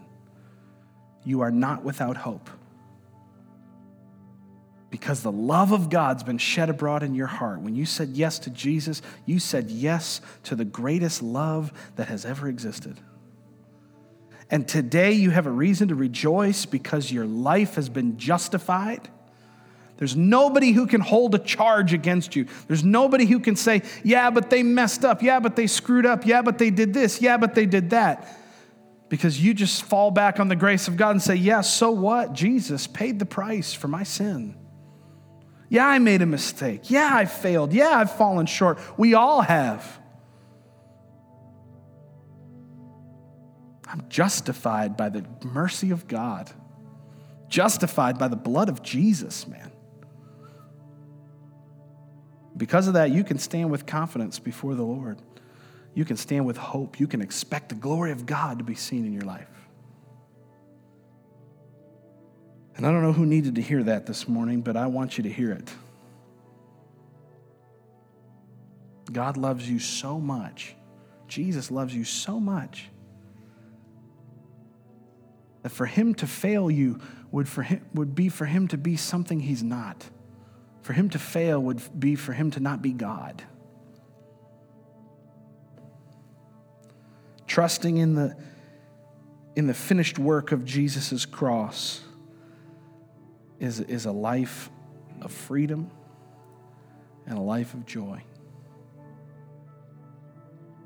you 1.24 1.40
are 1.40 1.50
not 1.50 1.82
without 1.82 2.16
hope. 2.16 2.50
Because 4.90 5.22
the 5.22 5.32
love 5.32 5.72
of 5.72 5.90
God's 5.90 6.22
been 6.22 6.38
shed 6.38 6.70
abroad 6.70 7.02
in 7.02 7.14
your 7.14 7.26
heart. 7.26 7.60
When 7.60 7.74
you 7.74 7.84
said 7.84 8.10
yes 8.10 8.38
to 8.40 8.50
Jesus, 8.50 9.02
you 9.24 9.38
said 9.38 9.70
yes 9.70 10.20
to 10.44 10.54
the 10.54 10.64
greatest 10.64 11.22
love 11.22 11.72
that 11.96 12.08
has 12.08 12.24
ever 12.24 12.48
existed. 12.48 13.00
And 14.50 14.68
today 14.68 15.12
you 15.12 15.30
have 15.30 15.46
a 15.46 15.50
reason 15.50 15.88
to 15.88 15.94
rejoice 15.94 16.66
because 16.66 17.10
your 17.10 17.26
life 17.26 17.74
has 17.74 17.88
been 17.88 18.16
justified 18.16 19.08
there's 19.98 20.14
nobody 20.14 20.72
who 20.72 20.86
can 20.86 21.00
hold 21.00 21.34
a 21.34 21.38
charge 21.38 21.94
against 21.94 22.36
you. 22.36 22.46
There's 22.68 22.84
nobody 22.84 23.24
who 23.24 23.40
can 23.40 23.56
say, 23.56 23.82
yeah, 24.04 24.30
but 24.30 24.50
they 24.50 24.62
messed 24.62 25.04
up. 25.04 25.22
Yeah, 25.22 25.40
but 25.40 25.56
they 25.56 25.66
screwed 25.66 26.04
up. 26.04 26.26
Yeah, 26.26 26.42
but 26.42 26.58
they 26.58 26.70
did 26.70 26.92
this. 26.92 27.22
Yeah, 27.22 27.38
but 27.38 27.54
they 27.54 27.64
did 27.64 27.90
that. 27.90 28.28
Because 29.08 29.42
you 29.42 29.54
just 29.54 29.84
fall 29.84 30.10
back 30.10 30.38
on 30.38 30.48
the 30.48 30.56
grace 30.56 30.88
of 30.88 30.96
God 30.96 31.12
and 31.12 31.22
say, 31.22 31.36
yeah, 31.36 31.62
so 31.62 31.90
what? 31.92 32.32
Jesus 32.34 32.86
paid 32.86 33.18
the 33.18 33.26
price 33.26 33.72
for 33.72 33.88
my 33.88 34.02
sin. 34.02 34.56
Yeah, 35.68 35.86
I 35.86 35.98
made 35.98 36.22
a 36.22 36.26
mistake. 36.26 36.90
Yeah, 36.90 37.10
I 37.12 37.24
failed. 37.24 37.72
Yeah, 37.72 37.90
I've 37.90 38.12
fallen 38.12 38.46
short. 38.46 38.78
We 38.98 39.14
all 39.14 39.40
have. 39.40 40.00
I'm 43.88 44.04
justified 44.08 44.96
by 44.96 45.08
the 45.08 45.24
mercy 45.42 45.90
of 45.90 46.06
God, 46.06 46.50
justified 47.48 48.18
by 48.18 48.28
the 48.28 48.36
blood 48.36 48.68
of 48.68 48.82
Jesus, 48.82 49.46
man. 49.46 49.72
Because 52.56 52.88
of 52.88 52.94
that, 52.94 53.10
you 53.10 53.22
can 53.22 53.38
stand 53.38 53.70
with 53.70 53.86
confidence 53.86 54.38
before 54.38 54.74
the 54.74 54.82
Lord. 54.82 55.18
You 55.94 56.04
can 56.04 56.16
stand 56.16 56.46
with 56.46 56.56
hope. 56.56 56.98
You 56.98 57.06
can 57.06 57.20
expect 57.20 57.68
the 57.68 57.74
glory 57.74 58.12
of 58.12 58.26
God 58.26 58.58
to 58.58 58.64
be 58.64 58.74
seen 58.74 59.04
in 59.04 59.12
your 59.12 59.22
life. 59.22 59.48
And 62.76 62.86
I 62.86 62.90
don't 62.90 63.02
know 63.02 63.12
who 63.12 63.24
needed 63.26 63.54
to 63.54 63.62
hear 63.62 63.82
that 63.84 64.06
this 64.06 64.28
morning, 64.28 64.60
but 64.60 64.76
I 64.76 64.86
want 64.86 65.16
you 65.16 65.24
to 65.24 65.30
hear 65.30 65.52
it. 65.52 65.70
God 69.10 69.36
loves 69.36 69.68
you 69.68 69.78
so 69.78 70.20
much. 70.20 70.74
Jesus 71.28 71.70
loves 71.70 71.94
you 71.94 72.04
so 72.04 72.38
much 72.38 72.88
that 75.62 75.70
for 75.70 75.86
him 75.86 76.14
to 76.16 76.26
fail 76.26 76.70
you 76.70 77.00
would, 77.30 77.48
for 77.48 77.62
him, 77.62 77.84
would 77.94 78.14
be 78.14 78.28
for 78.28 78.44
him 78.44 78.68
to 78.68 78.76
be 78.76 78.96
something 78.96 79.40
he's 79.40 79.62
not. 79.62 80.04
For 80.86 80.92
him 80.92 81.10
to 81.10 81.18
fail 81.18 81.60
would 81.64 81.82
be 81.98 82.14
for 82.14 82.32
him 82.32 82.52
to 82.52 82.60
not 82.60 82.80
be 82.80 82.92
God. 82.92 83.42
Trusting 87.48 87.96
in 87.96 88.14
the, 88.14 88.36
in 89.56 89.66
the 89.66 89.74
finished 89.74 90.16
work 90.16 90.52
of 90.52 90.64
Jesus' 90.64 91.26
cross 91.26 92.04
is, 93.58 93.80
is 93.80 94.06
a 94.06 94.12
life 94.12 94.70
of 95.22 95.32
freedom 95.32 95.90
and 97.26 97.36
a 97.36 97.42
life 97.42 97.74
of 97.74 97.84
joy. 97.84 98.22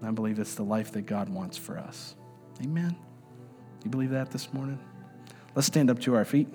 I 0.03 0.11
believe 0.13 0.39
it's 0.39 0.55
the 0.55 0.63
life 0.63 0.93
that 0.93 1.03
God 1.03 1.29
wants 1.29 1.59
for 1.59 1.77
us. 1.77 2.15
Amen. 2.63 2.97
You 3.85 3.91
believe 3.91 4.13
that 4.13 4.31
this 4.31 4.51
morning? 4.55 4.79
Let's 5.55 5.67
stand 5.67 5.91
up 5.91 5.99
to 6.01 6.15
our 6.15 6.25
feet. 6.25 6.49